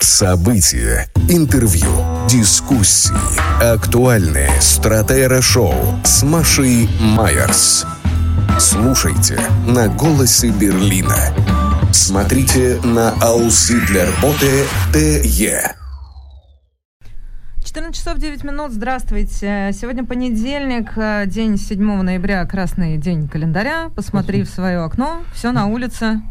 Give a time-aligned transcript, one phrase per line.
[0.00, 1.88] События, интервью,
[2.28, 3.12] дискуссии,
[3.62, 5.74] актуальные стратера-шоу
[6.04, 7.86] с Машей Майерс.
[8.58, 11.34] Слушайте на «Голосе Берлина».
[11.92, 15.83] Смотрите на Ауслидлерботе ТЕ.
[17.74, 18.72] 14 часов 9 минут.
[18.72, 19.72] Здравствуйте.
[19.72, 23.90] Сегодня понедельник, э, день 7 ноября, красный день календаря.
[23.96, 26.22] Посмотри в свое окно, все на улице.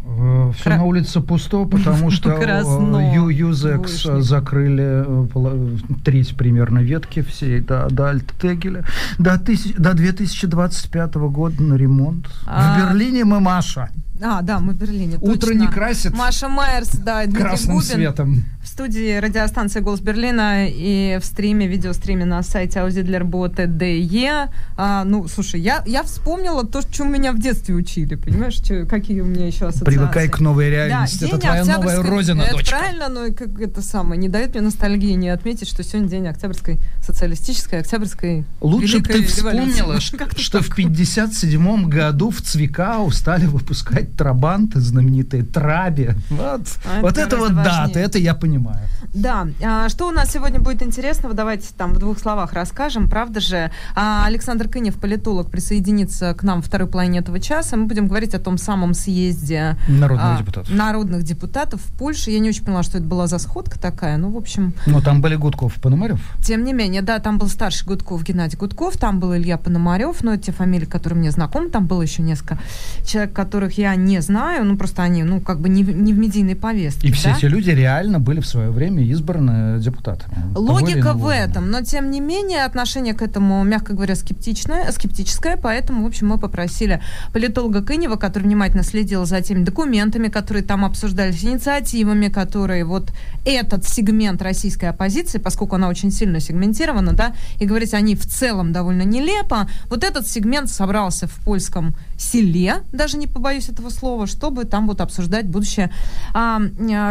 [0.54, 0.78] Все Кра...
[0.78, 8.12] на улице пусто, потому что э, Юзекс закрыли э, треть примерно ветки всей до, до
[8.12, 8.86] Альттегеля.
[9.20, 12.26] До, тысяч, до 2025 года на ремонт.
[12.46, 12.80] А...
[12.80, 13.90] В Берлине мы Маша.
[14.22, 15.18] А, да, мы в Берлине.
[15.20, 15.60] Утро точно.
[15.60, 16.16] не красит.
[16.16, 17.90] Маша Майерс, да, красным Губин.
[17.90, 18.46] светом.
[18.74, 24.50] В студии радиостанции «Голос Берлина» и в стриме, видеостриме на сайте auzidlerbote.de.
[24.78, 29.22] А, ну, слушай, я, я вспомнила то, что меня в детстве учили, понимаешь, что, какие
[29.22, 29.86] у меня еще ассоциации.
[29.86, 32.78] Привыкай к новой реальности, да, это твоя новая родина, это дочка.
[32.80, 36.80] правильно, но как это самое, не дает мне ностальгии не отметить, что сегодня день Октябрьской
[37.00, 40.00] социалистической, Октябрьской Лучше бы ты вспомнила,
[40.36, 46.16] что в 57 году в Цвикау стали выпускать трабанты знаменитые, Траби.
[46.32, 48.04] Вот, А, вот это вот важнее.
[48.04, 48.63] это я понимаю.
[49.14, 53.40] Да, а, что у нас сегодня будет интересного, давайте там в двух словах расскажем, правда
[53.40, 53.72] же.
[53.96, 57.78] А, Александр Кынев, политолог, присоединится к нам второй половине этого часа.
[57.78, 60.74] Мы будем говорить о том самом съезде Народных а, депутатов.
[60.74, 62.32] народных депутатов в Польше.
[62.32, 64.74] Я не очень поняла, что это была за сходка такая, ну, в общем...
[64.86, 66.20] Ну, там были Гудков, Пономарев.
[66.44, 70.34] Тем не менее, да, там был старший Гудков Геннадий Гудков, там был Илья Пономарев, но
[70.34, 72.58] это те фамилии, которые мне знакомы, там было еще несколько
[73.06, 76.18] человек, которых я не знаю, ну, просто они, ну, как бы не, в- не в
[76.18, 77.08] медийной повестке.
[77.08, 77.38] И все да?
[77.38, 80.36] эти люди реально были в свое время избраны депутатами.
[80.56, 86.04] Логика в этом, но тем не менее отношение к этому, мягко говоря, скептичное, скептическое, поэтому,
[86.04, 87.02] в общем, мы попросили
[87.34, 93.12] политолога Кынева, который внимательно следил за теми документами, которые там обсуждались, инициативами, которые вот
[93.44, 98.26] этот сегмент российской оппозиции, поскольку она очень сильно сегментирована, да, и говорить о ней в
[98.26, 104.28] целом довольно нелепо, вот этот сегмент собрался в польском селе, даже не побоюсь этого слова,
[104.28, 105.92] чтобы там вот обсуждать будущее
[106.34, 106.62] а,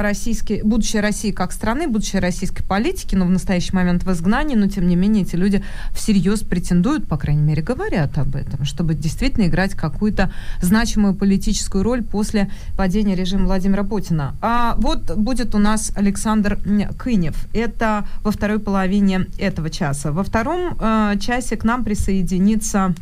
[0.02, 4.68] российской, будущее России как страны, будущее российской политики, но в настоящий момент в изгнании, но
[4.68, 5.62] тем не менее эти люди
[5.94, 12.02] всерьез претендуют, по крайней мере, говорят об этом, чтобы действительно играть какую-то значимую политическую роль
[12.02, 14.34] после падения режима Владимира Путина.
[14.40, 16.58] А вот будет у нас Александр
[16.98, 17.46] Кынев.
[17.52, 20.12] Это во второй половине этого часа.
[20.12, 22.94] Во втором э, часе к нам присоединится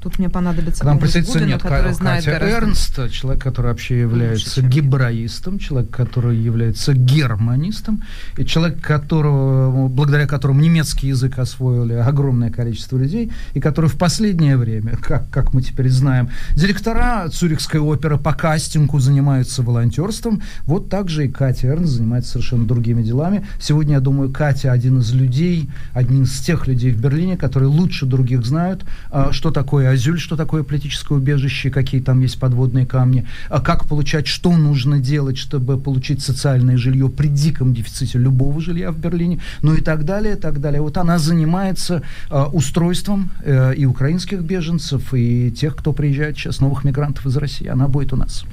[0.00, 4.00] Тут мне понадобится К нам присоединится нет, который знает Катя гораздо Эрнст, человек, который вообще
[4.00, 4.70] является чем я.
[4.70, 8.02] гибраистом, человек, который является германистом,
[8.38, 14.56] и человек, которого, благодаря которому немецкий язык освоили огромное количество людей, и который в последнее
[14.56, 21.10] время, как, как мы теперь знаем, директора Цюрихской оперы по кастингу занимаются волонтерством, вот так
[21.10, 23.46] же и Катя Эрнст занимается совершенно другими делами.
[23.60, 28.06] Сегодня, я думаю, Катя один из людей, один из тех людей в Берлине, которые лучше
[28.06, 33.26] других знают, а, что такое азюль, что такое политическое убежище, какие там есть подводные камни,
[33.48, 38.90] а как получать, что нужно делать, чтобы получить социальное жилье при диком дефиците любого жилья
[38.90, 40.80] в Берлине, ну и так далее, так далее.
[40.80, 46.84] Вот она занимается а, устройством э, и украинских беженцев, и тех, кто приезжает сейчас, новых
[46.84, 47.66] мигрантов из России.
[47.66, 48.44] Она будет у нас.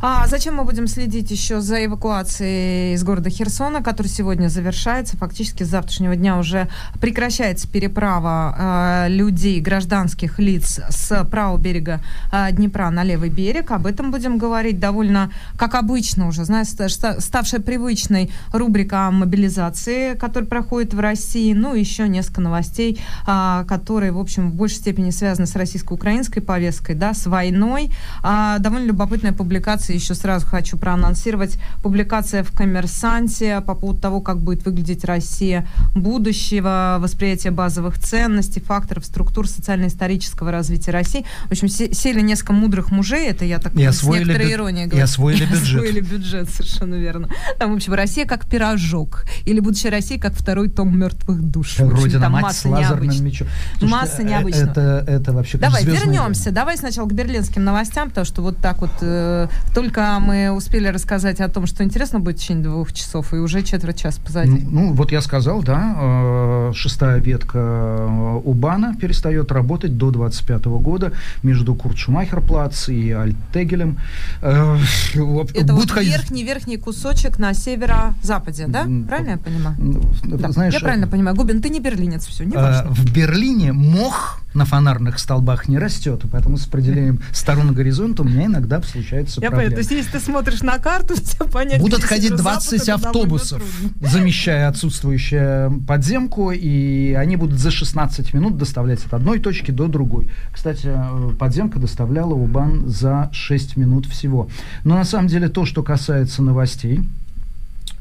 [0.00, 5.16] А зачем мы будем следить еще за эвакуацией из города Херсона, который сегодня завершается?
[5.16, 6.68] Фактически с завтрашнего дня уже
[7.00, 12.00] прекращается переправа э, людей, гражданских лиц с правого берега
[12.30, 13.70] э, Днепра на левый берег.
[13.70, 20.14] Об этом будем говорить довольно, как обычно уже, знаешь, ста- ста- ставшая привычной рубрика мобилизации,
[20.14, 21.52] которая проходит в России.
[21.52, 26.94] Ну, еще несколько новостей, а, которые, в общем, в большей степени связаны с российско-украинской повесткой,
[26.94, 27.90] да, с войной.
[28.22, 34.38] А, довольно любопытная публикация, еще сразу хочу проанонсировать, публикация в «Коммерсанте» по поводу того, как
[34.38, 40.61] будет выглядеть Россия будущего, восприятие базовых ценностей, факторов, структур социально-исторического развития
[40.92, 41.24] России.
[41.48, 44.86] В общем, се- сели несколько мудрых мужей, это я так И с некоторой бю- иронией
[44.86, 45.04] и говорю.
[45.04, 45.62] освоили бюджет.
[45.82, 47.28] Освоили бюджет, совершенно верно.
[47.58, 49.24] Там, в общем, Россия как пирожок.
[49.44, 51.72] Или будущая Россия как второй том мертвых душ.
[51.80, 53.22] Общем, Родина там мать масса с лазерным необычных.
[53.22, 53.48] мечом.
[53.82, 54.70] Масса э, необычного.
[54.70, 56.42] Это, это вообще Давай, «Звездные вернемся.
[56.44, 56.54] войны».
[56.54, 61.40] Давай сначала к берлинским новостям, потому что вот так вот э, только мы успели рассказать
[61.40, 64.50] о том, что интересно будет в течение двух часов, и уже четверть часа позади.
[64.50, 70.51] Ну, ну, вот я сказал, да, э, шестая ветка э, Убана перестает работать до 25
[70.60, 71.12] года
[71.42, 73.98] между Куртшумахерплац и Альтегелем.
[74.40, 74.76] Э,
[75.16, 78.82] вот Это вот будет ходить- верхний-верхний кусочек на северо-западе, да?
[79.06, 79.76] Правильно я понимаю?
[79.78, 81.36] Ну, Да, Знаешь, я правильно понимаю.
[81.36, 82.90] Губин, ты не берлинец, все, не э, важно.
[82.90, 88.24] в Берлине мох на фонарных столбах не растет, и поэтому с определением сторон горизонта у
[88.26, 89.70] меня иногда случаются Я проблемы.
[89.70, 92.86] понимаю, то есть если ты смотришь на карту, все понять, Будут ходить северо-запад, 20 это
[92.86, 93.62] довольно автобусов,
[94.00, 100.30] замещая отсутствующую подземку, и они будут за 16 минут доставлять от одной точки до другой.
[100.50, 104.48] Кстати, э, подземка доставляла Убан за 6 минут всего.
[104.84, 107.02] Но на самом деле то, что касается новостей,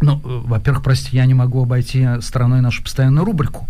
[0.01, 3.67] ну, э, во-первых, прости, я не могу обойти стороной нашу постоянную рубрику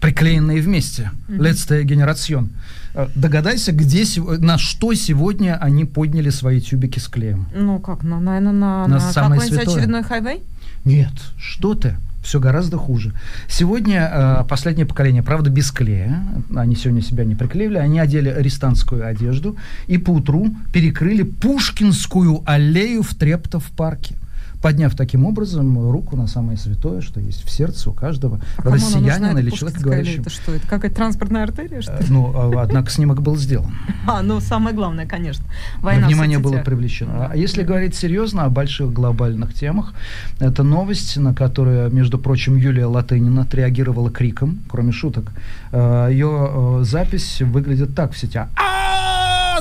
[0.00, 1.10] приклеенные вместе.
[1.28, 2.50] Летстая генерацион.
[2.94, 4.04] Э, Догадайся, где,
[4.38, 7.46] на что сегодня они подняли свои тюбики с клеем.
[7.54, 10.42] Ну как, ну, наверное, на, На на какой-нибудь очередной хайвей?
[10.84, 11.96] Нет, что ты?
[12.22, 13.12] Все гораздо хуже.
[13.48, 16.22] Сегодня э, последнее поколение, правда, без клея.
[16.54, 17.78] Они сегодня себя не приклеивали.
[17.78, 19.56] Они одели арестантскую одежду
[19.86, 24.16] и поутру перекрыли Пушкинскую аллею в Трептов парке.
[24.62, 29.38] Подняв таким образом руку на самое святое, что есть в сердце у каждого А россиянина
[29.38, 30.20] или человека, говорящего.
[30.20, 32.06] Это что, это какая-то транспортная артерия, что Э, ли?
[32.10, 33.72] Ну, а, однако снимок был сделан.
[34.06, 35.44] А, ну самое главное, конечно.
[35.80, 37.28] Война Внимание было привлечено.
[37.30, 39.94] А если говорить серьезно о больших глобальных темах,
[40.40, 45.30] это новость, на которую, между прочим, Юлия Латынина отреагировала криком, кроме шуток.
[45.72, 48.48] Э, Ее э, запись выглядит так в сетях.
[48.56, 48.69] А,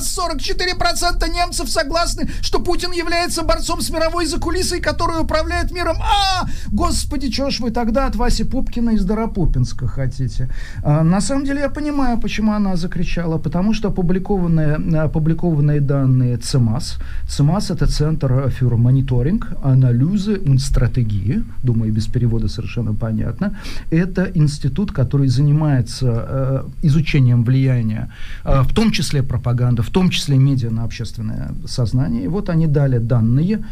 [0.03, 5.97] 44% немцев согласны, что Путин является борцом с мировой закулисой, который управляет миром.
[6.01, 10.49] А, господи, чего ж вы тогда от Васи Пупкина из Доропупинска хотите?
[10.83, 16.97] А, на самом деле я понимаю, почему она закричала, потому что опубликованные, опубликованные данные ЦИМАС,
[17.27, 23.57] ЦИМАС это Центр für мониторинг, анализы стратегии, думаю, без перевода совершенно понятно,
[23.91, 28.11] это институт, который занимается э, изучением влияния,
[28.45, 32.23] э, в том числе пропаганды, в том числе медиа на общественное сознание.
[32.23, 33.65] И вот они дали данные,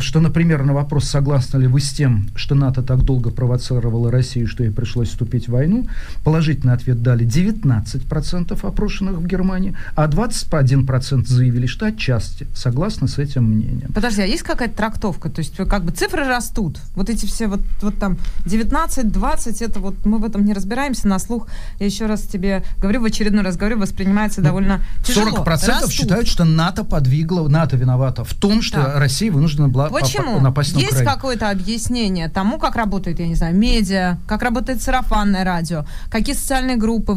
[0.00, 4.46] что, например, на вопрос, согласны ли вы с тем, что НАТО так долго провоцировало Россию,
[4.46, 5.86] что ей пришлось вступить в войну,
[6.24, 13.44] положительный ответ дали 19% опрошенных в Германии, а 21% заявили, что отчасти согласны с этим
[13.44, 13.92] мнением.
[13.92, 15.28] Подожди, а есть какая-то трактовка?
[15.28, 16.78] То есть как бы цифры растут.
[16.94, 21.08] Вот эти все вот, вот там 19, 20, это вот мы в этом не разбираемся
[21.08, 21.48] на слух.
[21.78, 25.44] Я еще раз тебе говорю, в очередной раз говорю, воспринимается довольно тяжело.
[25.44, 25.90] 40% Растут.
[25.90, 28.98] считают, что НАТО подвигло, НАТО виновата в том, что Так.
[28.98, 30.40] Россия вынуждена была по- Почему?
[30.40, 31.10] на Есть Украину.
[31.10, 36.76] какое-то объяснение тому, как работает, я не знаю, медиа, как работает сарафанное радио, какие социальные
[36.76, 37.14] группы,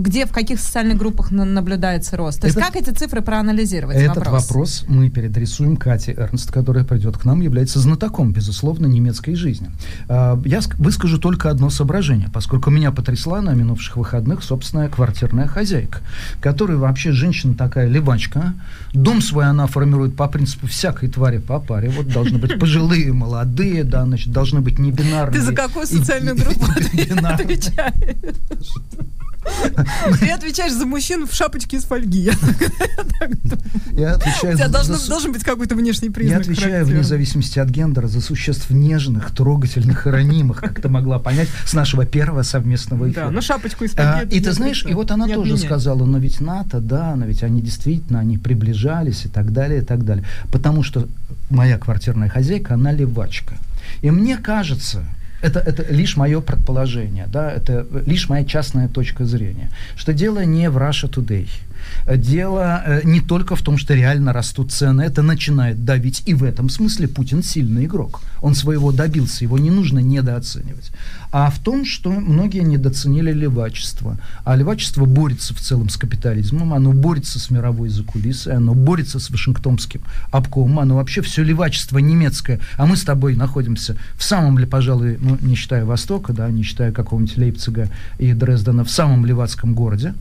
[0.00, 2.40] где, в каких социальных группах на- наблюдается рост?
[2.40, 3.96] То есть Это- как эти цифры проанализировать?
[3.96, 4.84] Этот вопрос.
[4.88, 9.70] мы переадресуем Кате Эрнст, которая придет к нам, является знатоком, безусловно, немецкой жизни.
[10.08, 15.46] А, Я ск- выскажу только одно соображение, поскольку меня потрясла на минувших выходных собственная квартирная
[15.46, 15.98] хозяйка,
[16.40, 18.54] которая вообще женщина такая левачка.
[18.92, 21.85] Дом свой она формирует по принципу всякой твари по паре.
[21.88, 25.38] Вот должны быть пожилые, молодые, да, значит, должны быть не бинарные.
[25.40, 28.16] Ты за какую социальную группу отвечаешь?
[30.20, 32.22] Ты отвечаешь за мужчин в шапочке из фольги.
[32.30, 32.32] Я.
[33.92, 36.40] Я У отвечаю тебя должен, быть какой-то внешний Я признак.
[36.40, 41.48] отвечаю вне зависимости от гендера за существ нежных, трогательных и ранимых, как ты могла понять
[41.64, 43.26] с нашего первого совместного эфира.
[43.26, 44.36] Да, ну шапочку из А, фольги.
[44.36, 47.62] и ты знаешь, и вот она тоже сказала, но ведь НАТО, да, но ведь они
[47.62, 50.24] действительно, они приближались и так далее, и так далее.
[50.50, 51.06] Потому что
[51.50, 53.54] моя квартирная хозяйка, она левачка.
[54.02, 55.04] И мне кажется,
[55.42, 60.70] это, это лишь мое предположение, да, это лишь моя частная точка зрения, что дело не
[60.70, 61.48] в Russia Today.
[62.06, 66.22] Дело э, не только в том, что реально растут цены, это начинает давить.
[66.26, 68.20] И в этом смысле Путин сильный игрок.
[68.42, 70.90] Он своего добился, его не нужно недооценивать.
[71.32, 74.18] А в том, что многие недооценили левачество.
[74.44, 79.30] А левачество борется в целом с капитализмом, оно борется с мировой закулисой, оно борется с
[79.30, 82.60] Вашингтонским обкомом, оно вообще все левачество немецкое.
[82.76, 86.62] А мы с тобой находимся в самом ли, пожалуй, ну, не считая Востока, да, не
[86.62, 90.14] считая какого-нибудь Лейпцига и Дрездена, в самом левацком городе,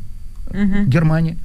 [0.51, 0.89] Мгм.
[0.89, 1.37] Германии.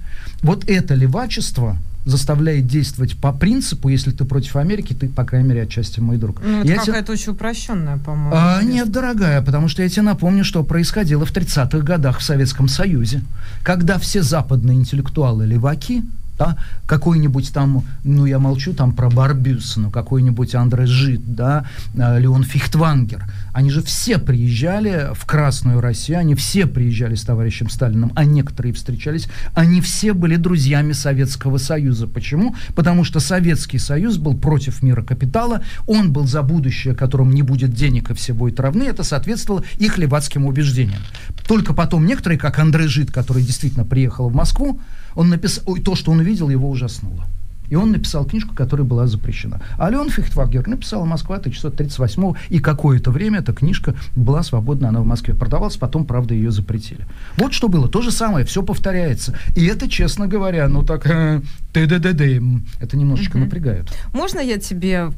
[0.43, 5.63] Вот это левачество заставляет действовать по принципу, если ты против Америки, ты, по крайней мере,
[5.63, 6.41] отчасти мой друг.
[6.43, 8.33] Ну, это Я какая-то очень упрощенная, по-моему.
[8.35, 12.69] А, нет, дорогая, потому что я тебе напомню, что происходило в 30-х годах в Советском
[12.69, 13.23] Союзе,
[13.63, 16.03] когда все западные интеллектуалы леваки,
[16.41, 16.57] да,
[16.87, 21.67] какой-нибудь там, ну я молчу там про Барбюс, ну какой-нибудь Андре Жид, да,
[21.99, 27.69] а, Леон Фихтвангер, они же все приезжали в Красную Россию, они все приезжали с товарищем
[27.69, 32.07] Сталиным, а некоторые встречались, они все были друзьями Советского Союза.
[32.07, 32.57] Почему?
[32.75, 37.75] Потому что Советский Союз был против мира капитала, он был за будущее, которым не будет
[37.75, 41.03] денег и все будет равны, это соответствовало их левацким убеждениям.
[41.47, 44.81] Только потом некоторые, как Андрей Жид, который действительно приехал в Москву,
[45.15, 47.27] он написал, ой, то, что он увидел, его ужаснуло.
[47.71, 49.61] И он написал книжку, которая была запрещена.
[49.79, 55.07] А Леон Фихтвагер написал «Москва 1938 и какое-то время эта книжка была свободна, она в
[55.07, 57.07] Москве продавалась, потом, правда, ее запретили.
[57.37, 57.89] Вот что было.
[57.89, 59.39] То же самое, все повторяется.
[59.55, 61.41] И это, честно говоря, ну так, э,
[61.73, 63.45] это немножечко угу.
[63.45, 63.89] напрягает.
[64.13, 65.13] Можно я тебе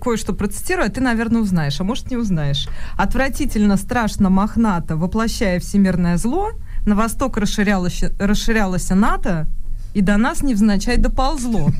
[0.00, 2.68] кое-что процитирую, а ты, наверное, узнаешь, а может, не узнаешь.
[2.96, 6.52] Отвратительно, страшно, мохнато, воплощая всемирное зло,
[6.86, 9.46] на восток расширялось, расширялось НАТО,
[9.94, 11.70] и до нас невзначай доползло.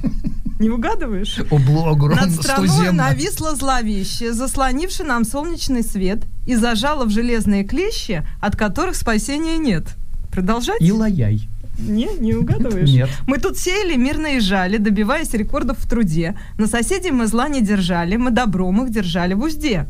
[0.59, 1.41] Не угадываешь?
[1.51, 8.25] Обло огромно, Над страной нависло зловеще, заслонивший нам солнечный свет и зажало в железные клещи,
[8.41, 9.97] от которых спасения нет.
[10.31, 10.81] Продолжать?
[10.81, 11.49] И лаяй.
[11.79, 12.89] Не, не угадываешь?
[12.89, 13.09] Нет.
[13.27, 16.37] Мы тут сеяли, мирно и жали, добиваясь рекордов в труде.
[16.59, 19.87] На соседей мы зла не держали, мы добром их держали в узде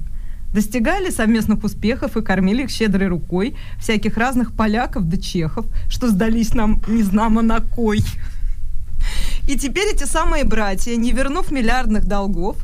[0.52, 6.54] достигали совместных успехов и кормили их щедрой рукой всяких разных поляков да чехов, что сдались
[6.54, 8.00] нам незнамо на кой.
[9.48, 12.56] И теперь эти самые братья, не вернув миллиардных долгов,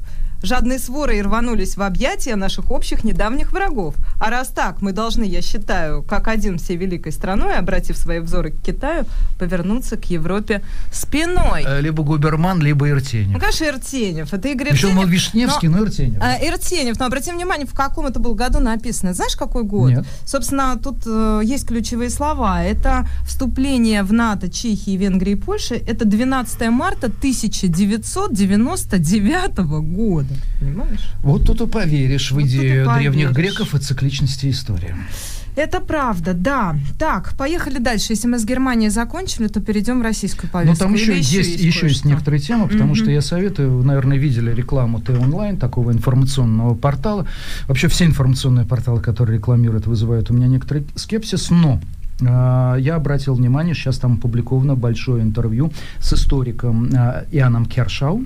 [0.42, 3.94] жадные своры и рванулись в объятия наших общих недавних врагов.
[4.20, 8.50] А раз так, мы должны, я считаю, как один всей великой страной, обратив свои взоры
[8.50, 9.06] к Китаю,
[9.38, 11.64] повернуться к Европе спиной.
[11.66, 13.32] Э, либо Губерман, либо Иртенев.
[13.32, 14.32] Ну, конечно, Иртенев.
[14.32, 15.08] Это Игорь Причем Иртенев.
[15.08, 16.22] Вишневский, но, но Иртенев.
[16.22, 16.98] А, Иртенев.
[16.98, 19.14] Но обратим внимание, в каком это был году написано.
[19.14, 19.90] Знаешь, какой год?
[19.90, 20.06] Нет.
[20.24, 22.62] Собственно, тут э, есть ключевые слова.
[22.62, 25.74] Это вступление в НАТО Чехии, Венгрии и Польши.
[25.74, 31.10] Это 12 марта 1999 года года, понимаешь?
[31.22, 34.94] Вот тут и поверишь в вот идею древних греков и цикличности истории.
[35.56, 36.76] Это правда, да.
[37.00, 38.12] Так, поехали дальше.
[38.12, 40.84] Если мы с Германией закончили, то перейдем в российскую повестку.
[40.84, 42.96] Ну, там еще, еще есть, есть, еще есть некоторые темы, потому mm-hmm.
[42.96, 47.26] что я советую, вы, наверное, видели рекламу Т-онлайн, такого информационного портала.
[47.66, 51.80] Вообще все информационные порталы, которые рекламируют, вызывают у меня некоторый скепсис, но
[52.24, 58.24] а, я обратил внимание, сейчас там опубликовано большое интервью с историком а, Иоанном Кершау,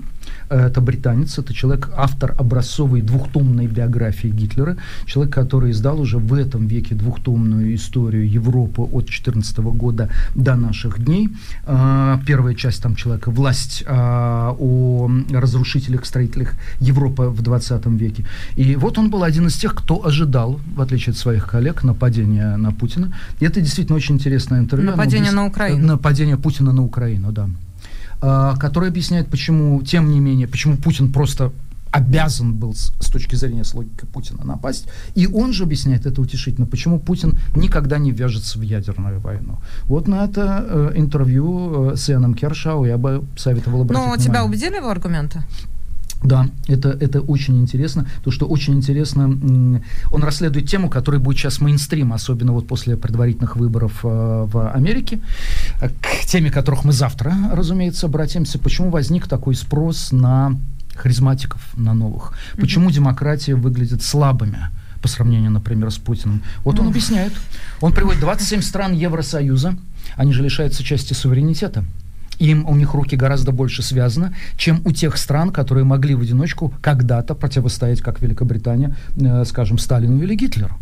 [0.48, 6.66] это британец, это человек, автор образцовой двухтомной биографии Гитлера, человек, который издал уже в этом
[6.66, 11.28] веке двухтомную историю Европы от 14 года до наших дней.
[11.66, 18.24] А, первая часть там человека «Власть а, о разрушителях, строителях Европы в 20 веке».
[18.56, 22.56] И вот он был один из тех, кто ожидал, в отличие от своих коллег, нападения
[22.56, 23.12] на Путина.
[23.40, 24.90] И это действительно очень интересное интервью.
[24.90, 25.86] Нападение на Украину.
[25.86, 27.48] Нападение Путина на Украину, да.
[28.22, 31.52] А, который объясняет, почему, тем не менее, почему Путин просто
[31.90, 34.86] обязан был с, с точки зрения с логикой Путина напасть.
[35.16, 39.58] И он же объясняет это утешительно, почему Путин никогда не вяжется в ядерную войну.
[39.84, 44.44] Вот на это э, интервью э, с Ианом Кершау я бы советовал обратить Но тебя
[44.44, 45.42] убедили его аргументы?
[46.22, 51.60] Да, это, это очень интересно, то что очень интересно, он расследует тему, которая будет сейчас
[51.60, 55.20] мейнстрим, особенно вот после предварительных выборов э, в Америке,
[55.80, 58.58] к теме которых мы завтра, разумеется, обратимся.
[58.58, 60.58] Почему возник такой спрос на
[60.94, 62.34] харизматиков, на новых?
[62.56, 62.94] Почему mm-hmm.
[62.94, 64.68] демократия выглядит слабыми?
[65.00, 66.44] по сравнению, например, с Путиным.
[66.62, 67.32] Вот он объясняет.
[67.80, 69.76] Он приводит 27 стран Евросоюза,
[70.16, 71.84] они же лишаются части суверенитета
[72.42, 76.74] им у них руки гораздо больше связаны, чем у тех стран, которые могли в одиночку
[76.80, 80.76] когда-то противостоять, как Великобритания, э, скажем, Сталину или Гитлеру.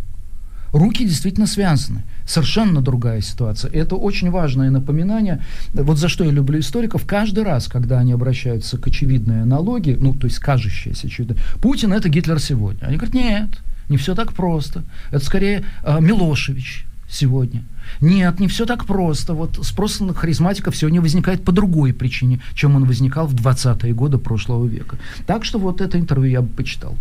[0.72, 2.02] Руки действительно связаны.
[2.26, 3.72] Совершенно другая ситуация.
[3.72, 5.42] Это очень важное напоминание.
[5.74, 7.04] Вот за что я люблю историков.
[7.06, 12.08] Каждый раз, когда они обращаются к очевидной аналогии, ну, то есть кажущейся очевидно, Путин это
[12.08, 12.86] Гитлер сегодня.
[12.86, 13.48] Они говорят, нет,
[13.88, 14.84] не все так просто.
[15.10, 17.64] Это скорее э, Милошевич сегодня.
[18.00, 19.34] Нет, не все так просто.
[19.34, 24.18] Вот спрос на харизматиков сегодня возникает по другой причине, чем он возникал в 20-е годы
[24.18, 24.96] прошлого века.
[25.26, 26.96] Так что вот это интервью я бы почитал.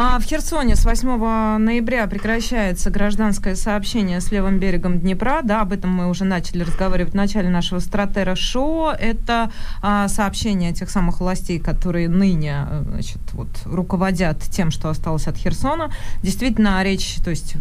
[0.00, 5.40] А в Херсоне с 8 ноября прекращается гражданское сообщение с левым берегом Днепра.
[5.42, 8.90] Да, об этом мы уже начали разговаривать в начале нашего стратера-шоу.
[8.90, 9.50] Это
[9.82, 15.90] а, сообщение тех самых властей, которые ныне значит, вот, руководят тем, что осталось от Херсона.
[16.22, 17.56] Действительно, речь, то есть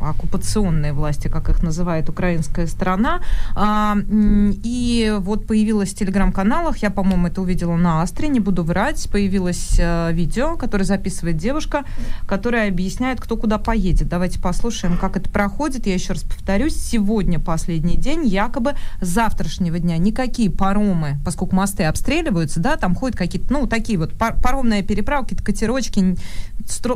[0.00, 3.20] оккупационные власти, как их называет украинская сторона.
[3.54, 9.10] А, и вот появилось в телеграм-каналах, я, по-моему, это увидела на Астре, не буду врать,
[9.12, 11.81] появилось а, видео, которое записывает девушка,
[12.26, 14.08] которая объясняет, кто куда поедет.
[14.08, 15.86] Давайте послушаем, как это проходит.
[15.86, 21.84] Я еще раз повторюсь, сегодня последний день, якобы с завтрашнего дня никакие паромы, поскольку мосты
[21.84, 26.16] обстреливаются, да, там ходят какие-то, ну, такие вот пар паромные переправки, катерочки,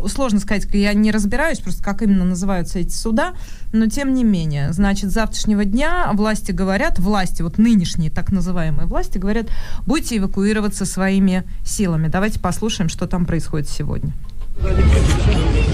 [0.09, 3.35] сложно сказать, я не разбираюсь, просто как именно называются эти суда,
[3.73, 8.87] но тем не менее, значит, с завтрашнего дня власти говорят, власти, вот нынешние так называемые
[8.87, 9.47] власти говорят,
[9.87, 12.09] будете эвакуироваться своими силами.
[12.09, 14.12] Давайте послушаем, что там происходит сегодня.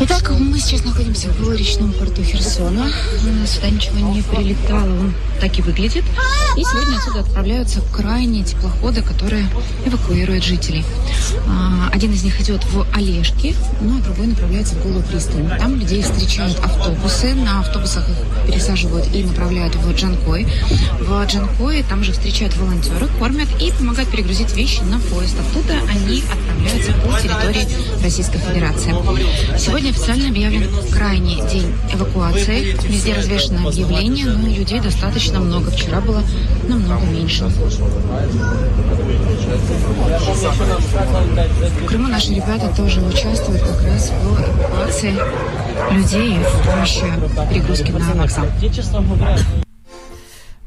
[0.05, 2.91] Итак, мы сейчас находимся в речном порту Херсона.
[3.47, 6.05] Сюда ничего не прилетало, он так и выглядит.
[6.57, 9.49] И сегодня отсюда отправляются крайние теплоходы, которые
[9.87, 10.85] эвакуируют жителей.
[11.47, 15.49] А, один из них идет в Олежки, ну а другой направляется в Голую пристань.
[15.59, 20.47] Там людей встречают автобусы, на автобусах их пересаживают и направляют в Джанкой.
[21.01, 25.37] В Джанкой там же встречают волонтеры, кормят и помогают перегрузить вещи на поезд.
[25.39, 26.62] Оттуда они отправляются
[27.02, 27.66] по территории
[28.02, 28.94] Российской Федерации.
[29.59, 32.76] Сегодня официально объявлен крайний день эвакуации.
[32.87, 35.71] Везде развешено объявление, но людей достаточно много.
[35.71, 36.23] Вчера было
[36.68, 37.44] намного меньше.
[41.80, 45.14] В Крыму наши ребята тоже участвуют как раз в эвакуации
[45.90, 47.04] людей в помощи
[47.50, 48.47] перегрузки на вокзал.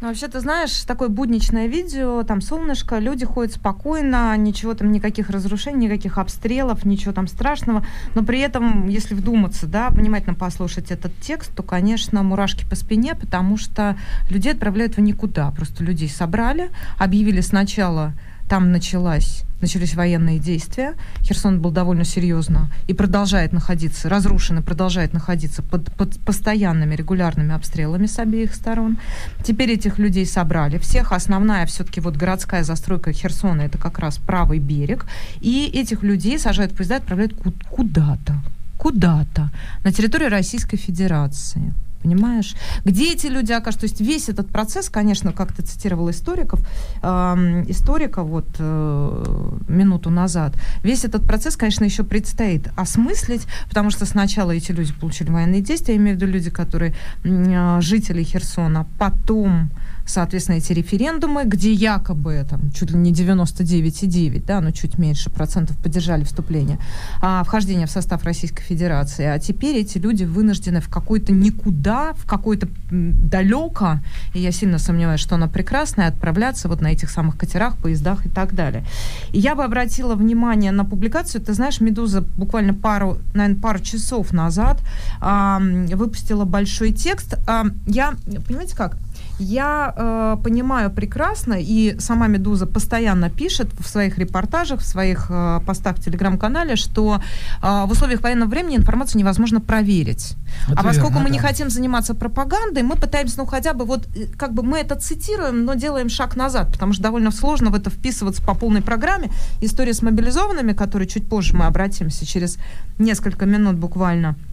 [0.02, 5.30] Ну, вообще, ты знаешь, такое будничное видео, там солнышко, люди ходят спокойно, ничего там, никаких
[5.30, 7.86] разрушений, никаких обстрелов, ничего там страшного.
[8.14, 13.16] Но при этом, если вдуматься, да, внимательно послушать этот текст, то, конечно, мурашки по спине,
[13.16, 13.96] потому что
[14.30, 15.52] людей отправляют в никуда.
[15.52, 18.14] Просто людей собрали, объявили сначала
[18.48, 20.94] там началась, начались военные действия.
[21.22, 27.54] Херсон был довольно серьезно и продолжает находиться, разрушен и продолжает находиться под, под постоянными регулярными
[27.54, 28.98] обстрелами с обеих сторон.
[29.44, 30.78] Теперь этих людей собрали.
[30.78, 35.06] Всех основная все-таки вот городская застройка Херсона это как раз правый берег.
[35.42, 37.34] И этих людей сажают в поезда и отправляют
[37.70, 38.36] куда-то.
[38.78, 39.50] Куда-то.
[39.84, 41.74] На территорию Российской Федерации
[42.06, 42.56] понимаешь?
[42.86, 43.88] Где эти люди окажутся?
[43.88, 46.60] То есть весь этот процесс, конечно, как ты цитировал историков,
[47.02, 54.06] э, историка вот э, минуту назад, весь этот процесс, конечно, еще предстоит осмыслить, потому что
[54.06, 56.94] сначала эти люди получили военные действия, я имею в виду люди, которые
[57.24, 59.72] э, жители Херсона, потом
[60.06, 65.78] соответственно, эти референдумы, где якобы там чуть ли не 99,9, да, но чуть меньше процентов
[65.78, 66.80] поддержали вступление,
[67.22, 69.26] а, вхождение в состав Российской Федерации.
[69.26, 74.00] А теперь эти люди вынуждены в какой-то никуда, в какой-то далеко,
[74.34, 78.30] и я сильно сомневаюсь, что она прекрасная, отправляться вот на этих самых катерах, поездах и
[78.30, 78.86] так далее.
[79.32, 84.32] И я бы обратила внимание на публикацию, ты знаешь, «Медуза» буквально пару, наверное, пару часов
[84.32, 84.82] назад
[85.20, 87.36] а, выпустила большой текст.
[87.48, 88.14] А, я,
[88.48, 88.98] понимаете как,
[89.40, 95.60] я э, понимаю прекрасно, и сама «Медуза» постоянно пишет в своих репортажах, в своих э,
[95.66, 97.22] постах в Телеграм-канале, что
[97.62, 100.36] э, в условиях военного времени информацию невозможно проверить.
[100.68, 101.34] Это а поскольку верно, мы да.
[101.34, 104.96] не хотим заниматься пропагандой, мы пытаемся, ну, хотя бы вот, э, как бы мы это
[104.96, 109.30] цитируем, но делаем шаг назад, потому что довольно сложно в это вписываться по полной программе.
[109.62, 112.58] История с мобилизованными, которой чуть позже мы обратимся, через
[113.00, 114.36] несколько минут буквально–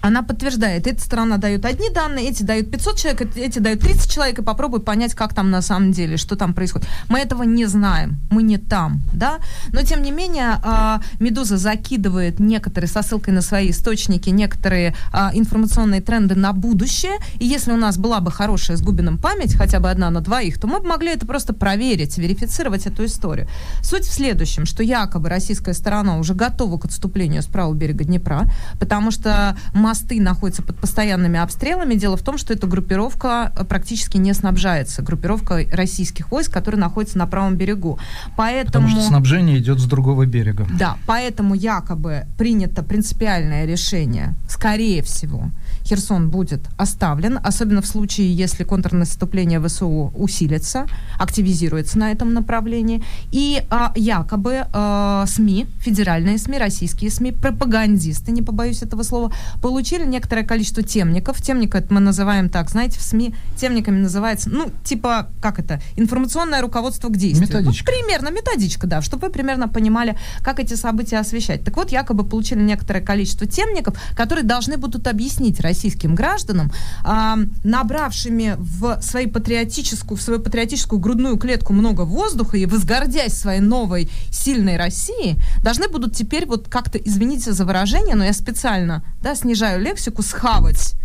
[0.00, 4.38] она подтверждает, эта сторона дает одни данные, эти дают 500 человек, эти дают 30 человек,
[4.38, 6.88] и попробуй понять, как там на самом деле, что там происходит.
[7.08, 9.38] Мы этого не знаем, мы не там, да,
[9.72, 15.30] но тем не менее а, Медуза закидывает некоторые, со ссылкой на свои источники, некоторые а,
[15.34, 19.80] информационные тренды на будущее, и если у нас была бы хорошая с Губиным память, хотя
[19.80, 23.48] бы одна на двоих, то мы бы могли это просто проверить, верифицировать эту историю.
[23.82, 28.50] Суть в следующем, что якобы российская сторона уже готова к отступлению с правого берега Днепра,
[28.78, 29.56] потому что
[29.90, 31.96] мосты находятся под постоянными обстрелами.
[31.96, 35.02] Дело в том, что эта группировка э, практически не снабжается.
[35.02, 37.98] Группировка российских войск, которые находятся на правом берегу.
[38.36, 38.86] Поэтому...
[38.86, 40.68] Потому что снабжение идет с другого берега.
[40.78, 45.50] Да, поэтому якобы принято принципиальное решение, скорее всего,
[45.84, 50.86] Херсон будет оставлен, особенно в случае, если контрнаступление ВСУ усилится,
[51.18, 53.02] активизируется на этом направлении.
[53.32, 60.04] И а, якобы а, СМИ, федеральные СМИ, российские СМИ, пропагандисты, не побоюсь этого слова, получили
[60.04, 61.40] некоторое количество темников.
[61.40, 66.60] Темника это мы называем так, знаете, в СМИ темниками называется, ну, типа, как это, информационное
[66.60, 67.48] руководство к действию.
[67.48, 67.90] Методичка.
[67.90, 71.64] Ну, примерно, методичка, да, чтобы вы примерно понимали, как эти события освещать.
[71.64, 76.72] Так вот, якобы получили некоторое количество темников, которые должны будут объяснить российским гражданам,
[77.04, 83.60] э, набравшими в, своей патриотическую, в свою патриотическую грудную клетку много воздуха и возгордясь своей
[83.60, 89.36] новой сильной России, должны будут теперь вот как-то, извините за выражение, но я специально да,
[89.36, 90.96] снижаю лексику, схавать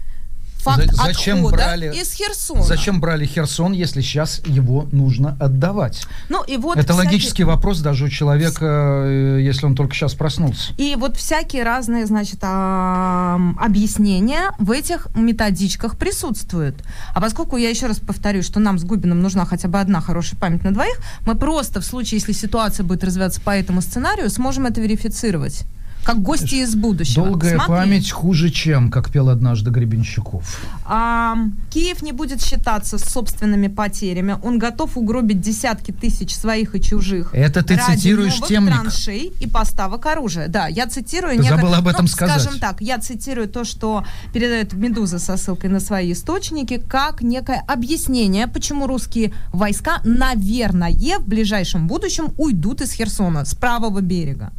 [0.66, 2.64] факт За, зачем отхода брали, из Херсона.
[2.64, 6.08] Зачем брали Херсон, если сейчас его нужно отдавать?
[6.30, 7.06] Ну и вот это всякие...
[7.06, 10.74] логический вопрос даже у человека, э, если он только сейчас проснулся.
[10.78, 16.84] И вот всякие разные, значит, объяснения в этих методичках присутствуют.
[17.14, 20.40] А поскольку я еще раз повторю, что нам с Губиным нужна хотя бы одна хорошая
[20.40, 24.66] память на двоих, мы просто в случае, если ситуация будет развиваться по этому сценарию, сможем
[24.66, 25.66] это верифицировать.
[26.06, 27.26] Как гости из будущего.
[27.26, 27.68] Долгая Смотри.
[27.68, 30.60] память хуже, чем, как пел однажды Гребенщиков.
[30.86, 31.36] А,
[31.72, 34.38] Киев не будет считаться собственными потерями.
[34.44, 37.32] Он готов угробить десятки тысяч своих и чужих.
[37.34, 38.74] Это ты ради цитируешь новых темник.
[38.74, 40.48] траншей и поставок оружия.
[40.48, 41.38] Да, я цитирую.
[41.38, 42.40] Ты некое- забыла об этом ну, сказать.
[42.40, 47.64] Скажем так, я цитирую то, что передает Медуза со ссылкой на свои источники, как некое
[47.68, 54.52] объяснение, почему русские войска, наверное, в ближайшем будущем уйдут из Херсона, с правого берега.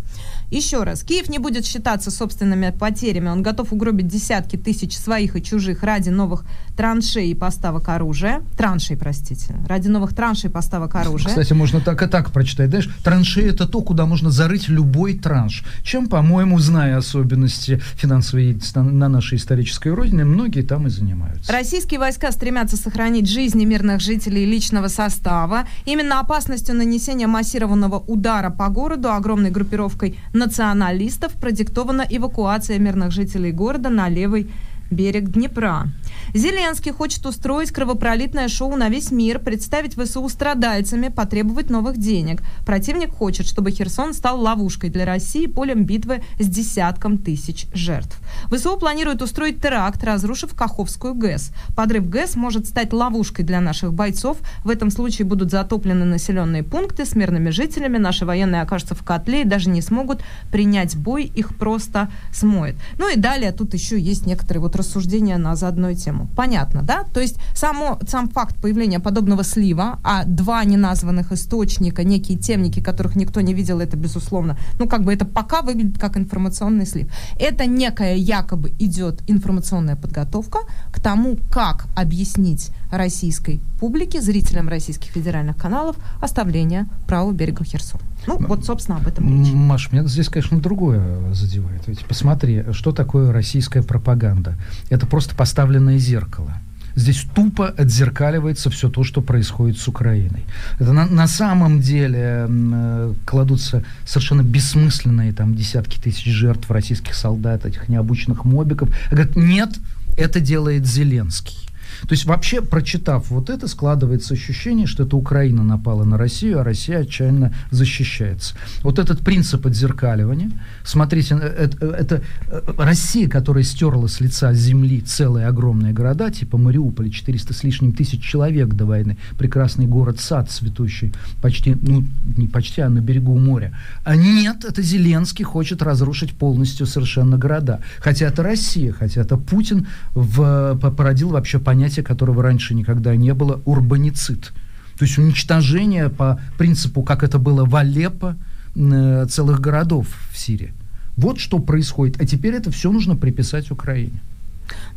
[0.51, 3.29] Еще раз, Киев не будет считаться собственными потерями.
[3.29, 6.45] Он готов угробить десятки тысяч своих и чужих ради новых
[6.77, 8.43] траншей и поставок оружия.
[8.57, 9.57] Траншей, простите.
[9.67, 11.29] Ради новых траншей и поставок оружия.
[11.29, 12.69] Кстати, можно так и так прочитать.
[12.69, 15.65] Знаешь, траншеи это то, куда можно зарыть любой транш.
[15.83, 21.53] Чем, по-моему, зная особенности финансовой на, на нашей исторической родине, многие там и занимаются.
[21.53, 25.65] Российские войска стремятся сохранить жизни мирных жителей личного состава.
[25.87, 33.89] Именно опасностью нанесения массированного удара по городу огромной группировкой националистов продиктована эвакуация мирных жителей города
[33.89, 34.51] на левый
[34.91, 35.89] берег Днепра.
[36.37, 42.43] Зеленский хочет устроить кровопролитное шоу на весь мир, представить ВСУ страдальцами, потребовать новых денег.
[42.67, 48.21] Противник хочет, чтобы Херсон стал ловушкой для России, полем битвы с десятком тысяч жертв.
[48.53, 51.53] ВСУ планирует устроить теракт, разрушив Каховскую ГЭС.
[51.75, 54.37] Подрыв ГЭС может стать ловушкой для наших бойцов.
[54.63, 57.97] В этом случае будут затоплены населенные пункты с мирными жителями.
[57.97, 60.23] Наши военные окажутся в котле и даже не смогут
[60.53, 62.77] принять бой, их просто смоет.
[62.99, 66.26] Ну и далее тут еще есть некоторые вот рассуждения на заодную тему.
[66.35, 67.05] Понятно, да?
[67.15, 73.17] То есть само, сам факт появления подобного слива, а два неназванных источника, некие темники, которых
[73.17, 77.09] никто не видел, это безусловно, ну как бы это пока выглядит как информационный слив.
[77.39, 80.61] Это некая якобы идет информационная подготовка
[80.93, 88.06] к тому, как объяснить российской публике, зрителям российских федеральных каналов оставление правого берега Херсона.
[88.27, 89.53] Ну, вот, собственно, об этом речь.
[89.53, 91.87] Маш, меня здесь, конечно, другое задевает.
[91.87, 94.55] Ведь посмотри, что такое российская пропаганда.
[94.91, 96.55] Это просто поставленное зеркало.
[96.97, 100.45] Здесь тупо отзеркаливается все то, что происходит с Украиной.
[100.79, 107.67] Это на, на самом деле э, кладутся совершенно бессмысленные там десятки тысяч жертв российских солдат,
[107.67, 108.89] этих необученных мобиков.
[109.11, 109.75] Говорят, нет,
[110.17, 111.66] это делает Зеленский.
[112.03, 116.65] То есть вообще, прочитав вот это, складывается ощущение, что это Украина напала на Россию, а
[116.65, 118.55] Россия отчаянно защищается.
[118.83, 120.51] Вот этот принцип отзеркаливания,
[120.85, 126.59] смотрите, э, это, это э, Россия, которая стерла с лица земли целые огромные города, типа
[126.59, 132.05] Мариуполя, 400 с лишним тысяч человек до войны, прекрасный город-сад цветущий, почти, ну,
[132.37, 133.73] не почти, а на берегу моря.
[134.05, 137.81] А нет, это Зеленский хочет разрушить полностью совершенно города.
[137.99, 143.35] Хотя это Россия, хотя это Путин в, по- породил вообще понятие, которого раньше никогда не
[143.35, 144.53] было, урбаницид.
[144.99, 148.37] То есть уничтожение по принципу, как это было в Алеппо,
[148.75, 150.73] э, целых городов в Сирии.
[151.17, 152.21] Вот что происходит.
[152.21, 154.21] А теперь это все нужно приписать Украине.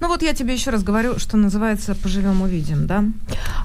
[0.01, 3.03] Ну вот я тебе еще раз говорю, что называется «поживем увидим», да.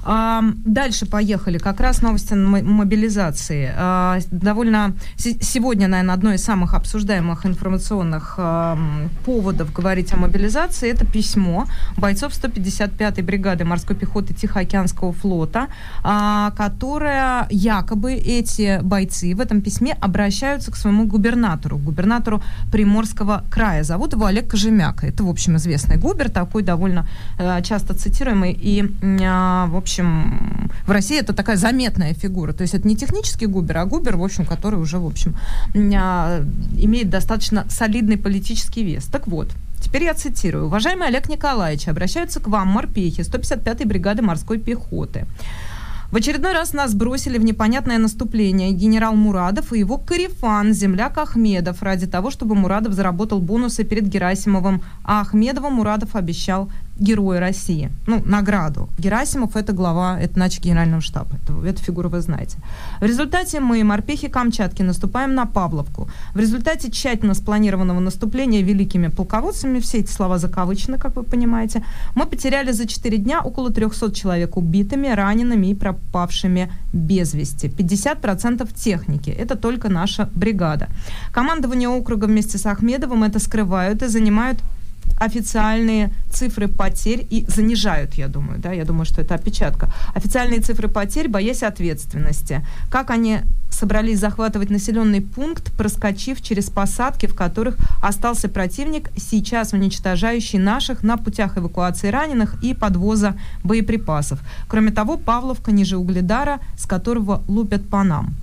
[0.03, 1.57] А, дальше поехали.
[1.57, 3.71] Как раз новости мобилизации.
[3.75, 10.89] А, довольно се- сегодня, наверное, одно из самых обсуждаемых информационных ам, поводов говорить о мобилизации–
[10.91, 11.67] это письмо
[11.97, 15.67] бойцов 155-й бригады морской пехоты Тихоокеанского флота,
[16.03, 23.83] а, которое якобы эти бойцы в этом письме обращаются к своему губернатору, губернатору Приморского края.
[23.83, 25.07] Зовут его Олег Кожемяка.
[25.07, 27.05] Это, в общем, известный губер, такой довольно
[27.39, 28.57] э, часто цитируемый.
[28.63, 32.53] И, э, в общем, в России это такая заметная фигура.
[32.53, 35.35] То есть это не технический губер, а губер, в общем, который уже, в общем,
[35.73, 36.45] э,
[36.83, 39.05] имеет достаточно солидный политический вес.
[39.05, 39.47] Так вот,
[39.81, 40.65] Теперь я цитирую.
[40.65, 45.25] Уважаемый Олег Николаевич, обращаются к вам морпехи 155-й бригады морской пехоты.
[46.11, 48.71] В очередной раз нас бросили в непонятное наступление.
[48.71, 54.83] Генерал Мурадов и его карифан, земляк Ахмедов, ради того, чтобы Мурадов заработал бонусы перед Герасимовым,
[55.03, 58.89] а Ахмедова Мурадов обещал Героя России, ну, награду.
[58.97, 62.57] Герасимов– это глава, это начальник генерального штаба, это, эту фигуру вы знаете.
[63.01, 66.07] В результате мы, морпехи Камчатки, наступаем на Павловку.
[66.33, 71.83] В результате тщательно спланированного наступления великими полководцами, все эти слова закавычены, как вы понимаете,
[72.15, 77.67] мы потеряли за 4 дня около 300 человек убитыми, ранеными и пропавшими без вести.
[77.67, 79.29] 50% техники.
[79.29, 80.87] Это только наша бригада.
[81.33, 84.59] Командование округа вместе с Ахмедовым это скрывают и занимают
[85.17, 89.89] официальные цифры потерь и занижают, я думаю, да, я думаю, что это опечатка.
[90.13, 92.65] Официальные цифры потерь, боясь ответственности.
[92.89, 93.39] Как они
[93.69, 101.17] собрались захватывать населенный пункт, проскочив через посадки, в которых остался противник, сейчас уничтожающий наших на
[101.17, 104.39] путях эвакуации раненых и подвоза боеприпасов.
[104.67, 108.33] Кроме того, Павловка ниже Угледара, с которого лупят по нам.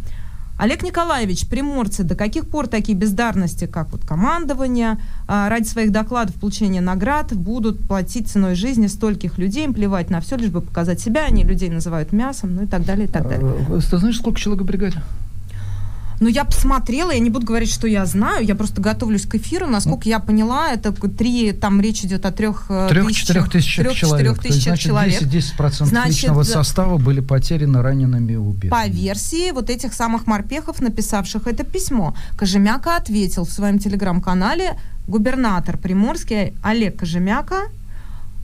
[0.63, 4.97] Олег Николаевич, приморцы, до каких пор такие бездарности, как вот командование,
[5.27, 10.21] а, ради своих докладов получения наград будут платить ценой жизни стольких людей, им плевать на
[10.21, 13.29] все, лишь бы показать себя, они людей называют мясом, ну и так далее, и так
[13.29, 13.53] далее.
[13.71, 15.03] Э, ты знаешь, сколько человек в бригаде?
[16.23, 19.67] Ну, я посмотрела, я не буду говорить, что я знаю, я просто готовлюсь к эфиру.
[19.67, 24.39] Насколько я поняла, это три, там речь идет о трех э, Трех-четырех тысячах трех, человек.
[24.39, 25.23] Тысячах значит, человек.
[25.23, 28.69] 10-10% значит, личного состава были потеряны ранеными и убиты.
[28.69, 35.77] По версии вот этих самых морпехов, написавших это письмо, Кожемяка ответил в своем телеграм-канале, губернатор
[35.77, 37.63] Приморский Олег Кожемяка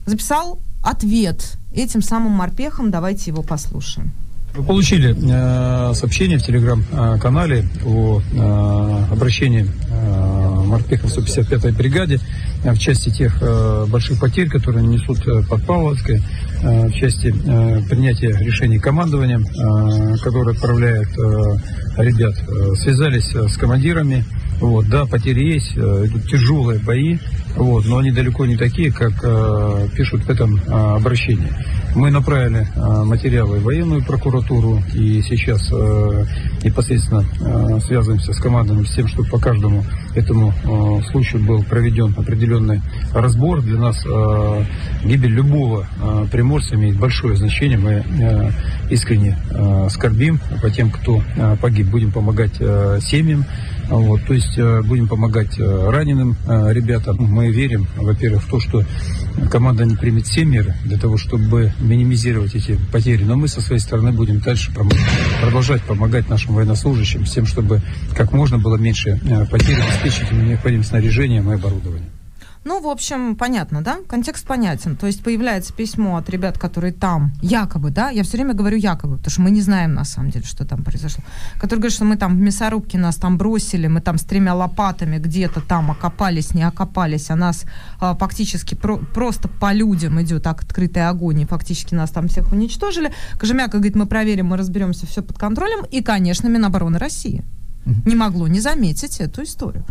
[0.05, 2.91] записал ответ этим самым морпехам.
[2.91, 4.11] Давайте его послушаем.
[4.59, 12.19] Вы получили э, сообщение в телеграм-канале о э, обращении э, морпехов 155-й бригаде
[12.65, 16.21] э, в части тех э, больших потерь, которые несут э, под Павловской,
[16.61, 21.55] э, в части э, принятия решений командования, э, которое отправляет э,
[21.95, 22.35] ребят.
[22.41, 24.25] Э, связались с командирами.
[24.59, 27.17] Вот, да, потери есть, э, идут тяжелые бои,
[27.55, 31.51] вот, но они далеко не такие, как э, пишут в этом э, обращении.
[31.95, 36.25] Мы направили э, материалы в военную прокуратуру и сейчас э,
[36.63, 42.13] непосредственно э, связываемся с командами с тем, чтобы по каждому этому э, случаю был проведен
[42.15, 42.81] определенный
[43.13, 43.61] разбор.
[43.61, 44.63] Для нас э,
[45.03, 47.77] гибель любого э, приморца имеет большое значение.
[47.77, 48.51] Мы э,
[48.89, 51.87] искренне э, скорбим по тем, кто э, погиб.
[51.87, 53.45] Будем помогать э, семьям.
[53.89, 57.17] Вот, то есть э, будем помогать э, раненым э, ребятам.
[57.19, 58.83] Мы верим, во-первых, в то, что
[59.49, 63.23] команда не примет все меры для того, чтобы минимизировать эти потери.
[63.23, 64.71] Но мы со своей стороны будем дальше
[65.41, 67.81] продолжать помогать нашим военнослужащим с тем, чтобы
[68.15, 72.18] как можно было меньше потерь обеспечить им необходимым снаряжением и оборудованием.
[72.69, 73.97] Ну, в общем, понятно, да?
[74.07, 74.95] Контекст понятен.
[74.95, 78.11] То есть появляется письмо от ребят, которые там, якобы, да?
[78.11, 80.83] Я все время говорю якобы, потому что мы не знаем на самом деле, что там
[80.83, 81.23] произошло.
[81.55, 85.17] Которые говорят, что мы там в мясорубке нас там бросили, мы там с тремя лопатами
[85.17, 87.65] где-то там окопались, не окопались, а нас
[87.99, 92.51] а, фактически про, просто по людям идет так открытый огонь, и фактически нас там всех
[92.51, 93.11] уничтожили.
[93.39, 95.85] Кожемяка говорит, мы проверим, мы разберемся, все под контролем.
[95.89, 97.43] И, конечно, Минобороны России
[98.05, 99.83] не могло не заметить эту историю.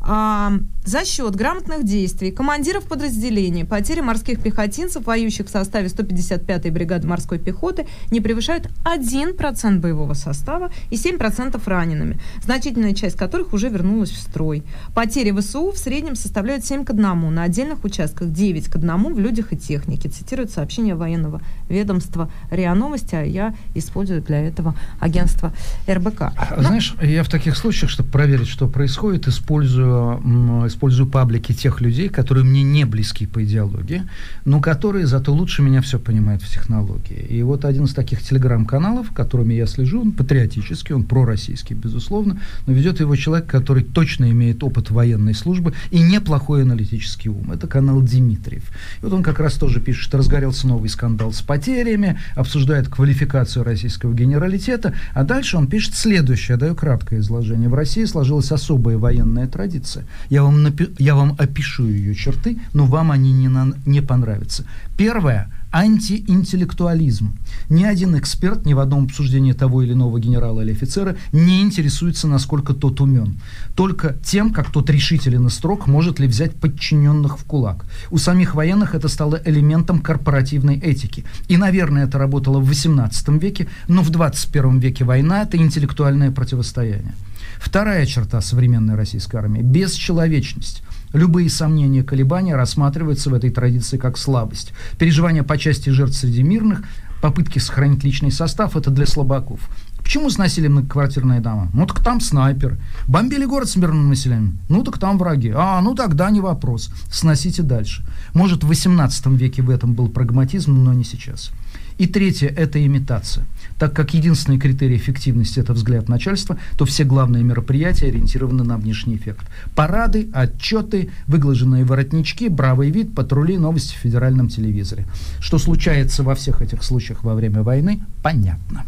[0.00, 0.52] А,
[0.84, 7.38] за счет грамотных действий командиров подразделений потери морских пехотинцев, воюющих в составе 155-й бригады морской
[7.38, 14.18] пехоты, не превышают 1% боевого состава и 7% ранеными, значительная часть которых уже вернулась в
[14.18, 14.64] строй.
[14.94, 19.18] Потери ВСУ в среднем составляют 7 к 1, на отдельных участках 9 к 1 в
[19.18, 25.52] людях и технике, цитирует сообщение военного ведомства РИА Новости, а я использую для этого агентство
[25.88, 26.32] РБК.
[26.36, 32.08] А, знаешь, я в таких случаях, чтобы проверить, что происходит, использую, использую паблики тех людей,
[32.08, 34.02] которые мне не близки по идеологии,
[34.44, 37.26] но которые зато лучше меня все понимают в технологии.
[37.28, 42.74] И вот один из таких телеграм-каналов, которыми я слежу, он патриотический, он пророссийский, безусловно, но
[42.74, 47.50] ведет его человек, который точно имеет опыт военной службы и неплохой аналитический ум.
[47.52, 48.64] Это канал Дмитриев.
[49.00, 53.64] И вот он как раз тоже пишет, что разгорелся новый скандал с потерями, обсуждает квалификацию
[53.64, 57.68] российского генералитета, а дальше он пишет следующее, даю краткое изложение.
[57.68, 60.04] В России сложилась особая военная традиция.
[60.30, 64.64] Я вам, напи- я вам опишу ее черты, но вам они не, на- не понравятся.
[64.98, 67.32] Первое– антиинтеллектуализм.
[67.70, 72.28] Ни один эксперт ни в одном обсуждении того или иного генерала или офицера не интересуется,
[72.28, 73.40] насколько тот умен.
[73.74, 77.86] Только тем, как тот решителен и строг, может ли взять подчиненных в кулак.
[78.10, 81.24] У самих военных это стало элементом корпоративной этики.
[81.48, 87.14] И, наверное, это работало в XVIII веке, но в 21 веке война– это интеллектуальное противостояние.
[87.58, 90.82] Вторая черта современной российской армии– бесчеловечность.
[91.12, 94.72] Любые сомнения, колебания рассматриваются в этой традиции как слабость.
[94.98, 96.82] Переживания по части жертв среди мирных,
[97.20, 99.60] попытки сохранить личный состав– это для слабаков.
[100.02, 101.70] Почему сносили многоквартирные дома?
[101.72, 102.76] Ну так там снайпер.
[103.06, 104.58] Бомбили город с мирным населением?
[104.68, 105.52] Ну так там враги.
[105.54, 106.90] А, ну тогда не вопрос.
[107.10, 108.04] Сносите дальше.
[108.34, 111.52] Может, в 18 веке в этом был прагматизм, но не сейчас.
[111.98, 113.46] И третье– это имитация.
[113.82, 119.16] Так как единственный критерий эффективности– это взгляд начальства, то все главные мероприятия ориентированы на внешний
[119.16, 119.44] эффект.
[119.74, 125.04] Парады, отчеты, выглаженные воротнички, бравый вид, патрули, новости в федеральном телевизоре.
[125.40, 128.84] Что случается во всех этих случаях во время войны, понятно.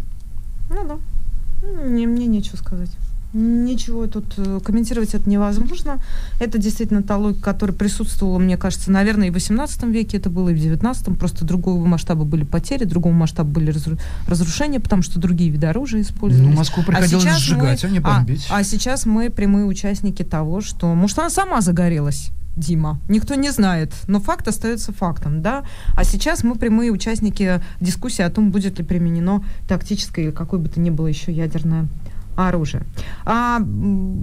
[0.70, 1.88] Ну да.
[1.88, 2.90] Не, мне нечего сказать.
[3.34, 6.00] Ничего тут э, комментировать это невозможно.
[6.38, 10.50] Это действительно та логика, которая присутствовала, мне кажется, наверное, и в 18 веке это было,
[10.50, 15.18] и в 19 Просто другого масштаба были потери, другого масштаба были разру- разрушения, потому что
[15.18, 16.48] другие виды оружия использовались.
[16.48, 18.46] Ну, Москву приходилось а сжигать, мы, а не бомбить.
[18.50, 20.94] А, а сейчас мы прямые участники того, что...
[20.94, 22.30] Может, она сама загорелась?
[22.56, 23.00] Дима.
[23.08, 25.64] Никто не знает, но факт остается фактом, да.
[25.96, 30.68] А сейчас мы прямые участники дискуссии о том, будет ли применено тактическое или какое бы
[30.68, 31.88] то ни было еще ядерное
[32.36, 32.82] оружия.
[33.24, 33.60] А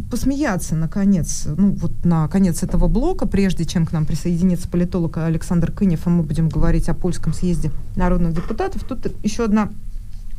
[0.09, 5.71] посмеяться, наконец, ну вот на конец этого блока, прежде чем к нам присоединится политолог Александр
[5.71, 9.71] Кынев, и мы будем говорить о польском съезде народных депутатов, тут еще одна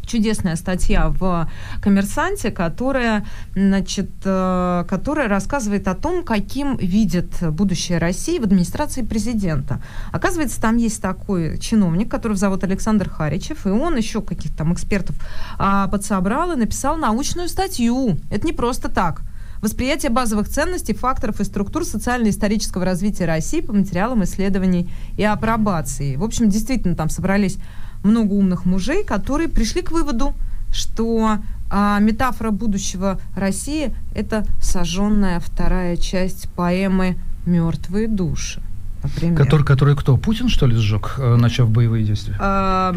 [0.05, 8.39] чудесная статья в «Коммерсанте», которая, значит, э, которая рассказывает о том, каким видит будущее России
[8.39, 9.81] в администрации президента.
[10.13, 15.17] Оказывается, там есть такой чиновник, которого зовут Александр Харичев, и он еще каких-то там экспертов
[15.59, 18.19] а, подсобрал и написал научную статью.
[18.31, 19.23] Это не просто так.
[19.63, 26.17] Восприятие базовых ценностей, факторов и структур социально-исторического развития России по материалам исследований и апробации.
[26.17, 27.59] В общем, действительно, там собрались
[28.03, 30.35] много умных мужей, которые пришли к выводу,
[30.73, 31.39] что
[31.71, 38.63] а, метафора будущего России– это сожженная вторая часть поэмы «Мертвые души».
[39.03, 39.37] Например.
[39.37, 40.17] Который, который кто?
[40.17, 42.37] Путин, что ли, сжег, э, начав боевые действия?
[42.39, 42.95] А,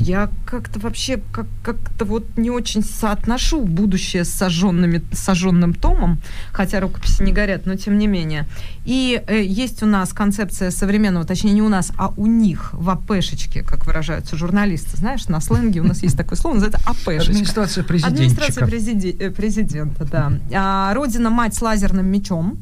[0.00, 6.20] я как-то вообще как- как-то вот не очень соотношу будущее с сожженными, сожженным томом,
[6.52, 8.46] хотя рукописи не горят, но тем не менее.
[8.84, 12.88] И э, есть у нас концепция современного, точнее не у нас, а у них в
[12.90, 17.30] АПшечке, как выражаются журналисты, знаешь, на сленге у нас есть такое слово, называется АПшечка.
[17.30, 18.14] Администрация президента.
[18.14, 20.32] Администрация президи- президента, да.
[20.54, 22.58] А, Родина-мать с лазерным мечом,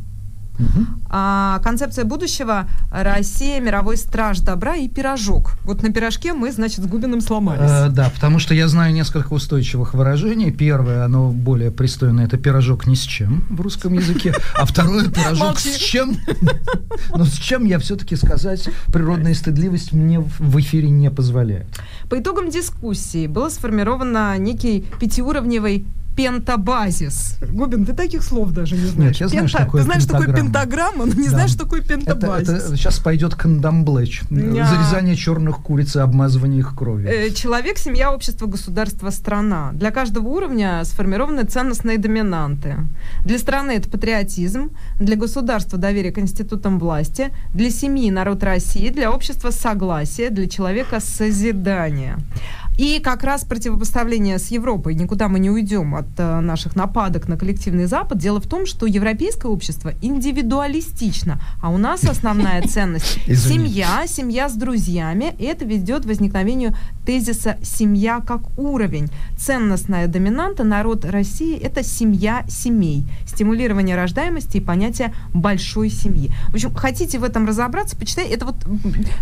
[0.58, 0.86] Угу.
[1.10, 5.52] А, концепция будущего Россия, мировой страж добра и пирожок.
[5.64, 7.70] Вот на пирожке мы, значит, с Губиным сломались.
[7.70, 10.50] Э, да, потому что я знаю несколько устойчивых выражений.
[10.50, 14.34] Первое, оно более пристойное, это пирожок ни с чем в русском языке.
[14.54, 16.16] А второе, пирожок с чем?
[17.14, 21.66] Но с чем я все-таки сказать, природная стыдливость мне в эфире не позволяет.
[22.10, 25.86] По итогам дискуссии было сформировано некий пятиуровневый
[26.18, 27.36] пентабазис.
[27.48, 29.20] Губин, ты таких слов даже не знаешь.
[29.20, 31.30] Нет, я знаю, что такое Ты знаешь, что такое пентаграмма, но не да.
[31.30, 32.48] знаешь, что такое пентабазис.
[32.48, 34.22] Это, это сейчас пойдет кандамблэч.
[34.30, 34.66] Я...
[34.66, 37.08] Зарезание черных куриц и обмазывание их кровью.
[37.08, 39.70] Э, человек, семья, общество, государство, страна.
[39.74, 42.78] Для каждого уровня сформированы ценностные доминанты.
[43.24, 49.12] Для страны это патриотизм, для государства доверие к институтам власти, для семьи народ России, для
[49.12, 52.16] общества согласие, для человека созидание.
[52.78, 57.36] И как раз противопоставление с Европой, никуда мы не уйдем от э, наших нападок на
[57.36, 58.18] коллективный Запад.
[58.18, 64.54] Дело в том, что европейское общество индивидуалистично, а у нас основная ценность– семья, семья с
[64.54, 65.34] друзьями.
[65.40, 66.76] И это ведет к возникновению
[67.08, 69.08] тезиса «семья как уровень».
[69.38, 76.30] Ценностная доминанта народ России– это семья семей, стимулирование рождаемости и понятие большой семьи.
[76.48, 78.34] В общем, хотите в этом разобраться, почитайте.
[78.34, 78.56] Это вот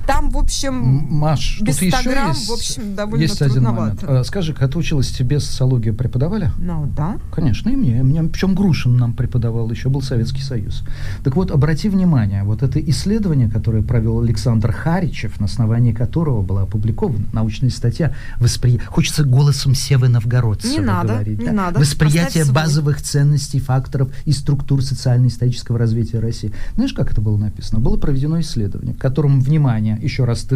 [0.04, 4.02] там, в общем, Маш, без 100 грамм, есть, в общем, довольно есть один момент.
[4.02, 6.50] А, скажи, когда ты училась, тебе социологию преподавали?
[6.58, 7.18] Ну, да.
[7.32, 8.02] Конечно, и мне.
[8.02, 8.20] мне.
[8.24, 10.82] Причем Грушин нам преподавал, еще был Советский Союз.
[11.22, 16.62] Так вот, обрати внимание, вот это исследование, которое провел Александр Харичев, на основании которого была
[16.62, 18.78] опубликована научная статья, воспри...
[18.78, 21.38] хочется голосом Севы Новгородцева не надо, говорить.
[21.38, 21.52] Не да?
[21.52, 21.78] надо.
[21.78, 26.52] Восприятие базовых ценностей, факторов и структур социально-исторического развития России.
[26.74, 27.80] Знаешь, как это было написано?
[27.80, 30.46] Было проведено исследование, в котором, внимание, еще раз,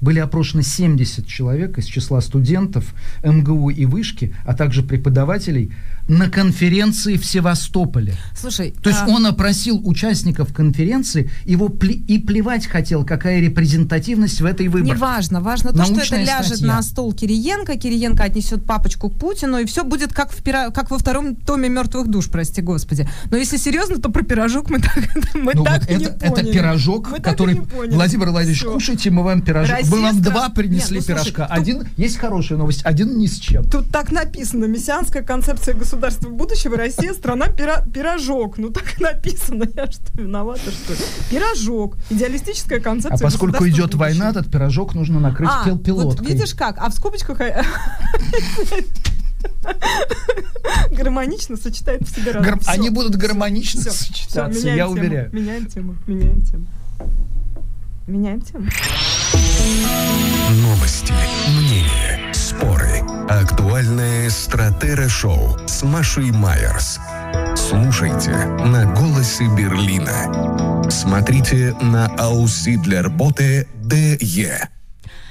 [0.00, 5.72] были опрошены 70 человек из числа студентов МГУ и Вышки, а также преподавателей
[6.08, 8.14] на конференции в Севастополе.
[8.38, 9.08] Слушай, то есть а...
[9.08, 14.94] он опросил участников конференции, его пле- и плевать хотел, какая репрезентативность в этой выборке.
[14.94, 16.66] Не важно, важно то, Научная что это ляжет статья.
[16.66, 20.70] на стол Кириенко, Кириенко отнесет папочку к Путину, и все будет как, в пира...
[20.70, 23.08] как во втором томе «Мертвых душ», прости господи.
[23.30, 24.96] Но если серьезно, то про пирожок мы так,
[25.34, 26.40] мы ну, так вот это, не поняли.
[26.40, 28.72] Это пирожок, мы который, Владимир Владимирович, все.
[28.72, 29.76] кушайте, мы вам пирожок.
[29.76, 30.32] Россия мы вам стран...
[30.32, 31.46] два принесли Нет, ну, пирожка.
[31.48, 31.88] Слушай, один, тут...
[31.96, 33.64] есть хорошая новость, один ни с чем.
[33.68, 38.58] Тут так написано, мессианская концепция государства государство будущего, Россия страна пира пирожок.
[38.58, 39.64] Ну так и написано.
[39.74, 40.98] Я что, виновата, что ли?
[41.30, 41.96] Пирожок.
[42.10, 43.98] Идеалистическая концепция А поскольку идет будущего.
[44.00, 46.26] война, этот пирожок нужно накрыть а, пилоткой.
[46.26, 46.76] Вот видишь как?
[46.78, 47.38] А в скобочках
[50.90, 55.30] гармонично сочетает в себе Гар- Они будут гармонично все, сочетаться, все, я тему, уверяю.
[55.32, 56.66] Меняем тему, меняем тему.
[58.06, 58.66] Меняем тему.
[60.62, 61.12] Новости,
[61.48, 62.95] мнения, споры.
[63.28, 67.00] Актуальное Стратера-шоу с Машей Майерс.
[67.56, 70.88] Слушайте на «Голосе Берлина».
[70.88, 74.68] Смотрите на «Ауси для работы ДЕ».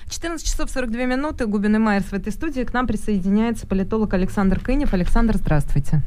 [0.09, 1.45] 14 часов 42 минуты.
[1.45, 2.63] Губин и Майерс в этой студии.
[2.63, 4.93] К нам присоединяется политолог Александр Кынев.
[4.93, 6.01] Александр, здравствуйте.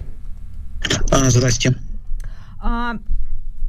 [1.11, 1.79] А, здравствуйте.
[2.61, 2.97] А,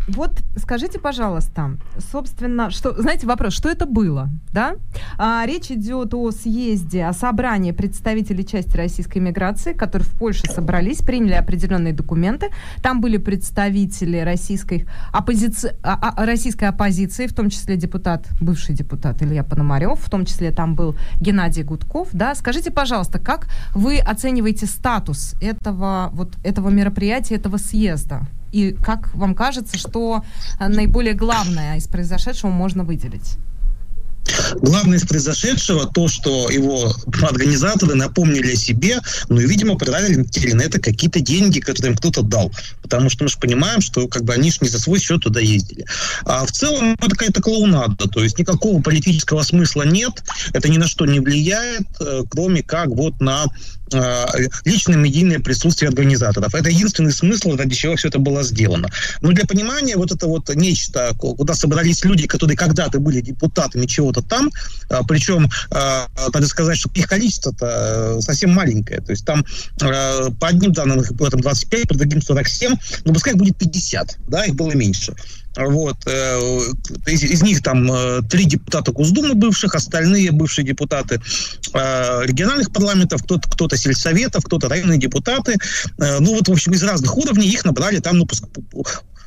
[0.09, 1.77] Вот скажите, пожалуйста,
[2.11, 4.75] собственно, что, знаете, вопрос, что это было, да?
[5.17, 11.01] А, речь идет о съезде, о собрании представителей части российской миграции, которые в Польше собрались,
[11.01, 12.49] приняли определенные документы.
[12.81, 19.21] Там были представители российской, оппозиции, а, а, российской оппозиции, в том числе депутат, бывший депутат
[19.21, 22.33] Илья Пономарев, в том числе там был Геннадий Гудков, да?
[22.33, 28.27] Скажите, пожалуйста, как вы оцениваете статус этого, вот, этого мероприятия, этого съезда?
[28.51, 30.23] И как вам кажется, что
[30.59, 33.37] э, наиболее главное из произошедшего можно выделить?
[34.61, 36.93] Главное из произошедшего то, что его
[37.23, 42.21] организаторы напомнили о себе, ну и, видимо, потратили на это какие-то деньги, которые им кто-то
[42.21, 42.51] дал.
[42.81, 45.39] Потому что мы же понимаем, что как бы они же не за свой счет туда
[45.39, 45.85] ездили.
[46.25, 50.23] А в целом это какая-то клоунада, то есть никакого политического смысла нет,
[50.53, 53.45] это ни на что не влияет, э, кроме как вот на
[54.65, 56.53] личное медийное присутствие организаторов.
[56.53, 58.89] Это единственный смысл, ради чего все это было сделано.
[59.21, 64.21] Но для понимания вот это вот нечто, куда собрались люди, которые когда-то были депутатами чего-то
[64.21, 64.49] там,
[64.89, 66.01] э, причем, э,
[66.33, 69.01] надо сказать, что их количество-то совсем маленькое.
[69.01, 69.45] То есть там
[69.77, 72.75] по одним данным их было там 25, по другим 47,
[73.05, 75.15] но пускай будет 50, да, их было меньше.
[75.55, 75.97] Вот.
[76.05, 76.39] Э,
[77.07, 81.21] из, из них там э, три депутата Госдумы бывших, остальные бывшие депутаты
[81.73, 85.55] э, региональных парламентов, кто-то, кто-то сельсоветов, кто-то районные депутаты.
[85.97, 88.27] Ну вот, в общем, из разных уровней их набрали там, ну,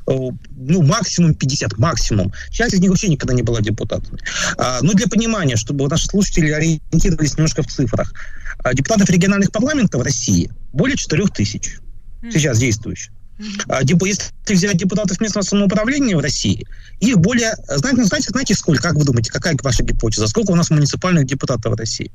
[0.06, 2.32] ну, максимум 50, максимум.
[2.50, 4.18] Часть из них вообще никогда не была депутатами.
[4.58, 8.12] А, но для понимания, чтобы наши слушатели ориентировались немножко в цифрах.
[8.74, 11.78] Депутатов региональных парламентов в России более 4 тысяч
[12.32, 13.12] сейчас действующих.
[13.68, 16.66] А, если взять депутатов местного самоуправления в России,
[17.00, 17.54] их более...
[17.68, 18.82] Знаете, знаете, знаете сколько?
[18.82, 20.26] Как вы думаете, какая ваша гипотеза?
[20.26, 22.10] Сколько у нас муниципальных депутатов в России?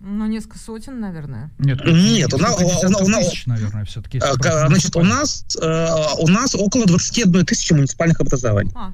[0.00, 1.50] Ну, несколько сотен, наверное.
[1.58, 4.18] Нет, нет у, нас, у, нас, тысяч, наверное, все-таки.
[4.18, 4.34] А,
[4.68, 5.88] значит, у нас, э,
[6.18, 8.70] у нас около 21 тысячи муниципальных образований.
[8.74, 8.92] А,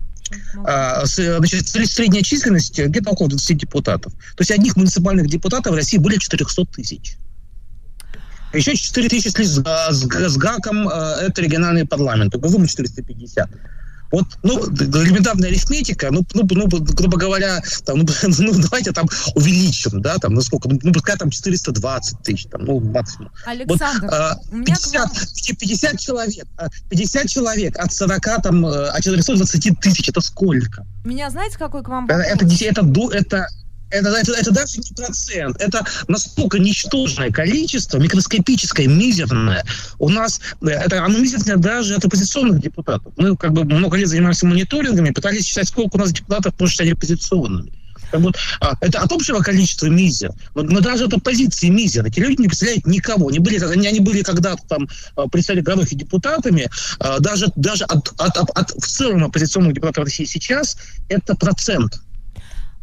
[0.65, 4.13] а, значит, средняя численность где-то около 20 депутатов.
[4.13, 7.17] То есть одних муниципальных депутатов в России более 400 тысяч.
[8.53, 10.93] Еще 4 тысячи с, с, с ГАКом, э,
[11.23, 12.35] это региональный парламент.
[12.37, 13.49] Госдума 450.
[14.13, 18.07] Вот, ну, элементарная арифметика, ну, ну, ну грубо говоря, там, ну,
[18.39, 22.63] ну, давайте там увеличим, да, там, ну, сколько, ну, ну пускай там 420 тысяч, там,
[22.67, 23.31] ну, максимум.
[23.47, 26.45] Александр, вот, а, 50, 50 человек,
[26.91, 30.85] 50 человек от 40, там, э, от 420 тысяч, это сколько?
[31.07, 32.27] Меня знаете, какой к вам вопрос?
[32.27, 33.47] Это, это, это, это
[33.93, 39.65] это, это, это даже не процент, это настолько ничтожное количество, микроскопическое, мизерное.
[39.99, 43.13] У нас э, это оно мизерное даже от оппозиционных депутатов.
[43.17, 46.91] Мы как бы много лет занимаемся мониторингами, пытались считать, сколько у нас депутатов может стать
[46.91, 47.73] оппозиционными.
[48.11, 50.33] Как будто, а, это от общего количества мизер.
[50.55, 52.05] Но, но даже от оппозиции мизер.
[52.05, 53.29] Эти люди не представляют никого.
[53.29, 54.87] Они были, они, они были когда-то там
[55.17, 56.69] а, представители городов и депутатами.
[56.99, 60.77] А, даже, даже от, от, от, от в целом оппозиционных депутатов России сейчас
[61.09, 62.03] это процент.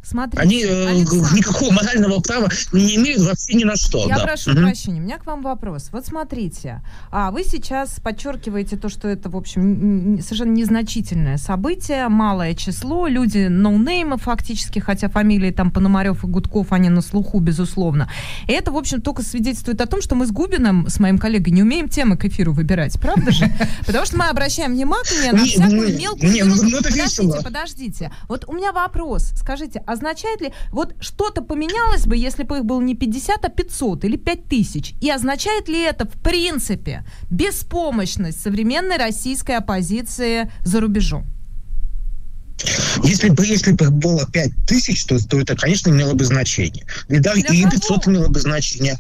[0.02, 0.94] Смотрите, Они э,
[1.36, 4.08] никакого морального права не имеют вообще ни на что.
[4.08, 4.24] Я да.
[4.24, 4.60] прошу угу.
[4.60, 5.90] прощения, у меня к вам вопрос.
[5.92, 6.82] Вот смотрите,
[7.12, 13.48] а вы сейчас подчеркиваете то, что это, в общем, совершенно незначительное событие, малое число, люди
[13.48, 18.10] ноунеймы фактически, хотя фамилии там Пономарев и Гудков, они на слуху, безусловно.
[18.48, 21.52] И это, в общем, только свидетельствует о том, что мы с Губиным, с моим коллегой,
[21.52, 23.52] не умеем темы к эфиру выбирать, правда же?
[23.86, 26.46] Потому что мы обращаем внимание на всякую мелкую...
[26.46, 28.12] Ну, ну Подождите, подождите.
[28.28, 29.32] Вот у меня вопрос.
[29.36, 34.06] Скажите, означает ли, вот что-то поменялось бы, если бы их было не 50, а 500
[34.06, 34.94] или 5000?
[35.02, 41.26] И означает ли это, в принципе, беспомощность современной российской оппозиции за рубежом?
[43.04, 46.86] Если бы, если бы было 5 тысяч, то, то это, конечно, имело бы значение.
[47.08, 48.98] И, даже, и 500 имело бы значение.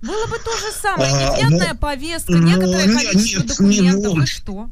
[0.00, 1.10] Было бы то же самое.
[1.12, 4.12] А, Непонятная но, повестка, некоторое но, количество нет, документов.
[4.12, 4.70] Не, ну, и что?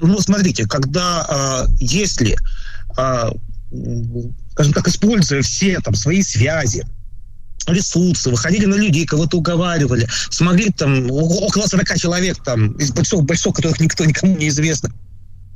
[0.00, 2.36] Ну, смотрите, когда, а, если
[2.96, 3.32] а,
[4.52, 6.86] скажем так, используя все там свои связи,
[7.66, 13.54] ресурсы, выходили на людей, кого-то уговаривали, смогли там около 40 человек там из большого, большого,
[13.54, 14.90] которых никто никому не известно,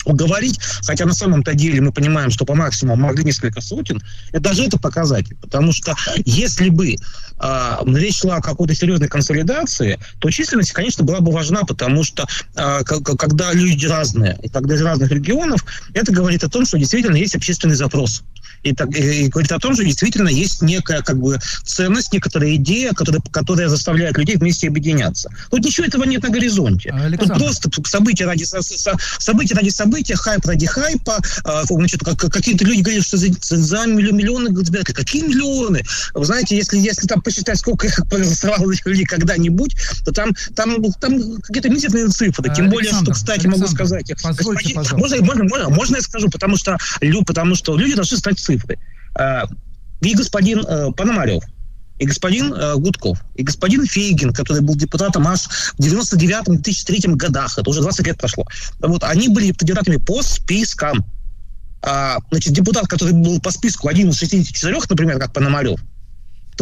[0.05, 4.65] уговорить, хотя на самом-то деле мы понимаем, что по максимуму могли несколько сотен, это даже
[4.65, 5.95] это показатель, потому что
[6.25, 11.63] если бы э, речь шла о какой-то серьезной консолидации, то численность, конечно, была бы важна,
[11.65, 12.27] потому что
[12.57, 17.17] э, когда люди разные, и когда из разных регионов, это говорит о том, что действительно
[17.17, 18.23] есть общественный запрос
[18.63, 22.93] и, так, и говорит о том, что действительно есть некая как бы ценность, некоторая идея,
[22.93, 25.31] которая, которая заставляет людей вместе объединяться.
[25.51, 26.91] Тут ничего этого нет на горизонте.
[26.91, 27.35] Александр.
[27.35, 31.19] Тут просто события ради, события ради события события, хайп ради хайпа.
[31.45, 34.95] А, значит, как, какие-то люди говорят, что за, за миллионы избирателей.
[34.95, 35.83] Какие миллионы?
[36.15, 41.41] Вы знаете, если, если там посчитать, сколько их проголосовало людей когда-нибудь, то там, там, там
[41.43, 42.45] какие-то мизерные цифры.
[42.55, 44.13] Тем Александр, более, что, кстати, Александр, могу сказать.
[44.23, 46.79] Позвольте, господин, можно, можно, можно, можно я скажу, потому что,
[47.27, 48.79] потому что люди должны знать цифры.
[49.15, 49.45] А,
[50.01, 51.45] и господин э, Пономарев,
[52.03, 57.71] и господин э, Гудков, и господин Фейгин, который был депутатом аж в 99-2003 годах, это
[57.71, 58.45] уже 20 лет прошло,
[58.81, 61.05] вот, они были кандидатами по спискам.
[61.85, 65.81] А, значит, депутат, который был по списку один из 64, например, как Пономарев,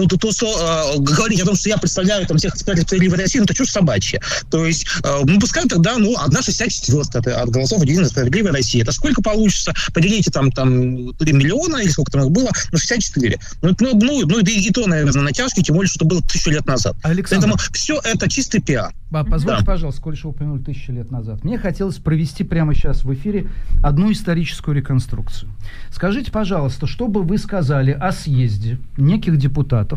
[0.09, 3.19] то, то, то что э, говорить о том, что я представляю там всех экспертов справедливой
[3.19, 4.21] России, ну, это чушь собачья.
[4.51, 8.83] То есть, э, ну, пускай тогда, ну, одна 64 от голосов Единой справедливой России.
[8.83, 9.75] Это сколько получится?
[9.93, 13.39] Поделите там, там 3 миллиона, или сколько там их было, на 64.
[13.63, 16.51] Ну, ну, ну, ну и, и то, наверное, натяжки, тем более, что это было тысячу
[16.51, 16.97] лет назад.
[17.03, 18.93] Александр, Поэтому все это чистый пиар.
[19.11, 19.67] Позвольте, да.
[19.67, 21.43] пожалуйста, сколько вы упомянули тысячи лет назад.
[21.43, 23.49] Мне хотелось провести прямо сейчас в эфире
[23.83, 25.51] одну историческую реконструкцию.
[25.91, 29.90] Скажите, пожалуйста, что бы вы сказали о съезде неких депутатов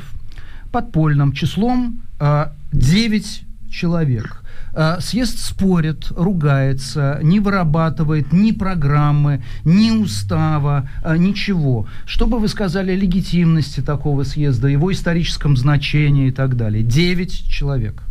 [0.71, 4.43] подпольным числом э, 9 человек.
[4.73, 11.87] Э, съезд спорит, ругается, не вырабатывает ни программы, ни устава, э, ничего.
[12.05, 16.83] Что бы вы сказали о легитимности такого съезда, его историческом значении и так далее?
[16.83, 18.01] Девять человек.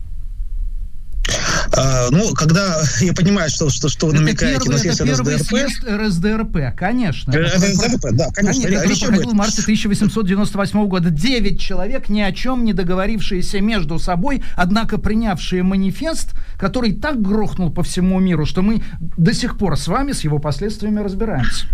[1.77, 5.47] А, ну, когда я понимаю, что, что, что вы намекаете первый, на съезд это РСДРП.
[5.47, 7.33] съезд РСДРП, конечно.
[7.33, 8.63] РСДРП, да, конечно.
[8.63, 11.11] конечно речь проходил в марте 1898 года.
[11.11, 17.71] Девять человек, ни о чем не договорившиеся между собой, однако принявшие манифест, который так грохнул
[17.71, 21.67] по всему миру, что мы до сих пор с вами с его последствиями разбираемся.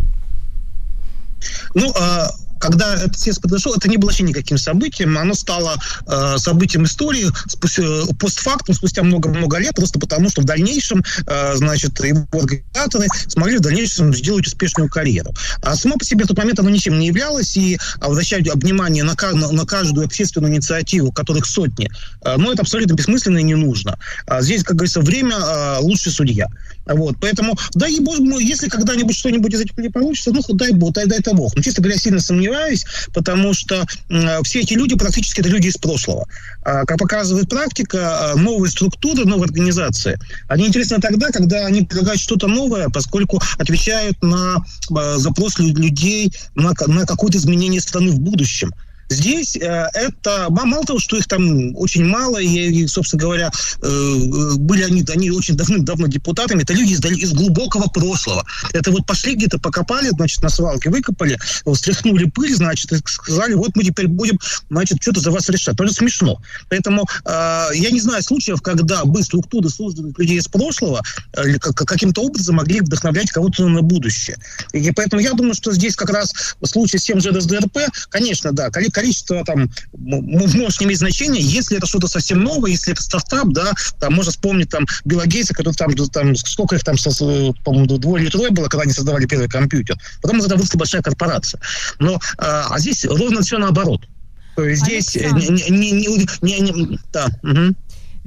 [1.75, 2.29] Ну, а
[2.59, 7.27] когда этот съезд подошел, это не было вообще никаким событием, оно стало э, событием истории
[7.47, 7.83] спустя,
[8.19, 13.61] постфактум, спустя много-много лет, просто потому, что в дальнейшем, э, значит, его организаторы смогли в
[13.61, 15.33] дальнейшем сделать успешную карьеру.
[15.63, 19.15] А само по себе в тот момент оно ничем не являлось, и обращать внимание на,
[19.33, 21.91] на, на каждую общественную инициативу, которых сотни,
[22.25, 23.99] э, ну, это абсолютно бессмысленно и не нужно.
[24.27, 26.47] А здесь, как говорится, время э, лучший судья.
[26.87, 31.07] Вот, поэтому, дай бог, если когда-нибудь что-нибудь из этих не получится, ну, дай бог, дай,
[31.07, 31.55] дай-то бог.
[31.55, 32.48] Но, честно говоря, сильно сомневаюсь,
[33.13, 36.27] потому что э, все эти люди практически это люди из прошлого.
[36.63, 40.19] А, как показывает практика, новые структуры, новые организации,
[40.49, 44.65] они интересны тогда, когда они предлагают что-то новое, поскольку отвечают на
[45.17, 48.73] запрос людей на, на какое-то изменение страны в будущем.
[49.09, 53.51] Здесь э, это, мало того, что их там очень мало, и, собственно говоря,
[53.83, 58.45] э, были они, они очень давным-давно депутатами, это люди из, из глубокого прошлого.
[58.73, 61.39] Это вот пошли где-то покопали, значит, на свалке выкопали,
[61.75, 64.39] стряхнули пыль, значит, и сказали, вот мы теперь будем,
[64.71, 65.77] значит, что-то за вас решать.
[65.77, 66.41] Тоже смешно.
[66.69, 71.03] Поэтому э, я не знаю случаев, когда бы структуры, созданных людей из прошлого,
[71.35, 74.37] э, каким-то образом могли вдохновлять кого-то на будущее.
[74.73, 77.79] И поэтому я думаю, что здесь как раз в случае с тем же РСДРП,
[78.11, 83.03] конечно, да, количество там может не иметь значения, если это что-то совсем новое, если это
[83.03, 86.97] стартап, да, там можно вспомнить там Билла Гейтса, который там, там сколько их там,
[87.65, 89.97] по-моему, двое или трое было, когда они создавали первый компьютер.
[90.21, 91.61] Потом это выросла большая корпорация.
[92.01, 94.01] Но, а, а здесь ровно все наоборот.
[94.57, 97.77] То есть здесь не, не, не, не, не, да, угу.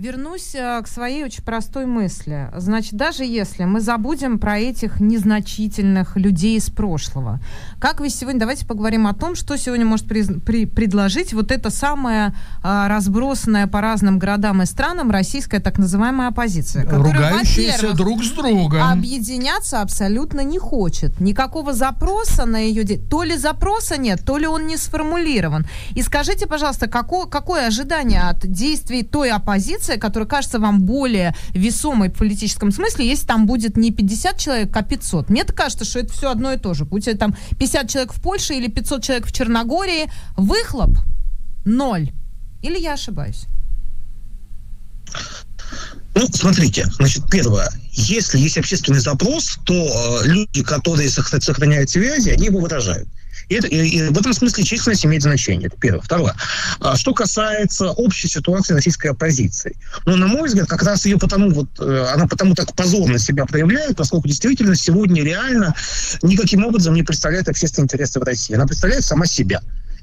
[0.02, 2.50] Вернусь э, к своей очень простой мысли.
[2.58, 7.40] Значит, даже если мы забудем про этих незначительных людей из прошлого,
[7.80, 11.70] как вы сегодня, давайте поговорим о том, что сегодня может при, при, предложить вот эта
[11.70, 12.34] самая
[12.64, 18.32] а, разбросанная по разным городам и странам российская так называемая оппозиция, которая, Ругающиеся друг с
[18.32, 18.82] другом.
[18.82, 21.20] Объединяться абсолютно не хочет.
[21.20, 22.84] Никакого запроса на ее...
[22.98, 25.68] То ли запроса нет, то ли он не сформулирован.
[25.92, 31.36] И скажите, пожалуйста, какое, какое ожидание от действий той оппозиции, позиция, которая кажется вам более
[31.54, 35.30] весомой в политическом смысле, если там будет не 50 человек, а 500.
[35.30, 36.86] Мне кажется, что это все одно и то же.
[36.86, 40.98] Будь это там 50 человек в Польше или 500 человек в Черногории, выхлоп
[41.66, 42.12] ноль.
[42.64, 43.48] Или я ошибаюсь?
[46.16, 47.70] Ну, смотрите, значит, первое.
[47.94, 53.08] Если есть общественный запрос, то э, люди, которые сохраняют связи, они его выражают.
[53.52, 55.68] И, это, и, и в этом смысле численность имеет значение.
[55.68, 56.00] Это первое.
[56.02, 56.34] Второе.
[56.80, 59.76] А, что касается общей ситуации российской оппозиции.
[60.06, 63.46] Ну, на мой взгляд, как раз ее потому, вот, э, она потому так позорно себя
[63.46, 65.76] проявляет, поскольку действительно сегодня реально
[66.22, 68.56] никаким образом не представляет общественные интересы в России.
[68.56, 69.62] Она представляет сама себя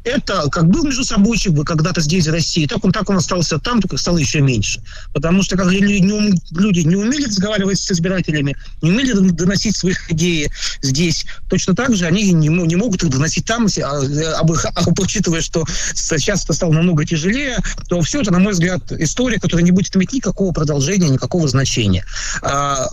[0.09, 3.59] это как был между собойчик бы когда-то здесь, в России, так он, так он остался
[3.59, 4.83] там, только стало еще меньше.
[5.13, 10.11] Потому что как люди не, люди не умели разговаривать с избирателями, не умели доносить своих
[10.11, 10.51] идей
[10.83, 15.41] здесь, точно так же они не, не могут их доносить там, а, а, а, учитывая,
[15.41, 19.73] что сейчас это стало намного тяжелее, то все это, на мой взгляд, история, которая не
[19.73, 22.05] будет иметь никакого продолжения, никакого значения.
[22.43, 22.89] А,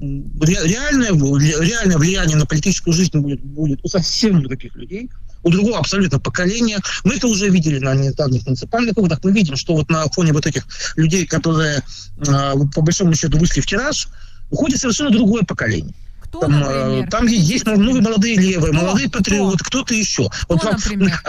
[0.00, 5.10] реальное, реальное влияние на политическую жизнь будет, будет у совсем других людей,
[5.42, 6.78] у другого абсолютно поколения.
[7.04, 9.20] Мы это уже видели на недавних муниципальных выборах.
[9.22, 10.66] Мы видим, что вот на фоне вот этих
[10.96, 11.82] людей, которые
[12.18, 14.08] э, по большому счету вышли в тираж,
[14.50, 15.94] уходит совершенно другое поколение.
[16.22, 17.10] Кто, Там, например?
[17.10, 18.82] там есть ну, молодые левые, Кто?
[18.82, 19.64] молодые патриоты, Кто?
[19.64, 20.28] кто-то еще.
[20.28, 21.22] Кто, вот, например?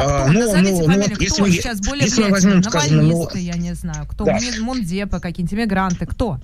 [0.00, 0.32] На А, кто?
[0.32, 2.54] ну, Назовите ну, ну, фамилию, вот кто если мы- сейчас более если мы влиятельный?
[2.54, 4.06] возьмем, скажем, ну, я не знаю.
[4.06, 4.24] Кто?
[4.24, 4.32] да.
[4.40, 6.38] Мун- Мундепа, какие-нибудь иммигранты, кто?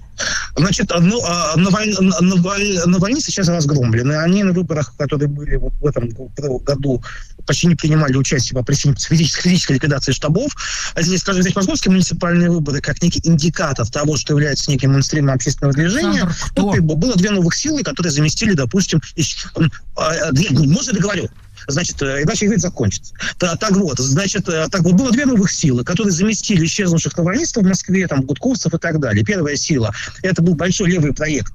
[0.57, 4.14] Значит, ну, а, Наваль- Наваль- Навальный сейчас разгромлены.
[4.14, 6.09] Они на выборах, которые были вот в этом
[6.64, 7.03] году,
[7.46, 10.53] почти не принимали участие по причине физической, физической ликвидации штабов.
[10.94, 15.34] А здесь, скажем, здесь московские муниципальные выборы как некий индикатор того, что является неким мейнстримом
[15.34, 16.22] общественного движения.
[16.24, 16.62] Александр, кто?
[16.62, 19.01] Вот, и было две новых силы, которые заместили, допустим,
[19.57, 21.28] м, а, две- может, я договорю.
[21.68, 23.14] Значит, э, иначе говорит закончится.
[23.38, 27.62] Та- так вот, значит, э, так вот, было две новых силы, которые заместили исчезнувших навальнистов
[27.62, 29.22] в Москве, там, гудковцев и так далее.
[29.24, 29.92] Первая сила,
[30.22, 31.52] это был большой левый проект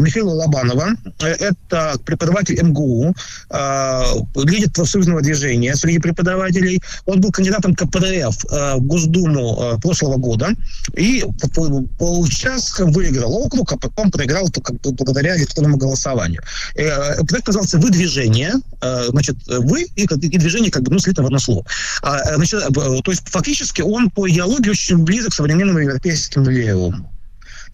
[0.00, 0.88] Михаила Лобанова.
[1.22, 3.14] Э, Это преподаватель МГУ,
[3.50, 4.02] э,
[4.44, 6.80] лидер профсоюзного движения среди преподавателей.
[7.04, 10.50] Он был кандидатом КПРФ э, в Госдуму прошлого года
[10.96, 11.24] и
[11.54, 11.84] по,
[12.78, 14.48] выиграл округ, а потом проиграл
[14.82, 16.42] благодаря электронному голосованию.
[16.74, 18.54] Э, проект назывался «Выдвижение».
[18.80, 21.64] Э, значит, вы и, и движение как бы ну, слито в одно слово.
[22.02, 27.15] А, значит, то есть фактически он по идеологии очень близок к современному европейскому левому.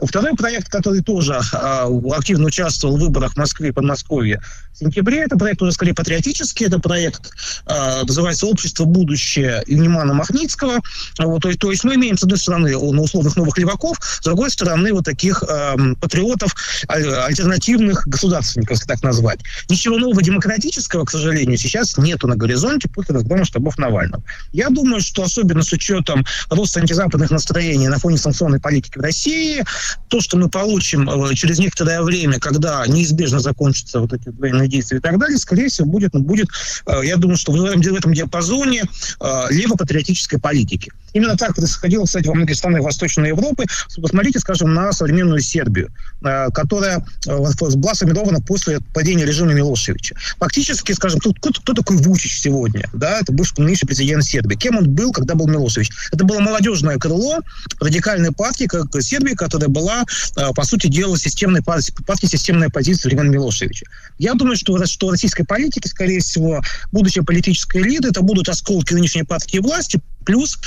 [0.06, 4.40] Второй проект, который тоже а, активно участвовал в выборах в Москве и Подмосковье
[4.72, 7.30] в сентябре, это проект уже скорее патриотический, это проект,
[7.66, 8.84] а, называется «Общество.
[8.84, 10.80] Будущее» Нимана Махницкого.
[11.18, 14.24] А, Вот, то, то есть мы имеем, с одной стороны, ну, условных новых леваков, с
[14.24, 16.54] другой стороны, вот таких ам, патриотов,
[16.88, 16.94] а,
[17.24, 19.40] альтернативных государственников, если так назвать.
[19.68, 24.22] Ничего нового демократического, к сожалению, сейчас нету на горизонте после разгрома штабов Навального.
[24.52, 29.64] Я думаю, что особенно с учетом роста антизападных настроений на фоне санкционной политики в России,
[30.08, 34.98] то, что мы получим э, через некоторое время, когда неизбежно закончатся вот эти военные действия
[34.98, 36.48] и так далее, скорее всего, будет, будет
[36.86, 38.84] э, я думаю, что в этом диапазоне
[39.20, 40.92] э, левопатриотической политики.
[41.12, 43.64] Именно так происходило, кстати, во многих странах Восточной Европы.
[44.00, 45.90] Посмотрите, скажем, на современную Сербию,
[46.24, 50.16] э, которая э, была сформирована после падения режима Милошевича.
[50.38, 52.88] Фактически, скажем, тут, кто, кто такой Вучич сегодня?
[52.92, 54.56] Да, это бывший нынешний президент Сербии.
[54.56, 55.90] Кем он был, когда был Милошевич?
[56.12, 57.40] Это было молодежное крыло
[57.80, 60.04] радикальной партии как Сербии, которая была,
[60.36, 63.86] э, по сути дела, системной партией, партией системной оппозиции времен Милошевича.
[64.18, 66.60] Я думаю, что, что российской политике, скорее всего,
[66.90, 70.58] будущая политическая элита, это будут осколки нынешней партии власти, плюс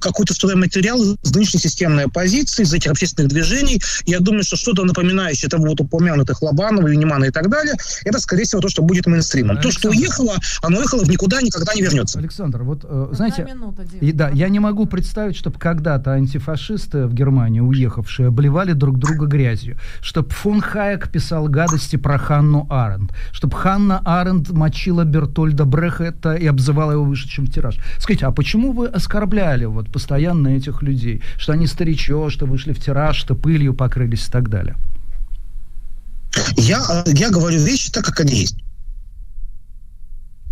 [0.00, 3.80] какой-то стройматериал из нынешней системной оппозиции, из этих общественных движений.
[4.06, 8.44] Я думаю, что что-то напоминающее того вот упомянутых Лобанова, Юнимана и так далее, это, скорее
[8.44, 9.56] всего, то, что будет мейнстримом.
[9.60, 9.98] То, что Александр.
[9.98, 12.18] уехало, оно уехало в никуда, никогда не вернется.
[12.18, 17.14] Александр, вот э, знаете, минута, и, да, я не могу представить, чтобы когда-то антифашисты в
[17.14, 23.56] Германии, уехавшие, обливали друг друга грязью, чтобы фон Хайек писал гадости про Ханну Аренд, чтобы
[23.56, 27.78] Ханна Аренд мочила Бертольда Брехета и обзывала его вышедшим в тираж.
[27.98, 32.80] Скажите, а почему вы оскорбляли вот постоянно этих людей, что они старичо, что вышли в
[32.80, 34.76] тираж, что пылью покрылись и так далее?
[36.56, 38.58] Я, я говорю вещи так, как они есть.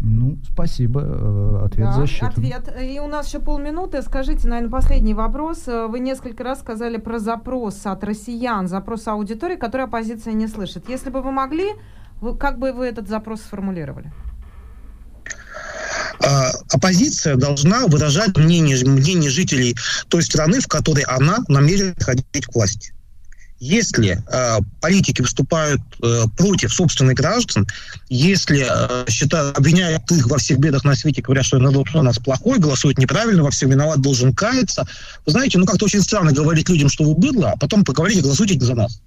[0.05, 2.29] Ну, спасибо, э, ответ Да, засчитан.
[2.29, 2.75] ответ.
[2.83, 4.03] И у нас еще полминуты.
[4.03, 5.67] Скажите, наверное, последний вопрос.
[5.67, 10.89] Вы несколько раз сказали про запрос от россиян, запрос аудитории, который оппозиция не слышит.
[10.89, 11.69] Если бы вы могли,
[12.21, 14.13] вы, как бы вы этот запрос сформулировали?
[16.25, 19.77] А, оппозиция должна выражать мнение, мнение жителей
[20.09, 22.93] той страны, в которой она намерена ходить к власти.
[23.59, 27.65] Если э, политики выступают э, против собственных граждан,
[28.09, 32.19] если э, считают, обвиняют их во всех бедах на свете, говорят, что народ у нас
[32.19, 34.85] плохой, голосует неправильно, во всем виноват, должен каяться,
[35.27, 38.59] вы знаете, ну как-то очень странно говорить людям, что вы быдло, а потом поговорите, голосуйте
[38.59, 39.01] за нас.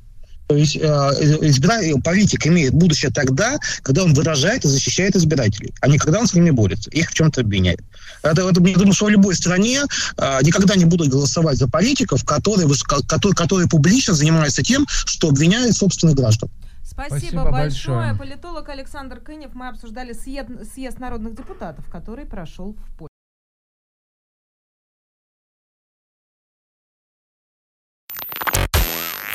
[0.48, 5.88] То есть э, избира- политик имеет будущее тогда, когда он выражает и защищает избирателей, а
[5.88, 7.82] не когда он с ними борется, их в чем-то обвиняет.
[8.22, 9.82] Это, это, я думаю, что в любой стране
[10.18, 12.70] э, никогда не будут голосовать за политиков, которые,
[13.08, 16.50] которые, которые публично занимаются тем, что обвиняют собственных граждан.
[16.84, 17.98] Спасибо, Спасибо большое.
[17.98, 18.16] большое.
[18.16, 19.52] Политолог Александр Кынев.
[19.54, 23.15] Мы обсуждали съезд, съезд народных депутатов, который прошел в Польше.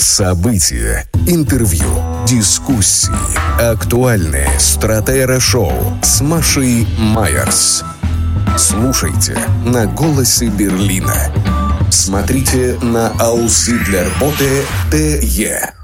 [0.00, 1.84] События, интервью,
[2.26, 3.12] дискуссии,
[3.60, 7.84] актуальные стратера-шоу с Машей Майерс.
[8.56, 11.12] Слушайте на «Голосе Берлина».
[11.90, 15.74] Смотрите на Ауслидлерботе ТЕ.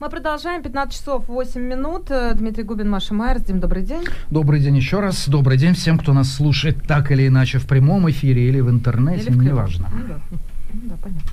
[0.00, 0.64] Мы продолжаем.
[0.64, 2.10] 15 часов 8 минут.
[2.10, 3.44] Э, Дмитрий Губин, Маша Майерс.
[3.44, 4.02] Дим, добрый день.
[4.30, 5.28] Добрый день еще раз.
[5.28, 9.28] Добрый день всем, кто нас слушает так или иначе в прямом эфире или в интернете,
[9.28, 9.88] Или в неважно.
[9.94, 10.38] Ну да.
[10.74, 11.30] Ну да, понятно.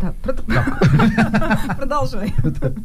[0.00, 0.12] Да,
[1.76, 2.34] продолжай.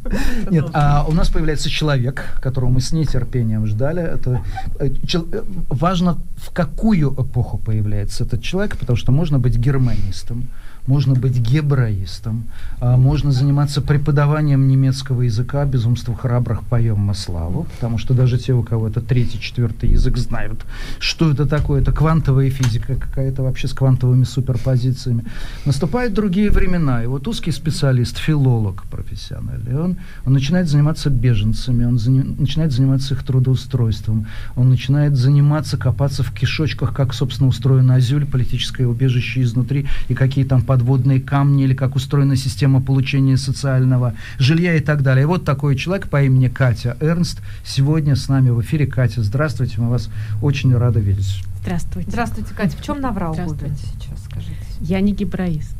[0.51, 4.03] Нет, а у нас появляется человек, которого мы с нетерпением ждали.
[4.03, 4.43] Это
[4.79, 10.49] э, э, важно, в какую эпоху появляется этот человек, потому что можно быть германистом,
[10.89, 12.45] можно быть гебраистом,
[12.79, 18.53] а, можно заниматься преподаванием немецкого языка, безумство храбрых поем мы славу, потому что даже те,
[18.53, 20.65] у кого это третий, четвертый язык, знают,
[20.99, 25.25] что это такое, это квантовая физика какая-то вообще с квантовыми суперпозициями.
[25.65, 31.99] Наступают другие времена, и вот узкий специалист, филолог профессиональный, он, он начинает заниматься беженцами, он
[31.99, 34.25] заня, начинает заниматься их трудоустройством,
[34.55, 40.45] он начинает заниматься, копаться в кишочках, как, собственно, устроено азюль, политическое убежище изнутри, и какие
[40.45, 45.23] там подводные камни, или как устроена система получения социального жилья и так далее.
[45.23, 48.87] И вот такой человек по имени Катя Эрнст сегодня с нами в эфире.
[48.87, 50.09] Катя, здравствуйте, мы вас
[50.41, 51.43] очень рады видеть.
[51.61, 52.09] Здравствуйте.
[52.09, 52.77] Здравствуйте, Катя.
[52.77, 54.55] В чем наврал Губин сейчас, скажите?
[54.79, 55.75] Я не гибраист.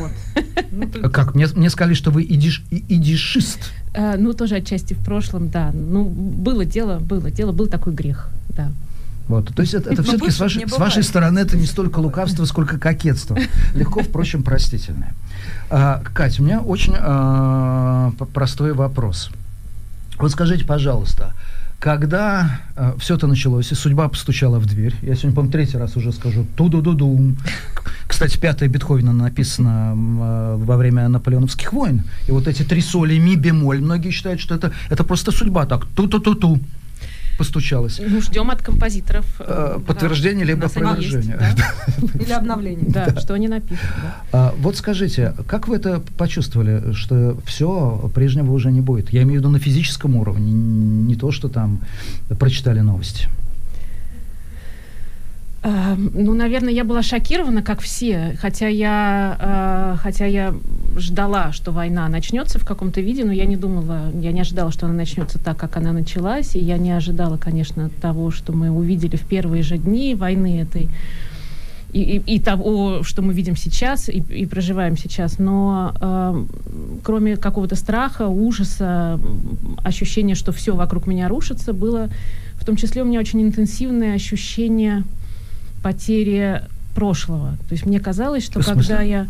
[0.00, 0.12] Вот.
[0.70, 1.34] Ну, как?
[1.34, 3.72] Мне, мне сказали, что вы идиш, идишист.
[3.94, 5.72] А, ну, тоже отчасти в прошлом, да.
[5.72, 8.70] Ну, было дело, было дело, был такой грех, да.
[9.28, 9.52] Вот.
[9.54, 12.78] То есть это, это все-таки с вашей, с вашей стороны это не столько лукавство, сколько
[12.78, 13.36] кокетство.
[13.74, 15.14] Легко, впрочем, простительное.
[15.68, 19.30] А, Катя, у меня очень а, простой вопрос.
[20.18, 21.34] Вот скажите, пожалуйста,
[21.78, 25.94] когда э, все это началось, и судьба постучала в дверь, я сегодня, по-моему, третий раз
[25.96, 27.36] уже скажу, ту-ду-ду-дум.
[28.06, 32.04] Кстати, пятая Бетховена написана э, во время наполеоновских войн.
[32.28, 35.84] И вот эти три соли, ми, бемоль, многие считают, что это, это просто судьба так,
[35.84, 36.60] ту-ту-ту-ту
[37.36, 38.00] постучалась.
[38.04, 40.52] Ну, ждем от композиторов э, подтверждение да.
[40.52, 41.38] либо опровержение.
[41.38, 41.54] Да?
[42.22, 42.86] Или обновление.
[42.88, 43.84] Да, да, что они напишут.
[44.02, 44.16] Да.
[44.32, 49.10] А, вот скажите, как вы это почувствовали, что все прежнего уже не будет?
[49.10, 51.80] Я имею в виду на физическом уровне, не то, что там
[52.38, 53.28] прочитали новости.
[55.62, 60.54] Ну, наверное, я была шокирована, как все, хотя я, э, хотя я
[60.96, 64.86] ждала, что война начнется в каком-то виде, но я не думала, я не ожидала, что
[64.86, 69.16] она начнется так, как она началась, и я не ожидала, конечно, того, что мы увидели
[69.16, 70.88] в первые же дни войны этой,
[71.92, 76.44] и, и, и того, что мы видим сейчас и, и проживаем сейчас, но э,
[77.02, 79.18] кроме какого-то страха, ужаса,
[79.82, 82.08] ощущения, что все вокруг меня рушится, было
[82.54, 85.04] в том числе у меня очень интенсивное ощущение
[85.86, 86.62] потери
[86.96, 87.52] прошлого.
[87.68, 89.28] То есть мне казалось, что когда я...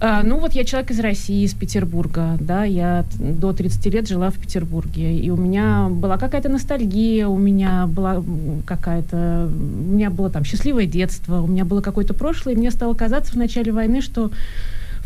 [0.00, 4.30] А, ну вот я человек из России, из Петербурга, да, я до 30 лет жила
[4.30, 8.22] в Петербурге, и у меня была какая-то ностальгия, у меня была
[8.66, 12.94] какая-то, у меня было там счастливое детство, у меня было какое-то прошлое, и мне стало
[12.94, 14.30] казаться в начале войны, что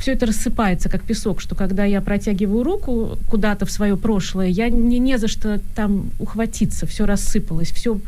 [0.04, 4.68] все это рассыпается, как песок, что когда я протягиваю руку куда-то в свое прошлое, я
[4.68, 7.98] не, не за что там ухватиться, все рассыпалось, все,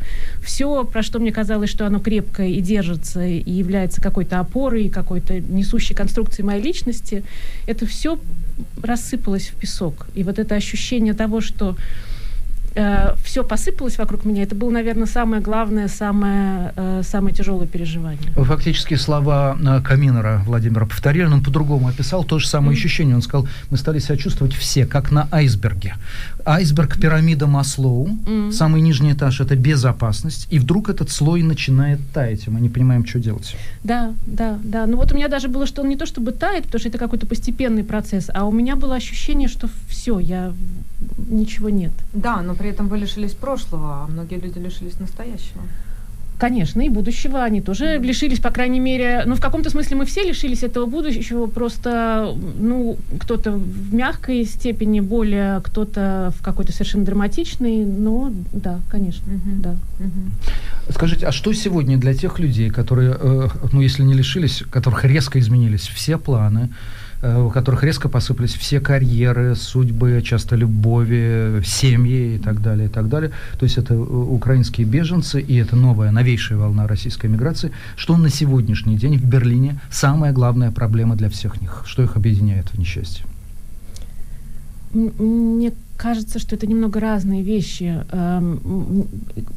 [0.43, 5.39] все, про что мне казалось, что оно крепкое и держится, и является какой-то опорой, какой-то
[5.39, 7.23] несущей конструкцией моей личности,
[7.65, 8.19] это все
[8.79, 10.05] рассыпалось в песок.
[10.13, 11.75] И вот это ощущение того, что
[12.77, 18.31] э, все посыпалось вокруг меня, это было, наверное, самое главное, самое, э, самое тяжелое переживание.
[18.35, 22.79] Фактически слова э, Каминера Владимира повторили, он по-другому описал то же самое mm.
[22.79, 23.15] ощущение.
[23.15, 25.95] Он сказал, мы стали себя чувствовать все, как на айсберге.
[26.47, 28.51] Айсберг пирамида Маслоу, mm.
[28.51, 33.05] самый нижний этаж это безопасность, и вдруг этот слой начинает таять, и мы не понимаем,
[33.05, 33.55] что делать.
[33.83, 34.85] Да, да, да.
[34.85, 36.97] Ну вот у меня даже было, что он не то чтобы тает, потому что это
[36.97, 40.53] какой-то постепенный процесс, а у меня было ощущение, что все, я
[41.29, 41.91] ничего нет.
[42.13, 45.61] Да, но при этом вы лишились прошлого, а многие люди лишились настоящего.
[46.37, 50.23] Конечно, и будущего они тоже лишились, по крайней мере, ну, в каком-то смысле мы все
[50.23, 57.85] лишились этого будущего, просто, ну, кто-то в мягкой степени более, кто-то в какой-то совершенно драматичной,
[57.85, 59.61] но да, конечно, угу.
[59.63, 59.71] да.
[59.99, 60.91] Угу.
[60.93, 65.39] Скажите, а что сегодня для тех людей, которые, э, ну, если не лишились, которых резко
[65.39, 66.69] изменились все планы,
[67.23, 73.09] у которых резко посыпались все карьеры, судьбы, часто любови, семьи и так далее, и так
[73.09, 73.31] далее.
[73.57, 77.71] То есть это э, украинские беженцы, и это новая, новейшая волна российской миграции.
[77.95, 81.83] Что на сегодняшний день в Берлине самая главная проблема для всех них?
[81.85, 83.25] Что их объединяет в несчастье?
[84.93, 88.05] Мне кажется, что это немного разные вещи.
[88.11, 89.07] Эм,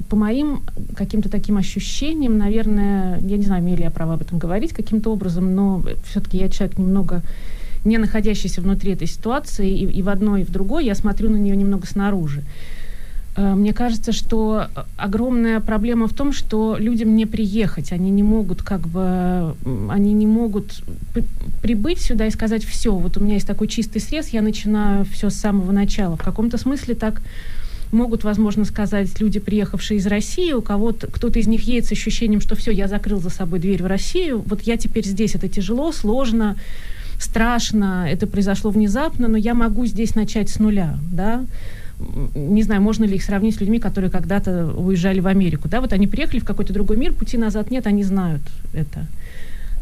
[0.08, 0.62] по моим
[0.96, 5.12] каким-то таким ощущениям, наверное, я не знаю, имею ли я право об этом говорить каким-то
[5.12, 7.22] образом, но все-таки я человек немного
[7.84, 11.36] не находящийся внутри этой ситуации, и, и в одной, и в другой я смотрю на
[11.36, 12.42] нее немного снаружи.
[13.40, 14.66] Мне кажется, что
[14.96, 19.54] огромная проблема в том, что людям не приехать, они не могут как бы,
[19.88, 20.82] они не могут
[21.62, 25.30] прибыть сюда и сказать, все, вот у меня есть такой чистый срез, я начинаю все
[25.30, 26.16] с самого начала.
[26.16, 27.22] В каком-то смысле так
[27.92, 32.40] могут, возможно, сказать люди, приехавшие из России, у кого-то кто-то из них едет с ощущением,
[32.40, 35.92] что все, я закрыл за собой дверь в Россию, вот я теперь здесь, это тяжело,
[35.92, 36.56] сложно,
[37.18, 41.44] страшно, это произошло внезапно, но я могу здесь начать с нуля, да,
[42.34, 45.92] не знаю, можно ли их сравнить с людьми, которые когда-то уезжали в Америку, да, вот
[45.92, 48.42] они приехали в какой-то другой мир, пути назад нет, они знают
[48.72, 49.06] это.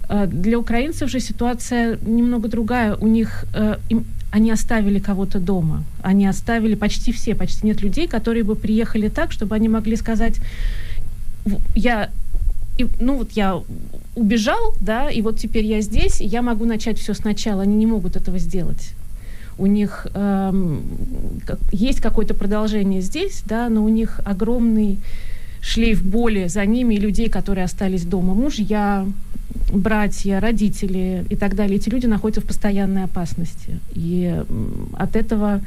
[0.09, 2.97] А для украинцев же ситуация немного другая.
[2.97, 5.85] У них э, им, они оставили кого-то дома.
[6.03, 10.41] Они оставили почти все, почти нет людей, которые бы приехали так, чтобы они могли сказать,
[11.75, 12.11] я
[12.79, 13.61] и, ну вот я
[14.15, 17.63] убежал, да, и вот теперь я здесь, и я могу начать все сначала.
[17.63, 18.95] Они не могут этого сделать.
[19.59, 20.83] У них эм,
[21.73, 24.99] есть какое-то продолжение здесь, да, но у них огромный
[25.61, 28.35] шлейф боли за ними и людей, которые остались дома.
[28.35, 29.07] Мужья,
[29.73, 31.77] братья, родители и так далее.
[31.77, 33.81] Эти люди находятся в постоянной опасности.
[33.95, 34.43] И
[34.97, 35.61] от этого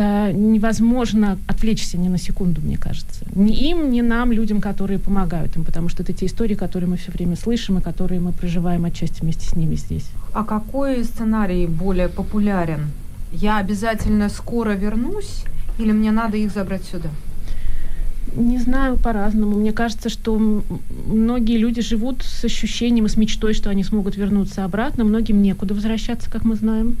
[0.00, 3.24] э, невозможно отвлечься ни на секунду, мне кажется.
[3.34, 6.96] Ни им, ни нам, людям, которые помогают им, потому что это те истории, которые мы
[6.96, 10.06] все время слышим и которые мы проживаем отчасти вместе с ними здесь.
[10.32, 12.90] А какой сценарий более популярен?
[13.32, 15.44] Я обязательно скоро вернусь
[15.78, 17.10] или мне надо их забрать сюда?
[18.36, 19.58] Не знаю, по-разному.
[19.58, 20.38] Мне кажется, что
[21.06, 25.04] многие люди живут с ощущением и с мечтой, что они смогут вернуться обратно.
[25.04, 26.96] Многим некуда возвращаться, как мы знаем.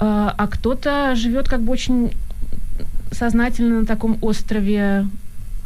[0.00, 2.12] А, а кто-то живет как бы очень
[3.12, 5.06] сознательно на таком острове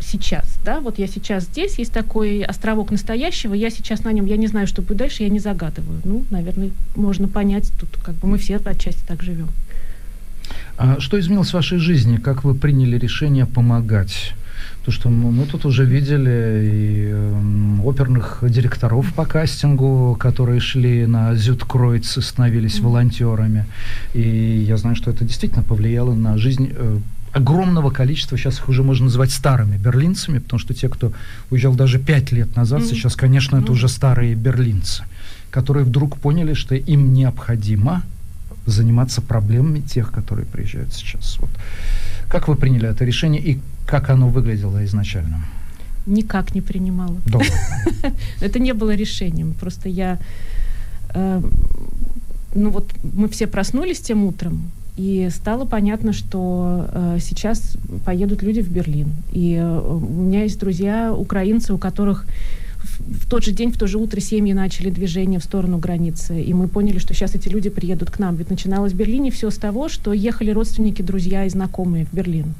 [0.01, 4.37] сейчас, да, вот я сейчас здесь, есть такой островок настоящего, я сейчас на нем, я
[4.37, 6.01] не знаю, что будет дальше, я не загадываю.
[6.05, 9.49] Ну, наверное, можно понять, тут как бы мы все отчасти так живем.
[10.77, 12.17] А что изменилось в вашей жизни?
[12.17, 14.33] Как вы приняли решение помогать?
[14.85, 21.35] То, что мы, тут уже видели и э, оперных директоров по кастингу, которые шли на
[21.35, 22.83] Зюткройц и становились mm-hmm.
[22.83, 23.65] волонтерами.
[24.13, 26.99] И я знаю, что это действительно повлияло на жизнь э,
[27.33, 31.13] огромного количества, сейчас их уже можно называть старыми берлинцами, потому что те, кто
[31.51, 32.91] уезжал даже пять лет назад, mm-hmm.
[32.91, 33.73] сейчас, конечно, это mm-hmm.
[33.73, 35.05] уже старые берлинцы,
[35.51, 38.03] которые вдруг поняли, что им необходимо
[38.67, 41.39] заниматься проблемами тех, которые приезжают сейчас.
[41.39, 41.51] Вот.
[42.29, 45.45] Как вы приняли это решение и как оно выглядело изначально?
[46.07, 47.17] Никак не принимала.
[48.41, 49.55] Это не было решением.
[49.55, 50.19] Просто я...
[51.15, 51.43] Э,
[52.55, 58.61] ну вот мы все проснулись тем утром, и стало понятно, что э, сейчас поедут люди
[58.61, 59.09] в Берлин.
[59.33, 62.27] И э, у меня есть друзья украинцы, у которых
[63.01, 66.41] в тот же день, в то же утро семьи начали движение в сторону границы.
[66.41, 68.37] И мы поняли, что сейчас эти люди приедут к нам.
[68.37, 72.55] Ведь начиналось в Берлине все с того, что ехали родственники, друзья и знакомые в Берлин.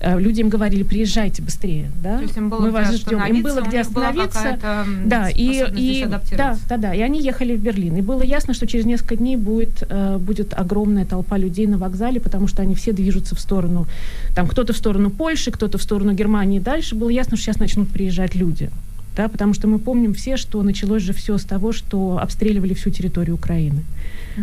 [0.00, 2.18] Э, люди им говорили, приезжайте быстрее, да?
[2.18, 3.24] То есть им было мы вас ждем.
[3.24, 4.58] Им было где остановиться,
[5.04, 7.96] да, и, и да, да, да, и они ехали в Берлин.
[7.96, 12.20] И было ясно, что через несколько дней будет э, будет огромная толпа людей на вокзале,
[12.20, 13.86] потому что они все движутся в сторону,
[14.34, 16.58] там кто-то в сторону Польши, кто-то в сторону Германии.
[16.58, 18.70] Дальше было ясно, что сейчас начнут приезжать люди
[19.16, 22.90] да, потому что мы помним все, что началось же все с того, что обстреливали всю
[22.90, 23.84] территорию Украины.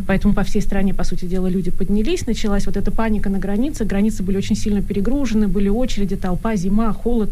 [0.07, 3.83] Поэтому по всей стране, по сути дела, люди поднялись, началась вот эта паника на границе,
[3.83, 7.31] границы были очень сильно перегружены, были очереди, толпа, зима, холод,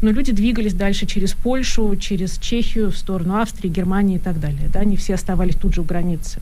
[0.00, 4.70] но люди двигались дальше через Польшу, через Чехию, в сторону Австрии, Германии и так далее,
[4.72, 6.40] да, они все оставались тут же у границы.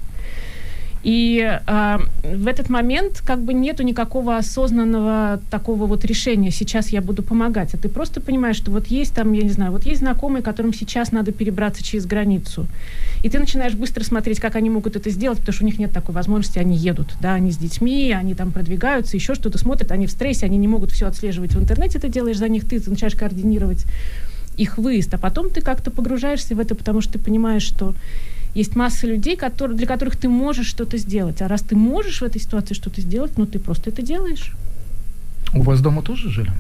[1.07, 7.00] И э, в этот момент как бы нету никакого осознанного такого вот решения, сейчас я
[7.00, 7.74] буду помогать.
[7.74, 10.74] А ты просто понимаешь, что вот есть там, я не знаю, вот есть знакомые, которым
[10.74, 12.66] сейчас надо перебраться через границу.
[13.22, 15.92] И ты начинаешь быстро смотреть, как они могут это сделать, потому что у них нет
[15.92, 20.09] такой возможности, они едут, да, они с детьми, они там продвигаются, еще что-то смотрят, они
[20.09, 23.14] в стрессе, они не могут все отслеживать в интернете, ты делаешь за них, ты, начинаешь
[23.14, 23.84] координировать
[24.57, 27.94] их выезд, а потом ты как-то погружаешься в это, потому что ты понимаешь, что
[28.57, 31.42] есть масса людей, которые, для которых ты можешь что-то сделать.
[31.42, 34.52] А раз ты можешь в этой ситуации что-то сделать, ну ты просто это делаешь.
[35.52, 36.50] У вас дома тоже жили?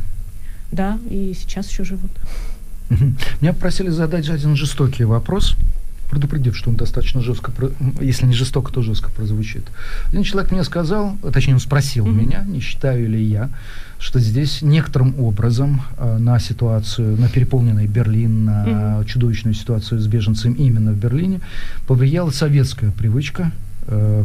[0.70, 2.10] Да, и сейчас еще живут.
[3.40, 5.56] Меня просили задать один жестокий вопрос,
[6.10, 7.50] предупредив, что он достаточно жестко,
[8.00, 9.64] если не жестоко, то жестко прозвучит.
[10.08, 12.12] Один человек мне сказал, точнее, он спросил mm-hmm.
[12.12, 13.48] меня, не считаю ли я,
[13.98, 19.04] что здесь некоторым образом э, на ситуацию, на переполненный Берлин, на mm-hmm.
[19.06, 21.40] чудовищную ситуацию с беженцем именно в Берлине
[21.86, 23.52] повлияла советская привычка
[23.86, 24.24] э,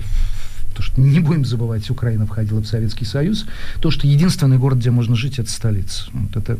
[0.73, 3.45] то, что не будем забывать, Украина входила в Советский Союз,
[3.81, 6.05] то, что единственный город, где можно жить, это столица.
[6.13, 6.59] Вот это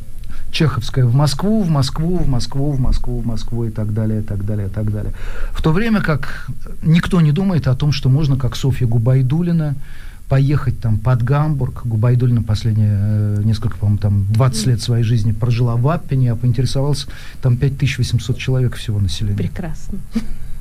[0.52, 4.24] Чеховская в Москву, в Москву, в Москву, в Москву, в Москву и так далее, и
[4.24, 5.14] так далее, и так далее.
[5.54, 6.50] В то время как
[6.84, 9.76] никто не думает о том, что можно, как Софья Губайдулина,
[10.32, 11.86] поехать там под Гамбург.
[11.86, 17.08] Губайдулина последние э, несколько, по-моему, там 20 лет своей жизни прожила в Аппене, я поинтересовался,
[17.42, 19.36] там 5800 человек всего населения.
[19.36, 20.00] Прекрасно.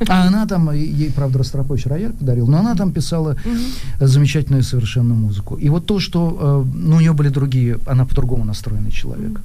[0.09, 4.07] А она там, ей, правда, Ростропович рояль подарил, но она там писала угу.
[4.07, 5.55] замечательную совершенно музыку.
[5.55, 9.31] И вот то, что, э, ну, у нее были другие, она по-другому настроенный человек.
[9.31, 9.41] Угу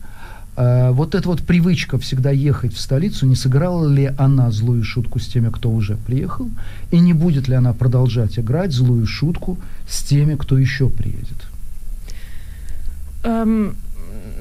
[0.55, 5.19] А, вот эта вот привычка всегда ехать в столицу, не сыграла ли она злую шутку
[5.19, 6.49] с теми, кто уже приехал,
[6.91, 11.47] и не будет ли она продолжать играть злую шутку с теми, кто еще приедет?
[13.23, 13.75] Эм,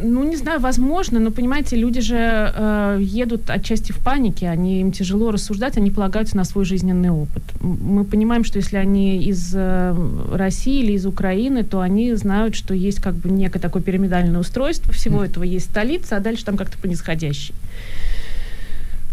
[0.02, 4.92] ну, не знаю, возможно, но, понимаете, люди же э, едут отчасти в панике, они, им
[4.92, 7.42] тяжело рассуждать, они полагаются на свой жизненный опыт.
[7.60, 9.96] Мы понимаем, что если они из э,
[10.32, 14.92] России или из Украины, то они знают, что есть как бы некое такое пирамидальное устройство
[14.92, 15.26] всего mm.
[15.26, 17.54] этого, есть столица, а дальше там как-то по нисходящей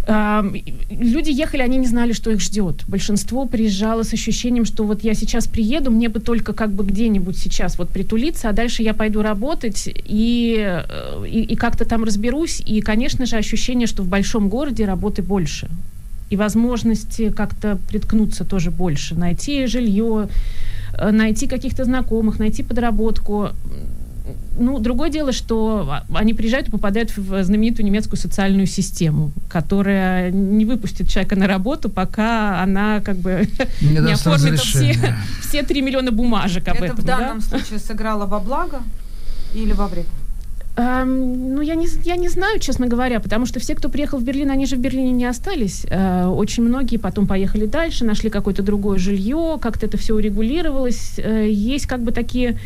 [0.08, 2.84] люди ехали, они не знали, что их ждет.
[2.88, 7.38] Большинство приезжало с ощущением, что вот я сейчас приеду, мне бы только как бы где-нибудь
[7.38, 12.62] сейчас вот притулиться, а дальше я пойду работать и, э, и, и как-то там разберусь.
[12.66, 15.70] И, конечно же, ощущение, что в большом городе работы больше.
[16.32, 19.16] И возможности как-то приткнуться тоже больше.
[19.16, 20.30] Найти жилье,
[20.98, 23.50] э, найти каких-то знакомых, найти подработку
[24.62, 30.66] ну, другое дело, что они приезжают и попадают в знаменитую немецкую социальную систему, которая не
[30.66, 33.48] выпустит человека на работу, пока она как бы
[33.82, 34.96] не, не оформит все,
[35.42, 36.98] все 3 миллиона бумажек об Это этом.
[36.98, 37.46] в данном да?
[37.46, 38.82] случае сыграло во благо
[39.54, 40.06] или во вред?
[40.78, 44.24] Um, ну, я не, я не знаю, честно говоря, потому что все, кто приехал в
[44.24, 45.84] Берлин, они же в Берлине не остались.
[45.86, 51.20] Uh, очень многие потом поехали дальше, нашли какое-то другое жилье, как-то это все урегулировалось.
[51.20, 52.58] Uh, есть как бы такие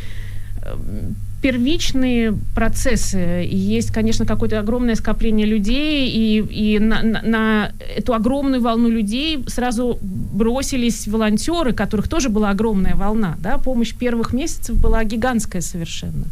[1.46, 8.14] первичные процессы, и есть, конечно, какое-то огромное скопление людей, и, и на, на, на эту
[8.14, 14.76] огромную волну людей сразу бросились волонтеры, которых тоже была огромная волна, да, помощь первых месяцев
[14.80, 16.24] была гигантская совершенно.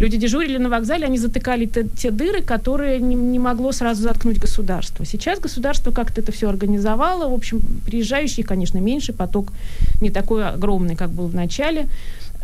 [0.00, 4.40] Люди дежурили на вокзале, они затыкали те, те дыры, которые не, не могло сразу заткнуть
[4.40, 5.06] государство.
[5.06, 9.52] Сейчас государство как-то это все организовало, в общем, приезжающих, конечно, меньше, поток
[10.00, 11.86] не такой огромный, как был в начале,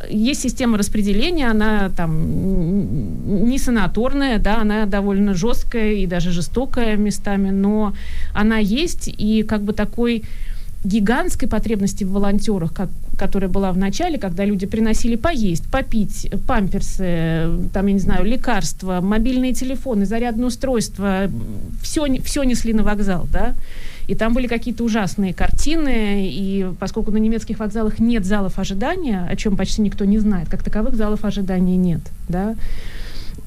[0.09, 7.51] есть система распределения, она там не санаторная, да, она довольно жесткая и даже жестокая местами,
[7.51, 7.95] но
[8.33, 10.25] она есть, и как бы такой
[10.85, 17.49] гигантской потребности в волонтерах, как, которая была в начале, когда люди приносили поесть, попить, памперсы,
[17.73, 21.31] там, я не знаю, лекарства, мобильные телефоны, зарядное устройство,
[21.83, 23.55] все, все несли на вокзал, да,
[24.07, 29.37] и там были какие-то ужасные картины, и поскольку на немецких вокзалах нет залов ожидания, о
[29.37, 32.55] чем почти никто не знает, как таковых залов ожидания нет, да,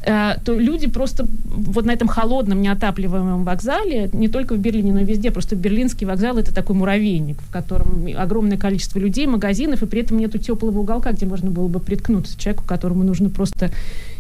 [0.01, 5.01] э, то люди просто вот на этом холодном, неотапливаемом вокзале, не только в Берлине, но
[5.01, 9.85] и везде, просто берлинский вокзал это такой муравейник, в котором огромное количество людей, магазинов, и
[9.85, 13.71] при этом нету теплого уголка, где можно было бы приткнуться человеку, которому нужно просто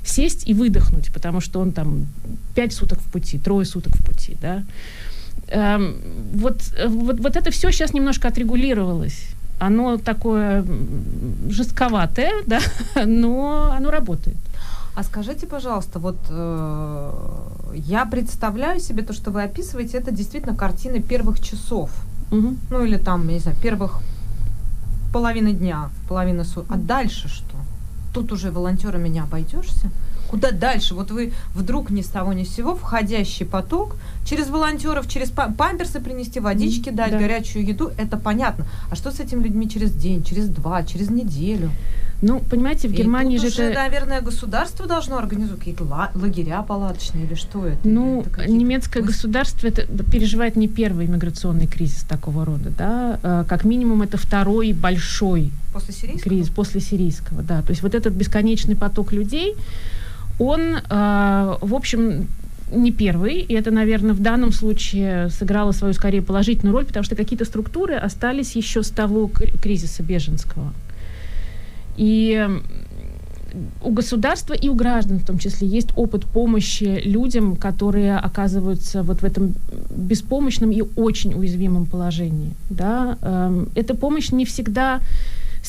[0.05, 2.07] сесть и выдохнуть, потому что он там
[2.55, 4.63] пять суток в пути, трое суток в пути, да.
[5.49, 5.95] Эм,
[6.33, 9.29] вот, вот, вот это все сейчас немножко отрегулировалось.
[9.59, 10.65] Оно такое
[11.49, 12.59] жестковатое, да,
[13.05, 14.37] но оно работает.
[14.95, 17.11] А скажите, пожалуйста, вот э,
[17.75, 21.91] я представляю себе то, что вы описываете, это действительно картины первых часов.
[22.31, 22.55] Угу.
[22.71, 23.99] Ну или там, я не знаю, первых
[25.13, 26.71] половины дня, половины суток.
[26.71, 27.55] А дальше что?
[28.13, 29.91] Тут уже волонтерами не обойдешься?
[30.27, 30.93] Куда дальше?
[30.93, 35.99] Вот вы вдруг ни с того ни с сего входящий поток через волонтеров, через памперсы
[35.99, 37.19] принести, водички дать, да.
[37.19, 38.65] горячую еду, это понятно.
[38.89, 41.71] А что с этими людьми через день, через два, через неделю?
[42.21, 43.79] Ну, понимаете, в Германии и тут же это...
[43.79, 45.83] наверное, государство должно организовать какие-то
[46.15, 47.77] лагеря палаточные или что это?
[47.87, 49.09] Ну, это немецкое Вы...
[49.09, 54.73] государство это переживает не первый миграционный кризис такого рода, да, а, как минимум это второй
[54.73, 56.23] большой после сирийского?
[56.23, 57.61] кризис после сирийского, да.
[57.61, 59.55] То есть вот этот бесконечный поток людей,
[60.39, 62.27] он, э, в общем,
[62.71, 67.15] не первый, и это, наверное, в данном случае сыграло свою скорее положительную роль, потому что
[67.15, 69.29] какие-то структуры остались еще с того
[69.61, 70.73] кризиса беженского.
[71.95, 72.45] И
[73.83, 79.21] у государства и у граждан в том числе есть опыт помощи людям, которые оказываются вот
[79.21, 79.55] в этом
[79.89, 82.51] беспомощном и очень уязвимом положении.
[82.69, 83.17] Да?
[83.21, 84.99] Эм, эта помощь не всегда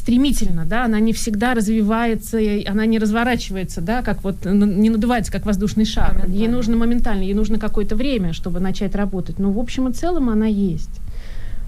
[0.09, 5.44] стремительно, да, она не всегда развивается, она не разворачивается, да, как вот не надувается, как
[5.44, 6.24] воздушный шар.
[6.28, 9.38] Ей нужно моментально, ей нужно какое-то время, чтобы начать работать.
[9.38, 11.02] Но в общем и целом она есть,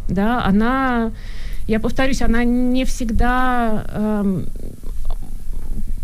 [0.09, 1.13] да, она,
[1.69, 4.47] я повторюсь, она не всегда эм,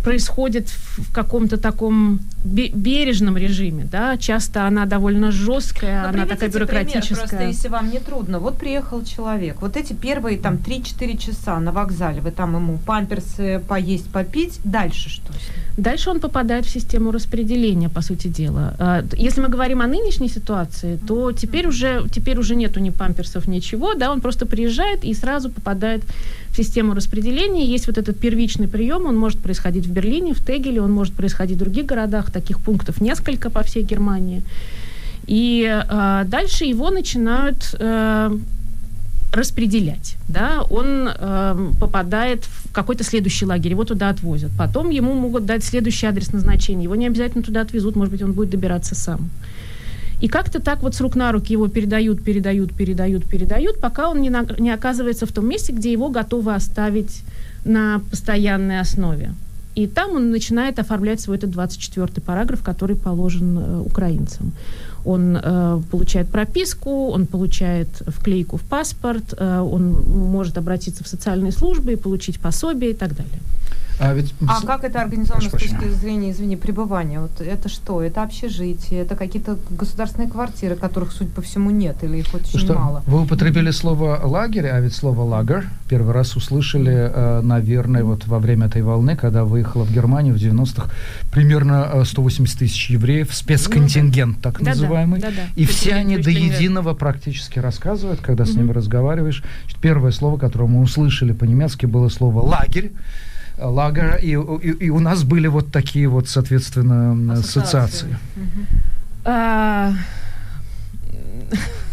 [0.07, 7.27] происходит в каком-то таком бережном режиме, да, часто она довольно жесткая, Но она такая бюрократическая.
[7.27, 11.59] Пример, просто если вам не трудно, вот приехал человек, вот эти первые там 3-4 часа
[11.59, 15.33] на вокзале, вы там ему памперсы поесть, попить, дальше что
[15.77, 18.75] Дальше он попадает в систему распределения, по сути дела.
[18.79, 23.49] А, если мы говорим о нынешней ситуации, то теперь уже, теперь уже нету ни памперсов,
[23.49, 26.03] ничего, да, он просто приезжает и сразу попадает
[26.57, 27.65] систему распределения.
[27.67, 31.57] Есть вот этот первичный прием, он может происходить в Берлине, в Тегеле, он может происходить
[31.57, 34.43] в других городах, таких пунктов несколько по всей Германии.
[35.27, 38.39] И э, дальше его начинают э,
[39.33, 44.51] распределять, да, он э, попадает в какой-то следующий лагерь, его туда отвозят.
[44.57, 48.33] Потом ему могут дать следующий адрес назначения, его не обязательно туда отвезут, может быть, он
[48.33, 49.29] будет добираться сам.
[50.21, 54.21] И как-то так вот с рук на руки его передают, передают, передают, передают, пока он
[54.21, 57.23] не, на, не оказывается в том месте, где его готовы оставить
[57.65, 59.31] на постоянной основе.
[59.77, 64.53] И там он начинает оформлять свой этот 24-й параграф, который положен э, украинцам.
[65.05, 69.93] Он э, получает прописку, он получает вклейку в паспорт, э, он
[70.33, 73.39] может обратиться в социальные службы и получить пособие и так далее.
[73.99, 74.35] А, ведь...
[74.47, 77.21] а как это организовано Прошу с точки зрения, извини, пребывания?
[77.21, 78.03] Вот это что?
[78.03, 82.75] Это общежитие, это какие-то государственные квартиры, которых, судя по всему, нет, или их очень что?
[82.75, 83.03] мало?
[83.07, 88.39] Вы употребили слово лагерь, а ведь слово лагер первый раз услышали, э, наверное, вот во
[88.39, 90.91] время этой волны, когда выехала в Германию в 90-х
[91.33, 95.21] примерно 180 тысяч евреев, спецконтингент так да, называемый.
[95.21, 95.43] Да, да, да.
[95.55, 99.43] И все они до единого практически рассказывают, когда с ними разговариваешь.
[99.81, 102.93] Первое слово, которое мы услышали по-немецки, было слово лагерь
[103.59, 108.17] лагеря, и, и, и у нас были вот такие вот, соответственно, ассоциации.
[109.25, 109.93] А,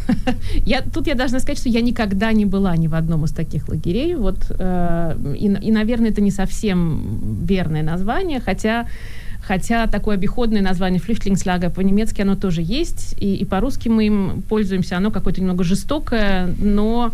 [0.65, 3.69] я, тут я должна сказать, что я никогда не была ни в одном из таких
[3.69, 4.15] лагерей.
[4.15, 8.87] Вот, э, и, и, наверное, это не совсем верное название, хотя,
[9.41, 14.97] хотя такое обиходное название Flüchtlingslager по-немецки оно тоже есть, и, и по-русски мы им пользуемся.
[14.97, 17.13] Оно какое-то немного жестокое, но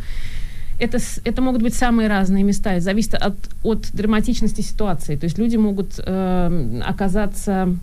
[0.80, 2.74] это, это могут быть самые разные места.
[2.74, 5.16] Это зависит от, от драматичности ситуации.
[5.16, 7.76] То есть люди могут э, оказаться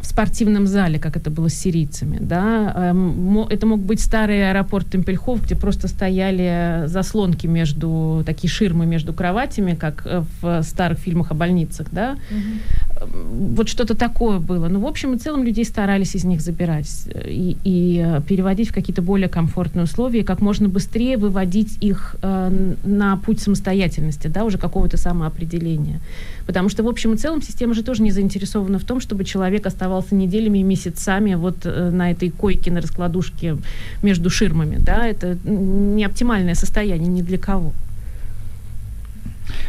[0.00, 2.18] в спортивном зале, как это было с сирийцами.
[2.20, 2.72] Да?
[2.76, 9.12] Эм, это мог быть старый аэропорт Темпельхов, где просто стояли заслонки между, такие ширмы между
[9.12, 11.88] кроватями, как э, в старых фильмах о больницах.
[11.90, 12.16] Да?
[12.30, 12.87] Угу.
[13.06, 14.68] Вот что-то такое было.
[14.68, 18.74] Ну, в общем и целом людей старались из них забирать и, и э, переводить в
[18.74, 24.58] какие-то более комфортные условия, как можно быстрее выводить их э, на путь самостоятельности, да, уже
[24.58, 26.00] какого-то самоопределения.
[26.46, 29.66] Потому что, в общем и целом, система же тоже не заинтересована в том, чтобы человек
[29.66, 33.56] оставался неделями и месяцами вот э, на этой койке, на раскладушке
[34.02, 34.78] между ширмами.
[34.78, 35.06] Да?
[35.06, 37.72] Это не оптимальное состояние ни для кого.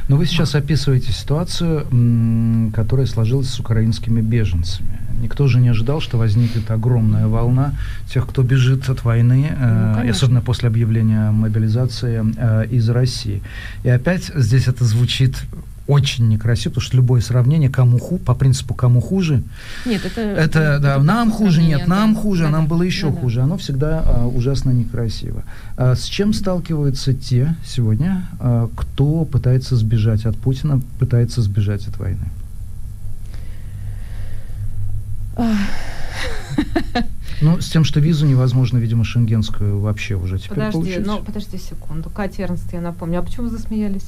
[0.07, 1.85] Но вы сейчас описываете ситуацию,
[2.73, 4.99] которая сложилась с украинскими беженцами.
[5.21, 7.73] Никто же не ожидал, что возникнет огромная волна
[8.11, 13.41] тех, кто бежит от войны, ну, э, особенно после объявления мобилизации э, из России.
[13.83, 15.35] И опять здесь это звучит
[15.89, 19.41] очень некрасиво, потому что любое сравнение, кому ху, по принципу кому хуже.
[19.87, 20.21] Нет, это...
[20.21, 22.19] Это, это да, нам хуже, нет, нам да.
[22.21, 23.41] хуже, да, нам да, было еще да, хуже.
[23.41, 25.43] Оно всегда а, ужасно некрасиво.
[25.77, 31.97] А, с чем сталкиваются те сегодня, а, кто пытается сбежать от Путина, пытается сбежать от
[31.97, 32.25] войны?
[37.41, 41.05] Ну, с тем, что визу невозможно, видимо, шенгенскую вообще уже теперь подожди, получить.
[41.05, 42.09] Ну, подожди секунду.
[42.09, 43.19] Катя Эрнст, я напомню.
[43.19, 44.05] А почему вы засмеялись?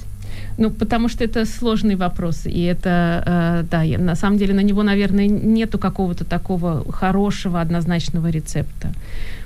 [0.57, 4.61] Ну, потому что это сложный вопрос, и это, э, да, я, на самом деле на
[4.61, 8.93] него, наверное, нету какого-то такого хорошего однозначного рецепта.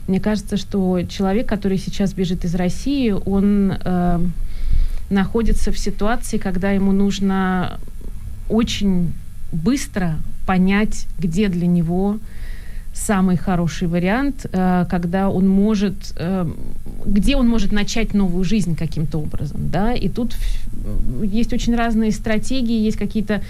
[0.08, 4.20] Мне кажется, что человек, который сейчас бежит из России, он э,
[5.10, 7.80] находится в ситуации, когда ему нужно
[8.50, 9.14] очень
[9.52, 12.18] быстро понять, где для него
[12.96, 16.50] самый хороший вариант, э, когда он может, э,
[17.06, 20.36] где он может начать новую жизнь каким-то образом, да, и тут
[21.22, 23.41] есть очень разные стратегии, есть какие-то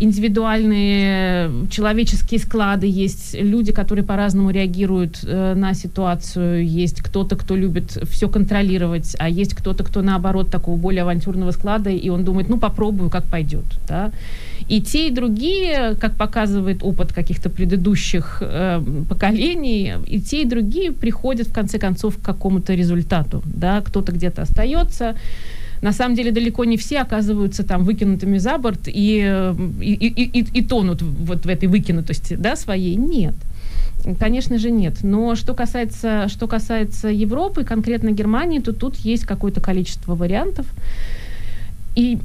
[0.00, 7.98] индивидуальные человеческие склады, есть люди, которые по-разному реагируют э, на ситуацию, есть кто-то, кто любит
[8.10, 12.58] все контролировать, а есть кто-то, кто наоборот такого более авантюрного склада, и он думает, ну
[12.58, 14.10] попробую, как пойдет, да.
[14.68, 20.92] И те, и другие, как показывает опыт каких-то предыдущих э, поколений, и те, и другие
[20.92, 23.42] приходят в конце концов к какому-то результату.
[23.44, 23.80] Да?
[23.80, 25.16] Кто-то где-то остается,
[25.82, 30.58] на самом деле далеко не все оказываются там выкинутыми за борт и, и, и, и,
[30.58, 32.96] и тонут вот в этой выкинутости да, своей.
[32.96, 33.34] Нет.
[34.18, 34.98] Конечно же, нет.
[35.02, 40.66] Но что касается, что касается Европы, конкретно Германии, то тут есть какое-то количество вариантов.
[41.96, 42.18] И,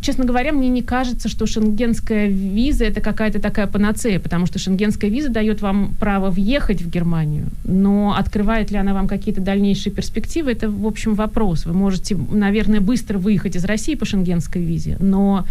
[0.00, 5.10] честно говоря, мне не кажется, что шенгенская виза это какая-то такая панацея, потому что шенгенская
[5.10, 10.52] виза дает вам право въехать в Германию, но открывает ли она вам какие-то дальнейшие перспективы,
[10.52, 11.66] это, в общем, вопрос.
[11.66, 15.44] Вы можете, наверное, быстро выехать из России по шенгенской визе, но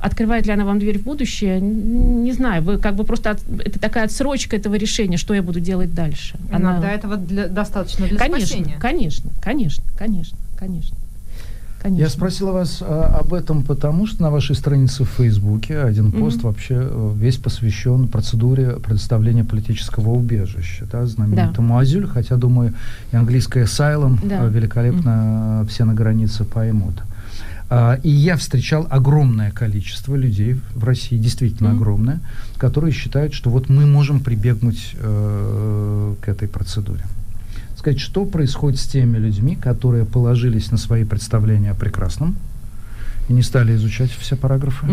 [0.00, 2.62] открывает ли она вам дверь в будущее, не знаю.
[2.62, 6.38] Вы как бы просто от, это такая отсрочка этого решения, что я буду делать дальше.
[6.52, 6.72] Она...
[6.72, 8.76] Иногда этого для, достаточно для конечно, спасения.
[8.78, 10.96] Конечно, конечно, конечно, конечно.
[11.80, 12.02] Конечно.
[12.02, 16.42] Я спросила вас а, об этом, потому что на вашей странице в Фейсбуке один пост
[16.42, 22.74] вообще э, весь посвящен процедуре предоставления политического убежища, да, знаменитому азюль, хотя, думаю,
[23.12, 24.44] и английское asylum Да.
[24.44, 26.94] э, великолепно э, все на границе поймут.
[27.70, 31.78] А, И я встречал огромное количество людей в России, действительно Мгм.
[31.78, 32.20] огромное,
[32.56, 37.04] которые считают, что вот мы можем прибегнуть э, к этой процедуре.
[37.88, 42.36] Сказать, что происходит с теми людьми, которые положились на свои представления о прекрасном
[43.30, 44.86] и не стали изучать все параграфы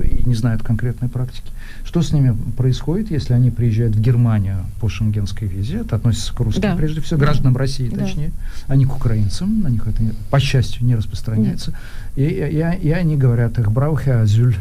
[0.00, 1.52] э, и не знают конкретной практики.
[1.84, 5.82] Что с ними происходит, если они приезжают в Германию по шенгенской визе?
[5.82, 6.74] Это относится к русским, Да.
[6.74, 8.06] прежде всего, гражданам России, Да.
[8.06, 8.32] точнее,
[8.66, 9.60] а не к украинцам.
[9.62, 11.78] На них это, по счастью, не распространяется.
[12.16, 14.56] И, и- и- и они говорят, их браухе азюль.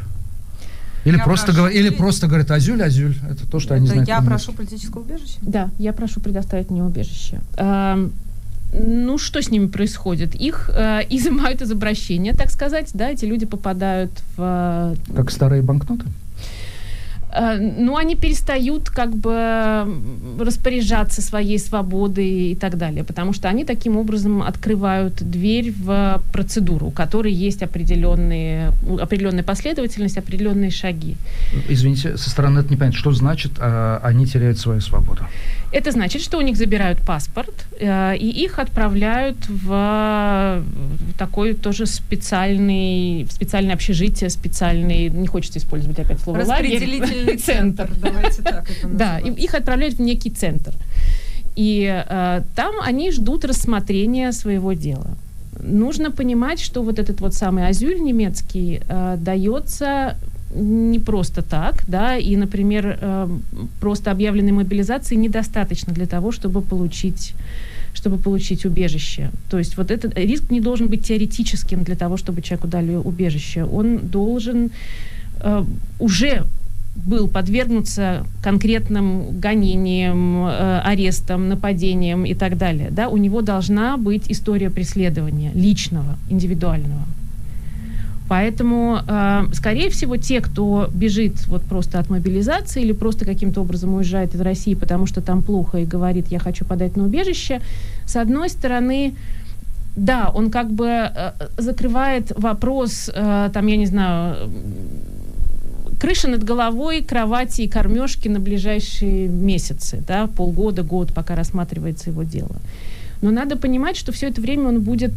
[1.06, 3.16] Или Я просто, прошу или ли- просто говорят азюль, азюль.
[3.30, 4.10] Это то, что они Это знают.
[4.10, 5.38] я прошу политического убежища?
[5.42, 7.40] Да, я прошу предоставить мне убежище.
[7.58, 8.12] Эм,
[8.74, 10.36] ну, что с ними происходит?
[10.36, 14.96] Их э, изымают из обращения, так сказать, да, эти люди попадают в...
[15.10, 16.06] э, Как старые банкноты?
[17.34, 19.86] Э, ну, они перестают как бы
[20.40, 26.88] распоряжаться своей свободой и так далее, потому что они таким образом открывают дверь в процедуру,
[26.88, 31.16] у которой есть определенные, определенная последовательность, определенные шаги.
[31.70, 33.00] Извините, со стороны это непонятно.
[33.00, 35.26] Что значит, а, они теряют свою свободу?
[35.72, 40.64] Это значит, что у них забирают паспорт, э, и их отправляют в
[41.18, 46.74] такой тоже специальный, в специальное общежитие, специальный, не хочется использовать опять слово лагерь.
[46.74, 47.90] Распределительный центр.
[47.98, 50.74] Давайте так это Да, их отправляют в некий центр.
[51.56, 55.18] И э, там они ждут рассмотрения своего дела.
[55.64, 60.18] Нужно понимать, что вот этот вот самый азюль немецкий э, дается
[60.56, 63.28] не просто так, да, и, например, э,
[63.80, 67.34] просто объявленной мобилизации недостаточно для того, чтобы получить
[67.94, 69.32] чтобы получить убежище.
[69.50, 73.66] То есть вот этот риск не должен быть теоретическим для того, чтобы человеку дали убежище.
[73.66, 74.72] Он должен
[75.42, 75.66] э,
[76.00, 76.46] уже
[76.96, 82.90] был подвергнуться конкретным гонениям, э, арестам, нападениям и так далее.
[82.92, 83.10] Да?
[83.10, 87.06] У него должна быть история преследования личного, индивидуального.
[88.32, 93.94] Поэтому, э, скорее всего, те, кто бежит вот просто от мобилизации или просто каким-то образом
[93.94, 97.60] уезжает из России, потому что там плохо и говорит, я хочу подать на убежище,
[98.06, 99.16] с одной стороны,
[99.98, 104.50] да, он как бы э, закрывает вопрос, э, там, я не знаю,
[106.00, 112.24] крыша над головой, кровати и кормежки на ближайшие месяцы, да, полгода, год, пока рассматривается его
[112.24, 112.56] дело.
[113.22, 115.12] Но надо понимать, что все это время он будет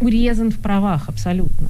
[0.00, 1.68] урезан в правах абсолютно.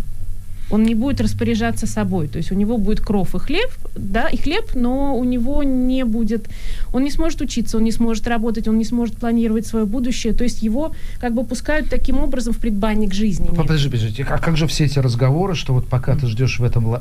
[0.70, 4.36] Он не будет распоряжаться собой, то есть у него будет кров и хлеб, да, и
[4.36, 6.48] хлеб, но у него не будет,
[6.92, 10.42] он не сможет учиться, он не сможет работать, он не сможет планировать свое будущее, то
[10.42, 13.48] есть его как бы пускают таким образом в предбанник жизни.
[13.54, 14.26] Подожди, подожди.
[14.28, 17.00] А как же все эти разговоры, что вот пока ты ждешь в этом ла-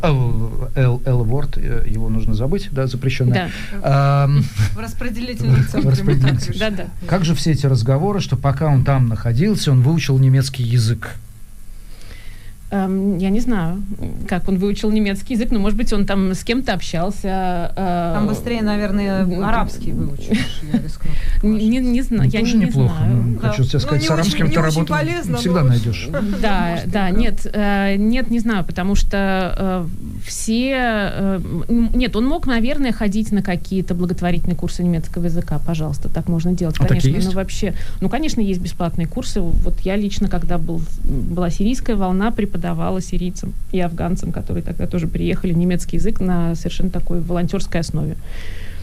[0.75, 0.81] э,
[1.87, 3.49] его нужно забыть, да, запрещенное.
[3.81, 4.27] Да,
[4.75, 6.59] В распределительном центре.
[6.59, 6.85] да, да.
[7.07, 11.15] Как же все эти разговоры, что пока он там находился, он выучил немецкий язык?
[12.71, 13.81] Эм, я не знаю,
[14.27, 17.71] как он выучил немецкий язык, но, может быть, он там с кем-то общался.
[17.75, 20.61] э, Там быстрее, наверное, арабский выучишь.
[21.43, 22.95] Не, не знаю, Ну, я не, не неплохо.
[22.97, 23.23] знаю.
[23.33, 23.39] Ну.
[23.39, 26.09] Хочу тебе Ну, сказать, с арабским очень- ты работу полезно, всегда найдешь.
[26.41, 29.85] Да, да, нет, э, нет, не знаю, потому что э,
[30.25, 31.39] все, э,
[31.69, 36.77] нет, он мог, наверное, ходить на какие-то благотворительные курсы немецкого языка, пожалуйста, так можно делать,
[36.79, 41.51] А конечно, но вообще, ну, конечно, есть бесплатные курсы, вот я лично, когда был, была
[41.51, 42.54] сирийская волна, преподавала
[43.01, 48.15] сирийцам и афганцам, которые тогда тоже приехали, немецкий язык на совершенно такой волонтерской основе.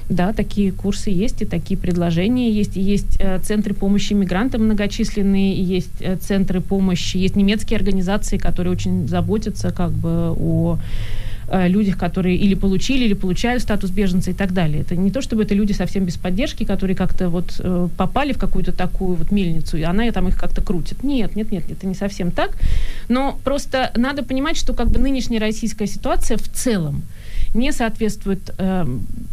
[0.08, 2.76] Да, такие курсы есть, и такие предложения есть.
[2.76, 8.36] И есть э, центры помощи мигрантам многочисленные, и есть э, центры помощи, есть немецкие организации,
[8.36, 10.78] которые очень заботятся как бы о
[11.52, 14.82] э, людях, которые или получили, или получают статус беженца и так далее.
[14.82, 18.38] Это не то, чтобы это люди совсем без поддержки, которые как-то вот э, попали в
[18.38, 21.04] какую-то такую вот мельницу, и она там их как-то крутит.
[21.04, 22.56] Нет, нет, нет, это не совсем так.
[23.08, 27.02] Но просто надо понимать, что как бы нынешняя российская ситуация в целом
[27.54, 28.86] не соответствует э,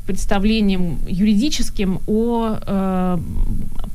[0.06, 3.18] представлениям юридическим о э,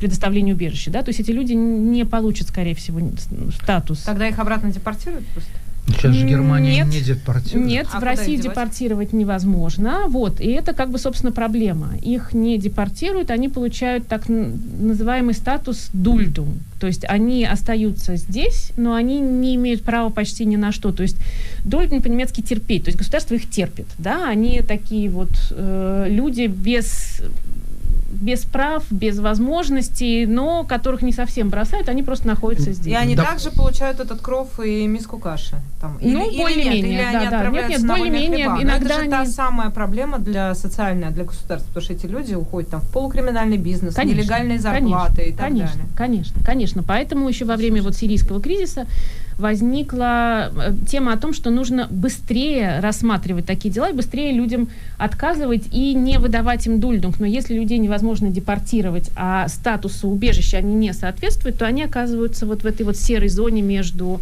[0.00, 0.90] предоставлении убежища.
[0.90, 1.02] Да?
[1.02, 3.00] То есть эти люди не получат, скорее всего,
[3.60, 4.00] статус.
[4.00, 5.50] Тогда их обратно депортируют просто?
[5.86, 6.86] Сейчас же Германия Нет.
[6.88, 7.66] не депортирует.
[7.66, 8.40] Нет, А в девать?
[8.40, 10.04] депортировать невозможно.
[10.08, 11.90] Вот, и это как бы, собственно, проблема.
[12.00, 16.58] Их не депортируют, они получают так называемый статус дульдум.
[16.80, 20.92] То есть они остаются здесь, но они не имеют права почти ни на что.
[20.92, 21.16] То есть
[21.64, 22.84] дульдум по-немецки терпеть.
[22.84, 23.86] То есть государство их терпит.
[23.98, 24.28] Да?
[24.28, 27.22] Они такие вот э, люди без
[28.20, 32.92] без прав, без возможностей, но которых не совсем бросают, они просто находятся здесь.
[32.92, 33.24] И они Да.
[33.24, 35.56] также получают этот кров и миску каши.
[35.80, 35.98] Там.
[35.98, 37.36] Или, Ну, более-менее, нет, или да, они да.
[37.36, 41.68] отправляются Нет, нет, более-менее, иногда это же та они- самая проблема для социальная, для государства,
[41.68, 45.46] потому что эти люди уходят там в полукриминальный бизнес, Конечно, нелегальные конечно, зарплаты и так
[45.48, 45.86] конечно, далее.
[45.96, 46.82] Конечно, конечно.
[46.82, 48.86] Поэтому еще во время вот сирийского кризиса
[49.38, 55.64] возникла э, тема о том, что нужно быстрее рассматривать такие дела и быстрее людям отказывать
[55.72, 57.20] и не выдавать им дульдунг.
[57.20, 62.62] Но если людей невозможно депортировать, а статусу убежища они не соответствуют, то они оказываются вот
[62.62, 64.20] в этой вот серой зоне между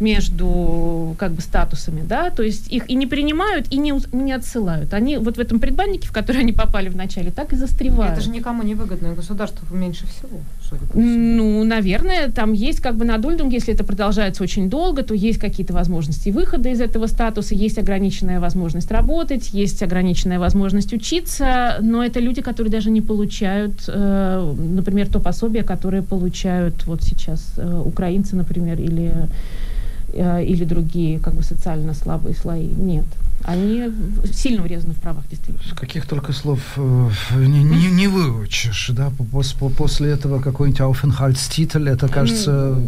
[0.00, 4.94] между как бы статусами, да, то есть их и не принимают, и не, не отсылают.
[4.94, 8.14] Они вот в этом предбаннике, в который они попали в начале, так и застревают.
[8.14, 11.04] Это же никому не выгодно, и государству меньше всего, судя по всему.
[11.04, 15.38] Ну, наверное, там есть как бы на дульдунг, если это продолжается очень долго, то есть
[15.38, 22.04] какие-то возможности выхода из этого статуса, есть ограниченная возможность работать, есть ограниченная возможность учиться, но
[22.04, 27.82] это люди, которые даже не получают, э, например, то пособие, которое получают вот сейчас э,
[27.84, 29.12] украинцы, например, или,
[30.18, 32.66] э, или другие как бы социально слабые слои.
[32.66, 33.06] Нет.
[33.44, 33.84] Они
[34.32, 35.64] сильно урезаны в правах, действительно.
[35.68, 40.80] С каких только слов э, не, не, не выучишь, да, пос- по- после этого какой-нибудь
[40.80, 42.82] Aufenthaltstitel, это кажется,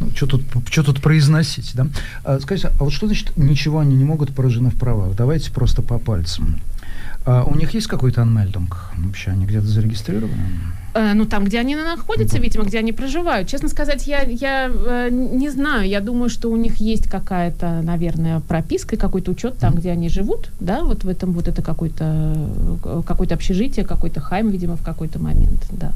[0.00, 1.88] ну, что тут, что тут произносить, да.
[2.24, 5.16] А, скажите, а вот что значит ничего они не могут поражены в правах?
[5.16, 6.60] Давайте просто по пальцам.
[7.24, 8.92] А у них есть какой-то анмельдунг?
[8.96, 10.36] Вообще они где-то зарегистрированы?
[10.96, 13.48] Э, ну, там, где они находятся, видимо, где они проживают.
[13.48, 15.86] Честно сказать, я, я э, не знаю.
[15.86, 20.50] Я думаю, что у них есть какая-то, наверное, прописка какой-то учет там, где они живут,
[20.58, 22.34] да, вот в этом вот это какое-то
[22.82, 25.92] э, какое-то общежитие, какой-то хайм, видимо, в какой-то момент, да.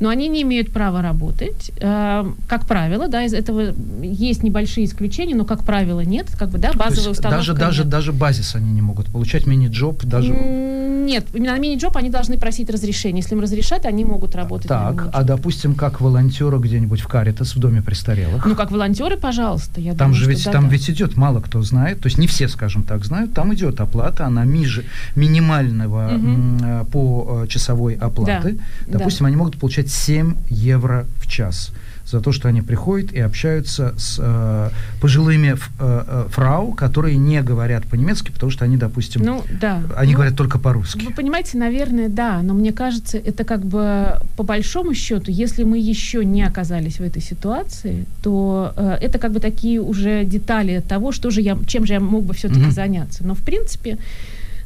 [0.00, 1.72] Но они не имеют права работать.
[1.78, 6.26] Как правило, да, из этого есть небольшие исключения, но, как правило, нет.
[6.38, 7.90] Как бы, да, базовая установка даже, даже, нет.
[7.90, 10.32] даже базис они не могут получать, мини-джоб, даже...
[10.32, 13.20] Нет, именно на мини-джоб они должны просить разрешения.
[13.20, 17.58] Если им разрешат, они могут работать Так, а допустим, как волонтеры где-нибудь в Каритас в
[17.58, 18.44] доме престарелых?
[18.46, 19.80] Ну, как волонтеры, пожалуйста.
[19.80, 20.70] Я Там думаю, же ведь да, там да.
[20.70, 23.34] ведь идет мало кто знает, то есть не все, скажем так, знают.
[23.34, 24.84] Там идет оплата, она ниже
[25.16, 28.58] минимального э, по э, часовой оплаты.
[28.86, 31.72] Да, Допустим, они могут получать 7 евро в час
[32.06, 34.70] за то, что они приходят и общаются с э,
[35.00, 39.82] пожилыми э, э, фрау, которые не говорят по-немецки, потому что они, допустим, Ну, да.
[39.96, 41.04] они Ну, говорят только по-русски.
[41.04, 45.78] Вы понимаете, наверное, да, но мне кажется, это как бы по большому счету, если мы
[45.78, 51.10] еще не оказались в этой ситуации, то э, это как бы такие уже детали того,
[51.12, 52.70] что же я, чем же я мог бы все-таки Мгм.
[52.72, 53.24] заняться.
[53.26, 53.98] Но в принципе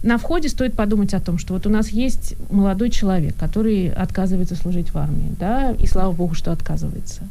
[0.08, 4.56] на входе стоит подумать о том, что вот у нас есть молодой человек, который отказывается
[4.56, 7.22] служить в армии, да, и слава богу, что отказывается.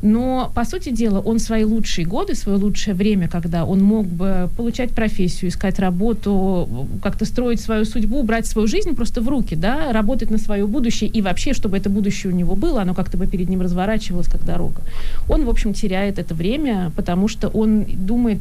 [0.00, 4.48] Но, по сути дела, он свои лучшие годы, свое лучшее время, когда он мог бы
[4.56, 9.92] получать профессию, искать работу, как-то строить свою судьбу, брать свою жизнь просто в руки, да,
[9.92, 13.26] работать на свое будущее, и вообще, чтобы это будущее у него было, оно как-то бы
[13.26, 14.82] перед ним разворачивалось, как дорога.
[15.28, 18.38] Он, в общем, теряет это время, потому что он думает,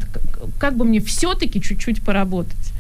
[0.60, 2.74] как, бы мне все-таки чуть-чуть поработать.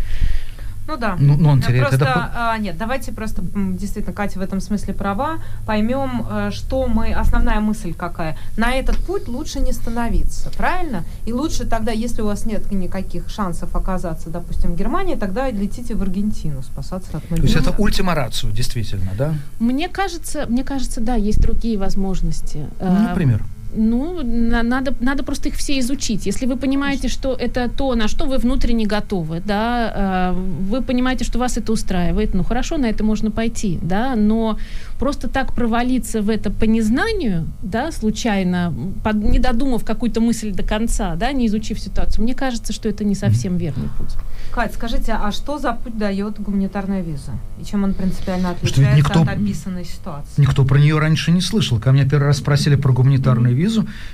[0.87, 1.15] Ну да.
[1.19, 2.31] Ну, ну, он Э, теряет просто, это...
[2.35, 7.59] а, нет, давайте просто, действительно, Катя в этом смысле права, поймем, э, что мы, основная
[7.59, 8.37] мысль какая.
[8.57, 11.03] На этот путь лучше не становиться, правильно?
[11.25, 15.95] И лучше тогда, если у вас нет никаких шансов оказаться, допустим, в Германии, тогда летите
[15.95, 19.33] в Аргентину спасаться от То есть это ультима рацию, действительно, да?
[19.59, 22.65] Мне кажется, мне кажется, да, есть другие возможности.
[22.79, 23.41] Ну, например.
[23.75, 26.25] Ну, на- надо, надо просто их все изучить.
[26.25, 31.25] Если вы понимаете, что это то, на что вы внутренне готовы, да, э, вы понимаете,
[31.25, 34.57] что вас это устраивает, ну хорошо, на это можно пойти, да, но
[34.99, 38.73] просто так провалиться в это по незнанию, да, случайно,
[39.03, 43.03] под- не додумав какую-то мысль до конца, да, не изучив ситуацию, мне кажется, что это
[43.03, 44.15] не совсем верный путь.
[44.53, 47.31] Кать, скажите, а что за путь дает гуманитарная виза?
[47.59, 50.41] И чем он принципиально Что отличается никто- от описанной ситуации?
[50.41, 51.79] Никто про нее раньше не слышал.
[51.79, 53.62] Ко мне первый раз спросили про гуманитарную визу.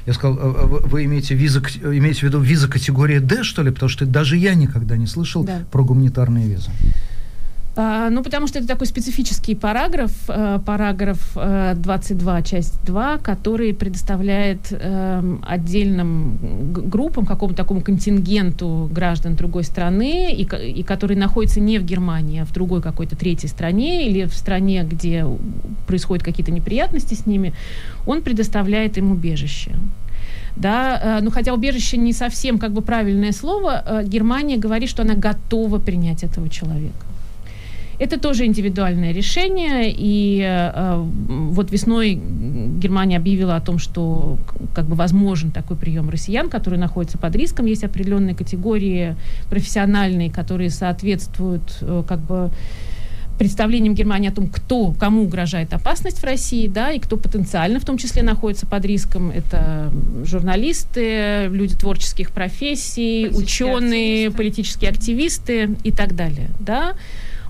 [0.05, 3.61] Я сказал, «А, а вы- имеете, виза, к- имеете в виду виза категории D, что
[3.63, 3.71] ли?
[3.71, 5.61] Потому что даже я никогда не слышал Да.
[5.71, 6.69] про гуманитарные визы.
[7.81, 13.73] А, ну, потому что это такой специфический параграф, э, параграф э, 22, часть 2, который
[13.73, 16.37] предоставляет эм, отдельным
[16.73, 22.45] группам, какому-то такому контингенту граждан другой страны, и, и который находится не в Германии, а
[22.45, 25.25] в другой какой-то третьей стране или в стране, где
[25.87, 27.53] происходят какие-то неприятности с ними,
[28.05, 29.71] он предоставляет им убежище.
[30.57, 35.03] Да, э, ну хотя убежище не совсем как бы правильное слово, э, Германия говорит, что
[35.03, 37.05] она готова принять этого человека.
[37.99, 44.37] Это тоже индивидуальное решение, и э, вот весной Германия объявила о том, что
[44.73, 47.65] как бы возможен такой прием россиян, которые находятся под риском.
[47.65, 49.17] Есть определенные категории
[49.49, 52.51] профессиональные, которые соответствуют э, как бы
[53.39, 57.85] представлением Германии о том, кто, кому угрожает опасность в России, да, и кто потенциально в
[57.85, 59.31] том числе находится под риском.
[59.31, 59.91] Это
[60.25, 64.37] журналисты, люди творческих профессий, ученые, активисты.
[64.37, 66.93] политические активисты и так далее, да.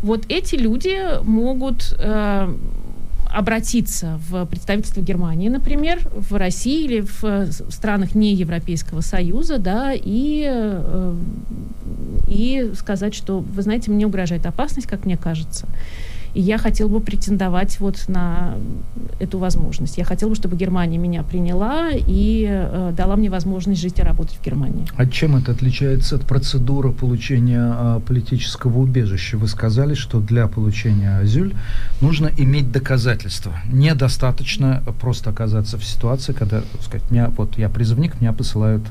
[0.01, 2.53] Вот эти люди могут э,
[3.29, 10.45] обратиться в представительство Германии, например, в России или в странах не Европейского Союза, да, и,
[10.47, 11.15] э,
[12.27, 15.67] и сказать, что, вы знаете, мне угрожает опасность, как мне кажется.
[16.39, 18.53] И я хотел бы претендовать вот на
[19.19, 19.97] эту возможность.
[19.97, 24.37] Я хотел бы, чтобы Германия меня приняла и э, дала мне возможность жить и работать
[24.37, 24.87] в Германии.
[24.95, 29.37] А чем это отличается от процедуры получения э, политического убежища?
[29.37, 31.53] Вы сказали, что для получения азюль
[31.99, 33.59] нужно иметь доказательства.
[33.69, 38.83] Недостаточно просто оказаться в ситуации, когда, так сказать, меня, вот я призывник, меня посылают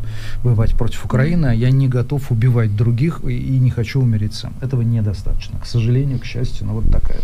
[0.42, 4.52] воевать против Украины, а я не готов убивать других и, и не хочу умереть сам.
[4.60, 5.58] Этого недостаточно.
[5.58, 7.20] К сожалению, к счастью, но вот такая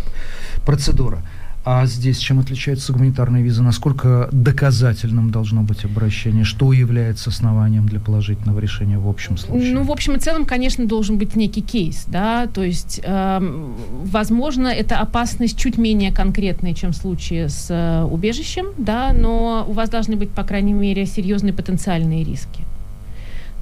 [0.65, 1.21] процедура.
[1.65, 3.63] А здесь чем отличается гуманитарная виза?
[3.63, 6.43] Насколько доказательным должно быть обращение?
[6.43, 9.73] Что является основанием для положительного решения в общем случае?
[9.73, 13.69] Ну, в общем и целом, конечно, должен быть некий кейс, да, то есть, э,
[14.03, 19.71] возможно, эта опасность чуть менее конкретная, чем в случае с э, убежищем, да, но у
[19.71, 22.63] вас должны быть, по крайней мере, серьезные потенциальные риски.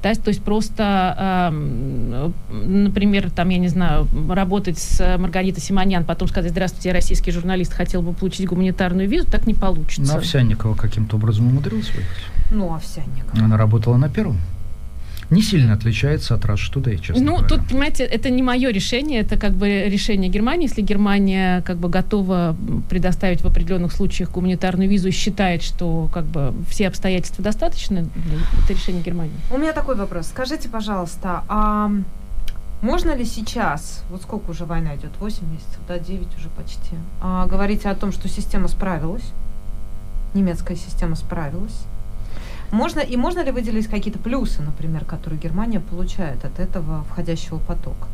[0.03, 6.27] Да, то есть просто, э, например, там, я не знаю, работать с Маргаритой Симонян, потом
[6.27, 10.13] сказать, здравствуйте, я российский журналист, хотел бы получить гуманитарную визу, так не получится.
[10.13, 12.23] На Овсянникова каким-то образом умудрилась выехать?
[12.51, 13.43] Ну, Овсянникова.
[13.43, 14.38] Она работала на первом?
[15.34, 17.47] Не сильно отличается от Rush Today, честно Ну, говоря.
[17.47, 20.68] тут, понимаете, это не мое решение, это как бы решение Германии.
[20.68, 22.55] Если Германия как бы готова
[22.89, 28.07] предоставить в определенных случаях гуманитарную визу и считает, что как бы все обстоятельства достаточно,
[28.64, 29.34] это решение Германии.
[29.51, 30.27] У меня такой вопрос.
[30.27, 31.91] Скажите, пожалуйста, а
[32.81, 37.45] можно ли сейчас, вот сколько уже война идет, 8 месяцев, да, 9 уже почти, а,
[37.47, 39.23] говорить о том, что система справилась,
[40.34, 41.85] немецкая система справилась,
[42.73, 48.07] можно, и можно ли выделить какие-то плюсы, например, которые Германия получает от этого входящего потока?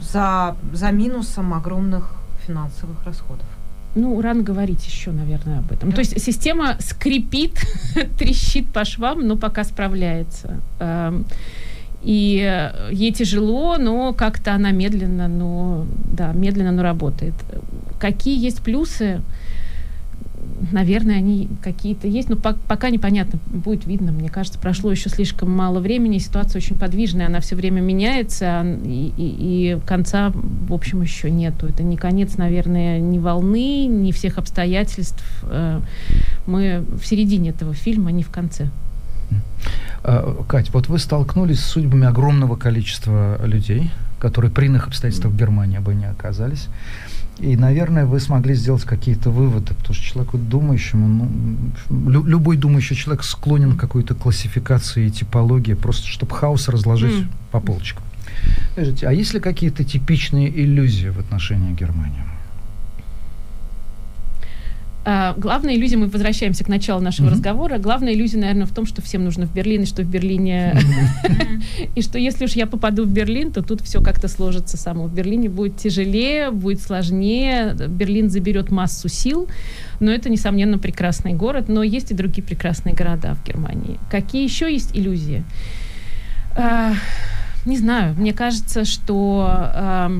[0.00, 2.14] За, за минусом огромных
[2.46, 3.46] финансовых расходов.
[3.94, 5.90] Ну, рано говорить еще, наверное, об этом.
[5.90, 5.96] Да.
[5.96, 7.54] То есть система скрипит,
[8.18, 10.60] трещит по швам, но пока справляется.
[10.80, 11.24] Эм,
[12.02, 15.86] и ей тяжело, но как-то она медленно, но
[16.16, 17.34] да, медленно, но работает.
[18.00, 19.20] Какие есть плюсы?
[20.70, 24.12] Наверное, они какие-то есть, но по- пока непонятно, будет видно.
[24.12, 28.78] Мне кажется, прошло еще слишком мало времени, ситуация очень подвижная, она все время меняется, а,
[28.84, 31.66] и, и, и конца, в общем, еще нету.
[31.66, 35.24] Это не конец, наверное, ни волны, ни всех обстоятельств.
[35.44, 35.80] Э,
[36.46, 38.68] мы в середине этого фильма, а не в конце.
[40.04, 45.36] А, Кать, вот вы столкнулись с судьбами огромного количества людей, которые при иных обстоятельствах в
[45.36, 46.68] Германии бы не оказались.
[47.38, 51.08] И, наверное, вы смогли сделать какие-то выводы, потому что человеку думающему,
[51.88, 57.28] ну, лю- любой думающий человек склонен к какой-то классификации, типологии, просто чтобы хаос разложить mm.
[57.50, 58.04] по полочкам.
[58.72, 62.22] Скажите, а есть ли какие-то типичные иллюзии в отношении Германии?
[65.04, 67.32] Uh, главная иллюзия, мы возвращаемся к началу нашего mm-hmm.
[67.32, 70.78] разговора, главная иллюзия, наверное, в том, что всем нужно в Берлин, и что в Берлине...
[71.94, 75.06] И что если уж я попаду в Берлин, то тут все как-то сложится само.
[75.06, 79.48] В Берлине будет тяжелее, будет сложнее, Берлин заберет массу сил,
[80.00, 83.98] но это, несомненно, прекрасный город, но есть и другие прекрасные города в Германии.
[84.10, 85.44] Какие еще есть иллюзии?
[86.56, 86.94] Uh,
[87.64, 90.10] не знаю, мне кажется, что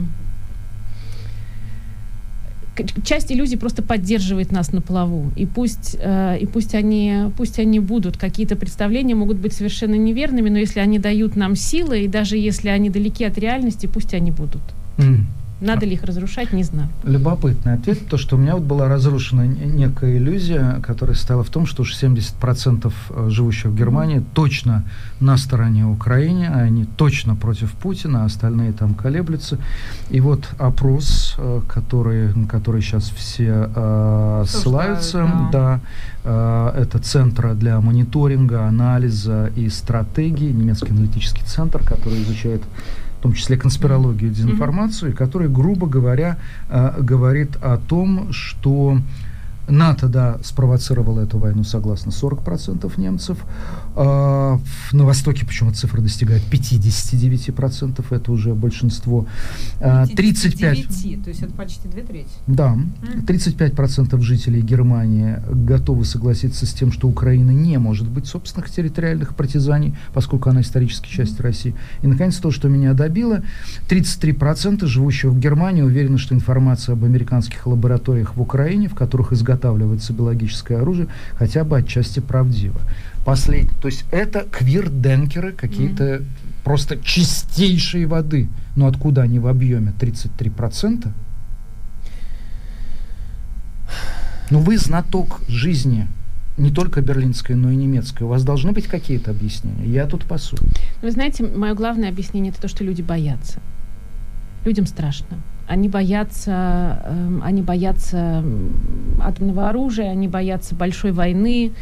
[3.04, 5.30] часть иллюзий просто поддерживает нас на плаву.
[5.36, 10.48] И пусть, э, и пусть, они, пусть они будут, какие-то представления могут быть совершенно неверными,
[10.48, 14.30] но если они дают нам силы, и даже если они далеки от реальности, пусть они
[14.30, 14.62] будут.
[14.96, 15.24] Mm.
[15.62, 16.88] Надо ли их разрушать, не знаю.
[17.04, 18.08] Любопытный ответ.
[18.08, 21.94] То, что у меня вот была разрушена некая иллюзия, которая состояла в том, что уж
[21.94, 24.84] 70% э, живущих в Германии точно
[25.20, 29.58] на стороне Украины, а они точно против Путина, а остальные там колеблются.
[30.10, 35.80] И вот опрос, э, который, на который сейчас все э, ссылаются, да,
[36.24, 42.62] да э, это Центр для мониторинга, анализа и стратегии, немецкий аналитический центр, который изучает
[43.22, 45.16] в том числе конспирологию и дезинформацию, mm-hmm.
[45.16, 46.38] который, грубо говоря,
[46.68, 48.98] э, говорит о том, что
[49.72, 53.38] НАТО, да, спровоцировало эту войну, согласно 40% немцев.
[53.96, 54.58] А,
[54.92, 59.26] на Востоке почему цифра достигает 59%, это уже большинство.
[59.80, 60.78] 35...
[60.78, 62.28] А, то есть это почти две трети.
[62.46, 62.76] Да,
[63.26, 69.94] 35% жителей Германии готовы согласиться с тем, что Украина не может быть собственных территориальных партизаний,
[70.12, 71.74] поскольку она исторически часть России.
[72.02, 73.42] И, наконец, то, что меня добило,
[73.88, 79.32] 33% живущих в Германии уверены, что информация об американских лабораториях в Украине, в которых
[79.62, 82.80] изготавливается биологическое оружие, хотя бы отчасти правдива.
[83.24, 83.68] Послед...
[83.80, 86.26] То есть это квир-денкеры какие-то mm-hmm.
[86.64, 88.48] просто чистейшей воды.
[88.76, 91.08] Но откуда они в объеме 33%?
[94.50, 96.08] Ну вы знаток жизни
[96.58, 98.24] не только берлинской, но и немецкой.
[98.24, 99.86] У вас должны быть какие-то объяснения.
[99.86, 100.56] Я тут пасу.
[101.00, 103.60] Вы знаете, мое главное объяснение это то, что люди боятся.
[104.64, 105.38] Людям страшно.
[105.72, 108.44] Они боятся, э, они боятся
[109.22, 111.72] атомного оружия, они боятся большой войны.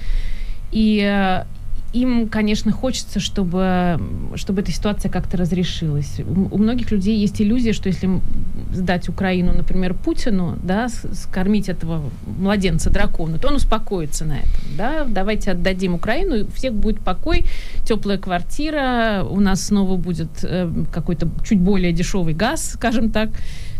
[0.70, 1.44] И э,
[1.92, 4.00] им, конечно, хочется, чтобы,
[4.36, 6.20] чтобы эта ситуация как-то разрешилась.
[6.20, 8.20] У, многих людей есть иллюзия, что если
[8.72, 12.08] сдать Украину, например, Путину, да, скормить этого
[12.38, 14.76] младенца дракона, то он успокоится на этом.
[14.78, 15.04] Да?
[15.04, 17.44] Давайте отдадим Украину, и у всех будет покой,
[17.84, 23.30] теплая квартира, у нас снова будет э, какой-то чуть более дешевый газ, скажем так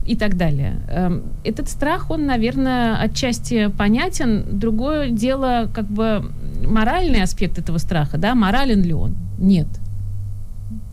[0.07, 0.81] и так далее.
[0.89, 4.45] Эм, этот страх, он, наверное, отчасти понятен.
[4.59, 6.25] Другое дело, как бы
[6.65, 9.15] моральный аспект этого страха, да, морален ли он?
[9.39, 9.69] Нет.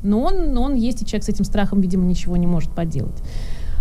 [0.04, 3.22] Но он, он есть, и человек с этим страхом, видимо, ничего не может поделать.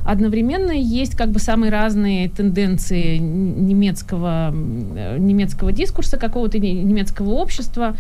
[0.04, 7.96] Одновременно есть как бы самые разные тенденции немецкого, немецкого дискурса, какого-то немецкого общества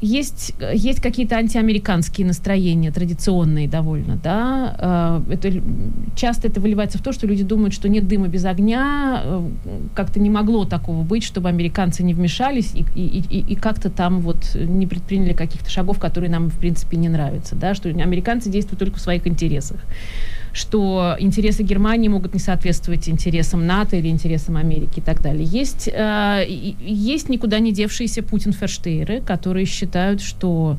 [0.00, 5.22] есть, есть какие-то антиамериканские настроения, традиционные довольно, да.
[5.28, 5.62] Э, это,
[6.16, 9.48] часто это выливается в то, что люди думают, что нет дыма без огня, э,
[9.94, 14.20] как-то не могло такого быть, чтобы американцы не вмешались и, и, и, и как-то там
[14.20, 18.80] вот не предприняли каких-то шагов, которые нам, в принципе, не нравятся, да, что американцы действуют
[18.80, 19.78] только в своих интересах
[20.54, 25.44] что интересы Германии могут не соответствовать интересам НАТО или интересам Америки и так далее.
[25.44, 30.78] Есть, э, есть никуда не девшиеся Путин-ферштейры, которые считают, что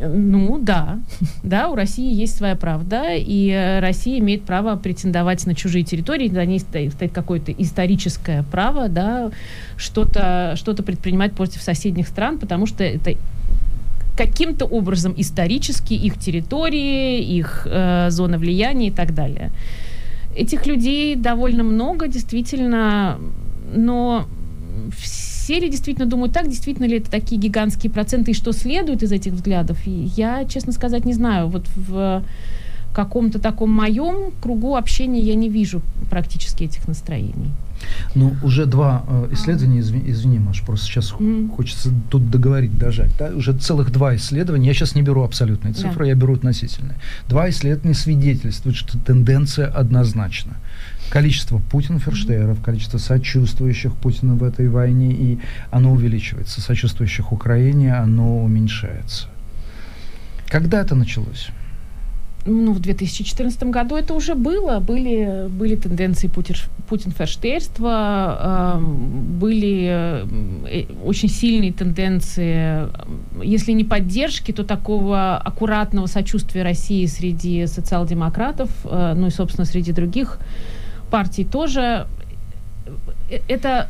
[0.00, 0.98] ну да,
[1.42, 6.44] да, у России есть своя правда, и Россия имеет право претендовать на чужие территории, за
[6.44, 9.30] ней стоит, стоит какое-то историческое право, да,
[9.76, 13.14] что-то что предпринимать против соседних стран, потому что это
[14.16, 19.50] каким-то образом исторически их территории, их э, зона влияния и так далее.
[20.36, 23.18] Этих людей довольно много, действительно,
[23.74, 24.26] но
[24.96, 29.12] все ли действительно думают так, действительно ли это такие гигантские проценты, и что следует из
[29.12, 31.48] этих взглядов, я, честно сказать, не знаю.
[31.48, 32.22] Вот в
[32.94, 37.50] каком-то таком моем кругу общения я не вижу практически этих настроений.
[38.14, 41.50] Ну, уже два э, исследования, извини, извини, Маш, просто сейчас mm.
[41.56, 43.10] хочется тут договорить, дожать.
[43.18, 43.28] Да?
[43.28, 46.08] Уже целых два исследования, я сейчас не беру абсолютные цифры, yeah.
[46.08, 46.96] я беру относительные.
[47.28, 50.56] Два исследования свидетельствуют, что тенденция однозначна.
[51.10, 55.38] Количество Путин-ферштейров, количество сочувствующих Путину в этой войне, и
[55.70, 56.60] оно увеличивается.
[56.60, 59.28] Сочувствующих Украине, оно уменьшается.
[60.48, 61.50] Когда это началось?
[62.46, 64.78] Ну, в 2014 году это уже было.
[64.78, 66.56] Были, были тенденции путин,
[66.88, 70.24] путинферштейрства, э, были
[71.04, 72.88] очень сильные тенденции,
[73.42, 79.92] если не поддержки, то такого аккуратного сочувствия России среди социал-демократов, э, ну и, собственно, среди
[79.92, 80.38] других
[81.10, 82.06] партий тоже.
[83.28, 83.88] Э, это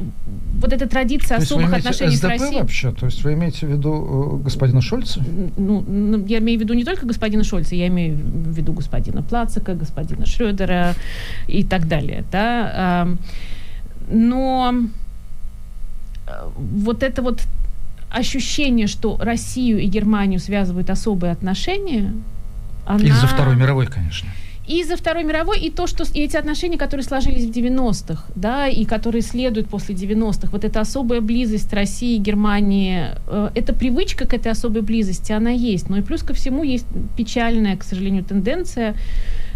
[0.61, 2.61] вот эта традиция то особых отношений СДП с Россией.
[2.61, 2.93] вообще?
[2.93, 5.23] То есть вы имеете в виду э, господина Шольца?
[5.57, 9.23] Ну, ну, я имею в виду не только господина Шольца, я имею в виду господина
[9.23, 10.95] Плацика, господина Шрёдера
[11.49, 12.25] и так далее.
[12.31, 13.09] Да?
[14.09, 14.75] Но
[16.27, 17.43] э, вот это вот
[18.11, 22.13] ощущение, что Россию и Германию связывают особые отношения,
[22.87, 23.05] она...
[23.05, 24.29] Из-за Второй мировой, конечно
[24.67, 28.69] и за Второй мировой, и то, что и эти отношения, которые сложились в 90-х, да,
[28.69, 34.35] и которые следуют после 90-х, вот эта особая близость России, Германии, э, эта привычка к
[34.35, 35.91] этой особой близости, она есть.
[35.91, 36.87] Но и плюс ко всему есть
[37.17, 38.95] печальная, к сожалению, тенденция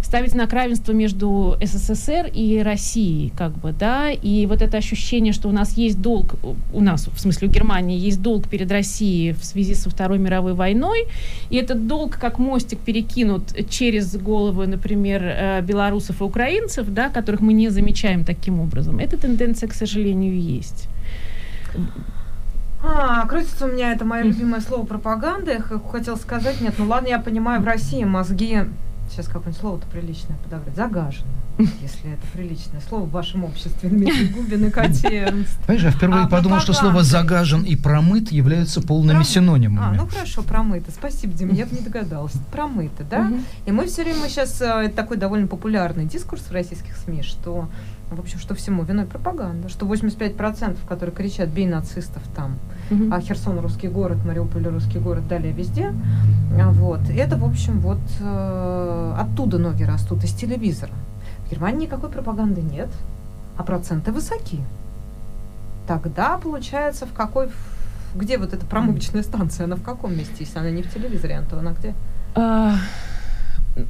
[0.08, 5.50] ставить знак равенства между СССР и Россией, как бы, да, и вот это ощущение, что
[5.50, 6.36] у нас есть долг,
[6.72, 10.54] у нас, в смысле у Германии, есть долг перед Россией в связи со Второй мировой
[10.54, 11.08] войной,
[11.50, 17.42] и этот долг как мостик перекинут через головы, например, э, белорусов и украинцев, да, которых
[17.42, 19.00] мы не замечаем таким образом.
[19.00, 20.88] Эта тенденция, к сожалению, есть.
[22.82, 25.52] А, крутится у меня это мое любимое слово пропаганда.
[25.52, 28.60] Я хотела сказать, нет, ну ладно, я понимаю, в России мозги
[29.10, 31.26] сейчас какое-нибудь слово-то приличное подобрать, загажено.
[31.82, 35.44] если это приличное слово в вашем обществе, Дмитрий Губин и.
[35.66, 37.02] Понимаешь, я впервые А, подумал, что слово.
[37.02, 39.86] «загажен» и «промыт» являются полными Пром- синонимами.
[39.86, 40.92] А, ну хорошо, промыто.
[40.92, 42.32] Спасибо, Дима, я бы не догадалась.
[42.52, 43.22] Промыто, да?
[43.22, 43.44] Мгм.
[43.66, 47.68] И мы все время сейчас, это такой довольно популярный дискурс в российских СМИ, что,
[48.10, 52.58] в общем, что всему виной пропаганда, что 85%, которые кричат «бей нацистов» там,
[53.10, 55.92] А Херсон русский город, Мариуполь русский город, далее везде.
[56.60, 57.00] А, Вот.
[57.10, 60.92] Это, в общем, вот э, оттуда ноги растут, из телевизора.
[61.46, 62.88] В Германии никакой пропаганды нет,
[63.56, 64.60] а проценты высоки.
[65.86, 67.48] Тогда, получается, в какой...
[68.14, 69.64] Где вот эта промывочная станция?
[69.64, 71.94] Она в каком месте, если она не в телевизоре, Антон, она где?
[72.34, 72.76] А,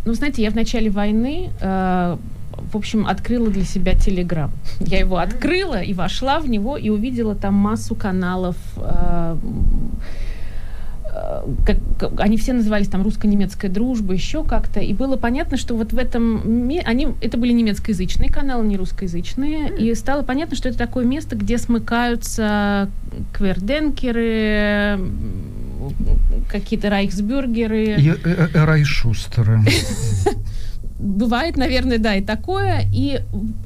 [0.04, 2.16] Ну, знаете, я в начале войны, э,
[2.72, 4.51] в общем, открыла для себя Телеграм.
[4.80, 8.56] Я его открыла и вошла в него и увидела там массу каналов.
[8.76, 9.36] э,
[11.14, 14.80] э, как, как- они все назывались там русско-немецкая дружба, еще как-то.
[14.80, 19.76] И было понятно, что вот в этом ми- они это были немецкоязычные каналы, не русскоязычные.
[19.78, 22.89] И стало понятно, что это такое место, где смыкаются
[23.32, 25.01] кверденкеры,
[26.51, 27.86] какие-то райхсбюргеры.
[27.97, 28.16] Э,
[28.52, 29.60] э, Райшустеры.
[30.98, 32.84] Бывает, наверное, да, и такое.
[32.92, 33.20] И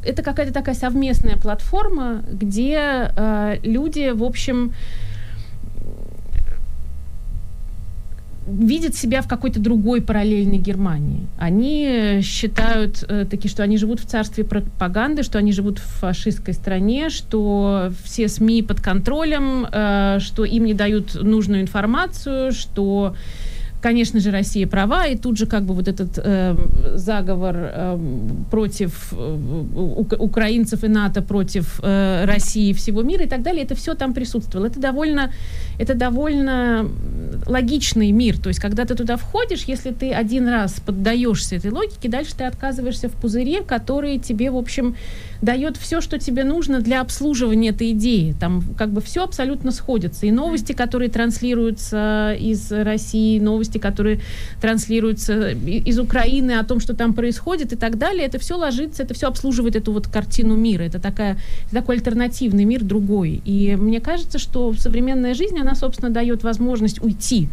[0.04, 4.72] это какая-то такая совместная платформа, где э, люди, в общем,
[8.46, 11.26] видят себя в какой-то другой параллельной Германии.
[11.38, 16.52] Они считают э, таки, что они живут в царстве пропаганды, что они живут в фашистской
[16.52, 23.14] стране, что все СМИ под контролем, э, что им не дают нужную информацию, что
[23.82, 26.56] конечно же, Россия права, и тут же как бы вот этот э,
[26.94, 27.98] заговор э,
[28.50, 29.16] против э,
[29.74, 34.14] ук- украинцев и НАТО против э, России всего мира и так далее, это все там
[34.14, 34.66] присутствовало.
[34.68, 35.32] Это довольно,
[35.78, 36.88] это довольно
[37.46, 38.38] логичный мир.
[38.38, 42.44] То есть, когда ты туда входишь, если ты один раз поддаешься этой логике, дальше ты
[42.44, 44.94] отказываешься в пузыре, который тебе, в общем,
[45.42, 48.34] дает все, что тебе нужно для обслуживания этой идеи.
[48.38, 50.24] Там как бы все абсолютно сходится.
[50.26, 54.20] И новости, которые транслируются из России, новости, которые
[54.60, 59.14] транслируются из Украины о том, что там происходит и так далее, это все ложится, это
[59.14, 60.84] все обслуживает эту вот картину мира.
[60.84, 61.36] Это, такая,
[61.72, 63.42] такой альтернативный мир, другой.
[63.44, 67.48] И мне кажется, что современная жизнь, она, собственно, дает возможность уйти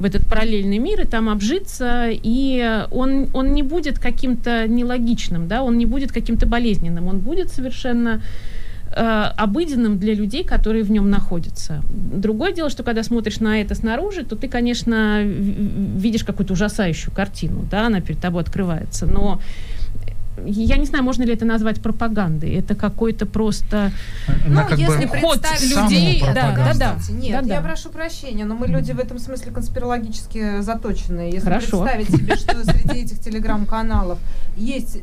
[0.00, 5.62] в этот параллельный мир и там обжиться, и он, он не будет каким-то нелогичным, да,
[5.62, 8.22] он не будет каким-то болезненным, он будет совершенно
[8.96, 9.00] э,
[9.36, 11.82] обыденным для людей, которые в нем находятся.
[11.90, 17.66] Другое дело, что когда смотришь на это снаружи, то ты, конечно, видишь какую-то ужасающую картину,
[17.70, 19.38] да, она перед тобой открывается, но
[20.44, 22.54] я не знаю, можно ли это назвать пропагандой.
[22.54, 23.92] Это какой-то просто
[24.46, 26.96] Она ну, как бы если ход представить людей, да, да, да.
[27.10, 27.54] Нет, Да-да.
[27.54, 31.30] я прошу прощения, но мы люди в этом смысле конспирологически заточенные.
[31.30, 31.82] Если Хорошо.
[31.82, 34.18] представить себе, что среди этих телеграм-каналов
[34.56, 34.98] есть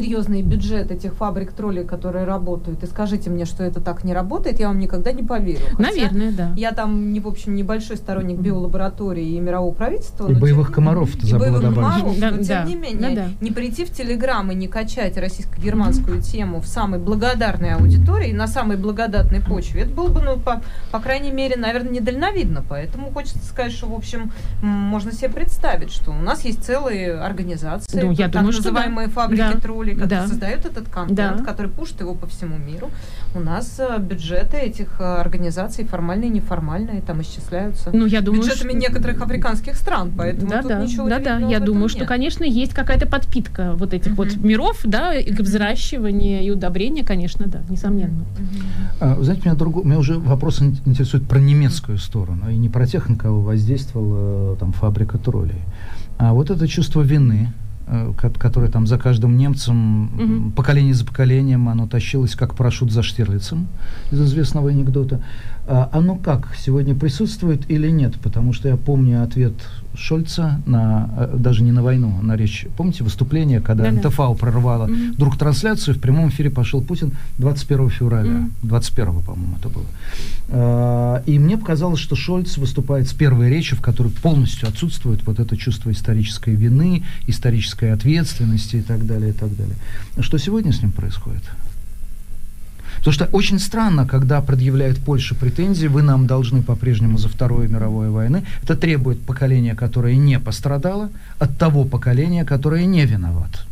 [0.00, 4.60] серьезный бюджет этих фабрик троллей, которые работают, и скажите мне, что это так не работает,
[4.60, 5.60] я вам никогда не поверю.
[5.72, 6.52] Хотя Наверное, да.
[6.54, 10.28] Я там, не, в общем, небольшой сторонник биолаборатории и мирового правительства.
[10.28, 11.94] И но боевых тем- комаров ты забыла боевых добавить.
[12.02, 12.64] комаров, Да, но тем да.
[12.64, 13.28] не менее, Да-да.
[13.40, 18.76] не прийти в Телеграм и не качать российско-германскую тему в самой благодарной аудитории, на самой
[18.76, 20.60] благодатной почве, это было бы, ну, по,
[20.90, 22.62] по крайней мере, наверное, недальновидно.
[22.68, 28.02] Поэтому хочется сказать, что, в общем, можно себе представить, что у нас есть целые организации,
[28.02, 28.70] Ну, я так думаю, что да.
[28.72, 29.58] называемые фабрики Да.
[29.60, 30.26] троллей, которые Да.
[30.28, 31.44] создают этот контент, Да.
[31.44, 32.90] которые пушат его по всему миру.
[33.34, 38.42] У нас э, бюджеты этих э, организаций, формальные и неформальные, там исчисляются Ну, я думаю,
[38.42, 41.38] бюджетами что- некоторых африканских стран, поэтому да, тут да, ничего да, да.
[41.38, 42.08] Я думаю, что, нет.
[42.08, 44.48] конечно, есть какая-то подпитка вот этих вот Мгм.
[44.48, 48.24] миров, да, и к взращиванию и удобрения, конечно, да, несомненно.
[49.00, 52.68] А, Вы знаете, меня, друго- меня уже вопрос ин- интересует про немецкую сторону, и не
[52.68, 55.60] про тех, на кого воздействовала э, там фабрика троллей.
[56.18, 57.52] А вот это чувство вины,
[58.40, 60.52] которое там за каждым немцем, Мгм.
[60.52, 63.68] поколение за поколением, оно тащилось как парашют за Штирлицем
[64.10, 65.20] из известного анекдота.
[65.68, 68.14] А Оно как, сегодня присутствует или нет?
[68.22, 69.54] Потому что я помню ответ
[69.96, 72.66] Шольца на, э, даже не на войну, на речь.
[72.76, 74.08] Помните выступление, когда Да-да.
[74.08, 75.12] НТФА прорвало Мгм.
[75.12, 78.30] вдруг трансляцию, в прямом эфире пошел Путин 21 февраля.
[78.30, 78.52] Мгм.
[78.62, 79.86] 21 по-моему, это было.
[80.48, 85.40] А, И мне показалось, что Шольц выступает с первой речи, в которой полностью отсутствует вот
[85.40, 89.74] это чувство исторической вины, исторической ответственности и так далее, и так далее.
[90.20, 91.42] Что сегодня с ним происходит?
[93.06, 98.10] Потому что очень странно, когда предъявляет Польша претензии, вы нам должны по-прежнему за Вторую мировую
[98.10, 98.42] войну.
[98.64, 103.64] Это требует поколения, которое не пострадало, от того поколения, которое не виноват.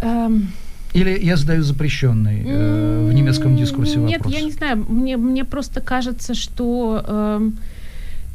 [0.00, 0.48] Эм,
[0.92, 4.34] Или я задаю запрещенный э, в немецком дискурсе Нет, вопрос?
[4.34, 4.84] я не знаю.
[4.88, 7.58] Мне, мне просто кажется, что эм,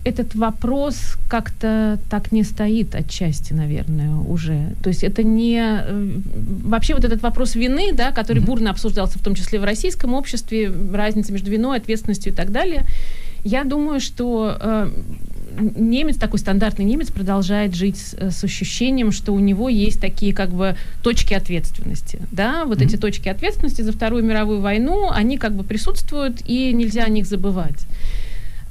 [0.03, 4.73] этот вопрос как-то так не стоит отчасти, наверное, уже.
[4.83, 5.61] То есть это не...
[5.61, 6.09] Э,
[6.63, 8.45] вообще вот этот вопрос вины, да, который mm-hmm.
[8.45, 12.85] бурно обсуждался, в том числе в российском обществе, разница между виной, ответственностью и так далее,
[13.45, 14.91] я думаю, что э,
[15.57, 20.33] немец, такой стандартный немец, продолжает жить с, э, с ощущением, что у него есть такие
[20.33, 22.19] как бы точки ответственности.
[22.31, 22.65] Да?
[22.65, 22.85] Вот mm-hmm.
[22.85, 27.25] эти точки ответственности за Вторую мировую войну, они как бы присутствуют, и нельзя о них
[27.25, 27.87] забывать.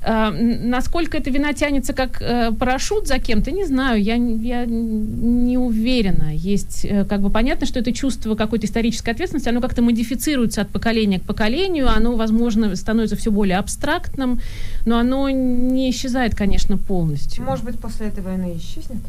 [0.05, 5.57] Э, насколько эта вина тянется как э, парашют за кем-то, не знаю, я, я не
[5.59, 6.35] уверена.
[6.35, 10.69] Есть, э, как бы понятно, что это чувство какой-то исторической ответственности, оно как-то модифицируется от
[10.71, 14.41] поколения к поколению, оно, возможно, становится все более абстрактным,
[14.87, 17.45] но оно не исчезает, конечно, полностью.
[17.45, 19.03] Может быть, после этой войны исчезнет?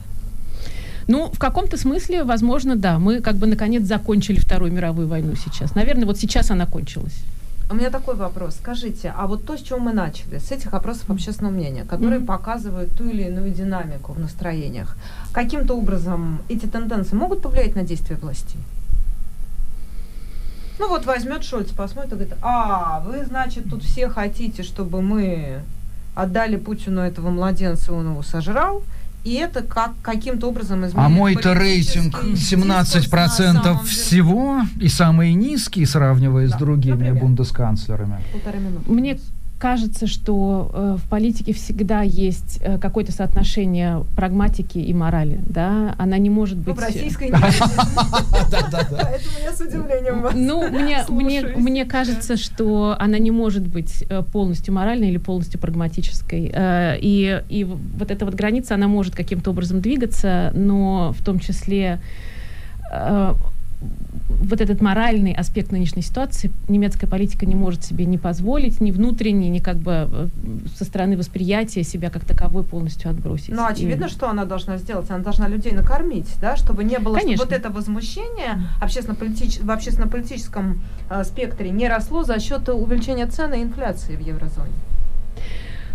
[1.07, 2.99] Ну, в каком-то смысле, возможно, да.
[2.99, 5.75] Мы как бы наконец закончили Вторую мировую войну сейчас.
[5.75, 7.15] Наверное, вот сейчас она кончилась.
[7.69, 8.55] У меня такой вопрос.
[8.55, 12.25] Скажите, а вот то, с чего мы начали, с этих опросов общественного мнения, которые mm-hmm.
[12.25, 14.95] показывают ту или иную динамику в настроениях,
[15.31, 18.59] каким-то образом эти тенденции могут повлиять на действия властей?
[20.79, 25.61] Ну вот возьмет Шольц, посмотрит и говорит, а, вы, значит, тут все хотите, чтобы мы
[26.15, 28.83] отдали Путину этого младенца, он его сожрал,
[29.23, 36.47] и это как, каким-то образом изменяет А мой-то рейтинг 17% всего и самый низкий, сравнивая
[36.47, 37.21] да, с другими например.
[37.21, 38.21] бундесканцлерами.
[38.85, 39.19] Мне
[39.63, 46.17] кажется, что э, в политике всегда есть э, какое-то соотношение прагматики и морали, да, она
[46.17, 46.67] не может быть...
[46.67, 47.31] Ну, в российской
[48.51, 54.03] Поэтому я с удивлением вас Ну, мне, мне, мне кажется, что она не может быть
[54.09, 56.51] э, полностью моральной или полностью прагматической.
[56.53, 61.39] Э, и, и вот эта вот граница, она может каким-то образом двигаться, но в том
[61.39, 62.01] числе
[62.91, 63.33] э,
[64.39, 69.49] вот этот моральный аспект нынешней ситуации немецкая политика не может себе не позволить, ни внутренне,
[69.49, 70.27] ни как бы э,
[70.77, 73.49] со стороны восприятия себя как таковой полностью отбросить.
[73.49, 74.09] Ну, очевидно, И...
[74.09, 75.09] что она должна сделать.
[75.09, 77.45] Она должна людей накормить, да, чтобы не было Конечно.
[77.45, 79.59] вот это возмущение общественно-политич...
[79.59, 84.73] в общественно-политическом э, спектре не росло за счет увеличения цены и инфляции в еврозоне.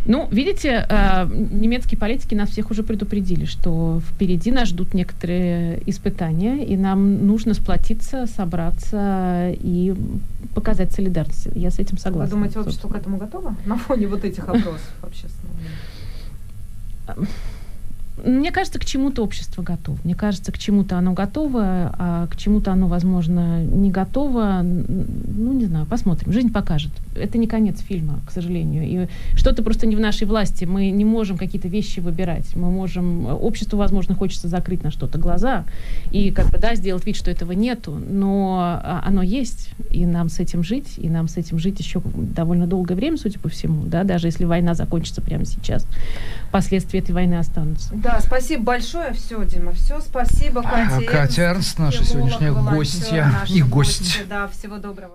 [0.09, 6.65] Ну, видите, э, немецкие политики нас всех уже предупредили, что впереди нас ждут некоторые испытания,
[6.65, 9.95] и нам нужно сплотиться, собраться и
[10.55, 11.49] показать солидарность.
[11.55, 12.25] Я с этим согласна.
[12.25, 15.55] Вы думаете, общество к этому готово на фоне вот этих опросов общественного?
[18.25, 19.99] Мне кажется, к чему-то общество готово.
[20.05, 24.61] Мне кажется, к чему-то оно готово, а к чему-то оно, возможно, не готово.
[24.63, 26.33] Ну, не знаю, посмотрим.
[26.33, 26.93] Жизнь покажет.
[27.15, 28.85] Это не конец фильма, к сожалению.
[28.85, 30.65] И что-то просто не в нашей власти.
[30.65, 32.55] Мы не можем какие-то вещи выбирать.
[32.57, 33.27] Мы можем...
[33.27, 35.65] Обществу, возможно, хочется закрыть на что-то глаза
[36.11, 37.93] и как бы, да, сделать вид, что этого нету.
[37.93, 42.03] Но а, оно есть, и нам с этим жить, и нам с этим жить еще
[42.05, 45.87] довольно долгое время, судя по всему, да, даже если война закончится прямо сейчас.
[46.51, 47.95] Последствия этой войны останутся.
[47.95, 49.13] Да, спасибо большое.
[49.13, 50.01] Все, Дима, все.
[50.01, 51.05] Спасибо, Катя.
[51.07, 54.21] Катя Эрнст, наша сегодняшняя гостья и гость.
[54.29, 55.13] Да, всего доброго.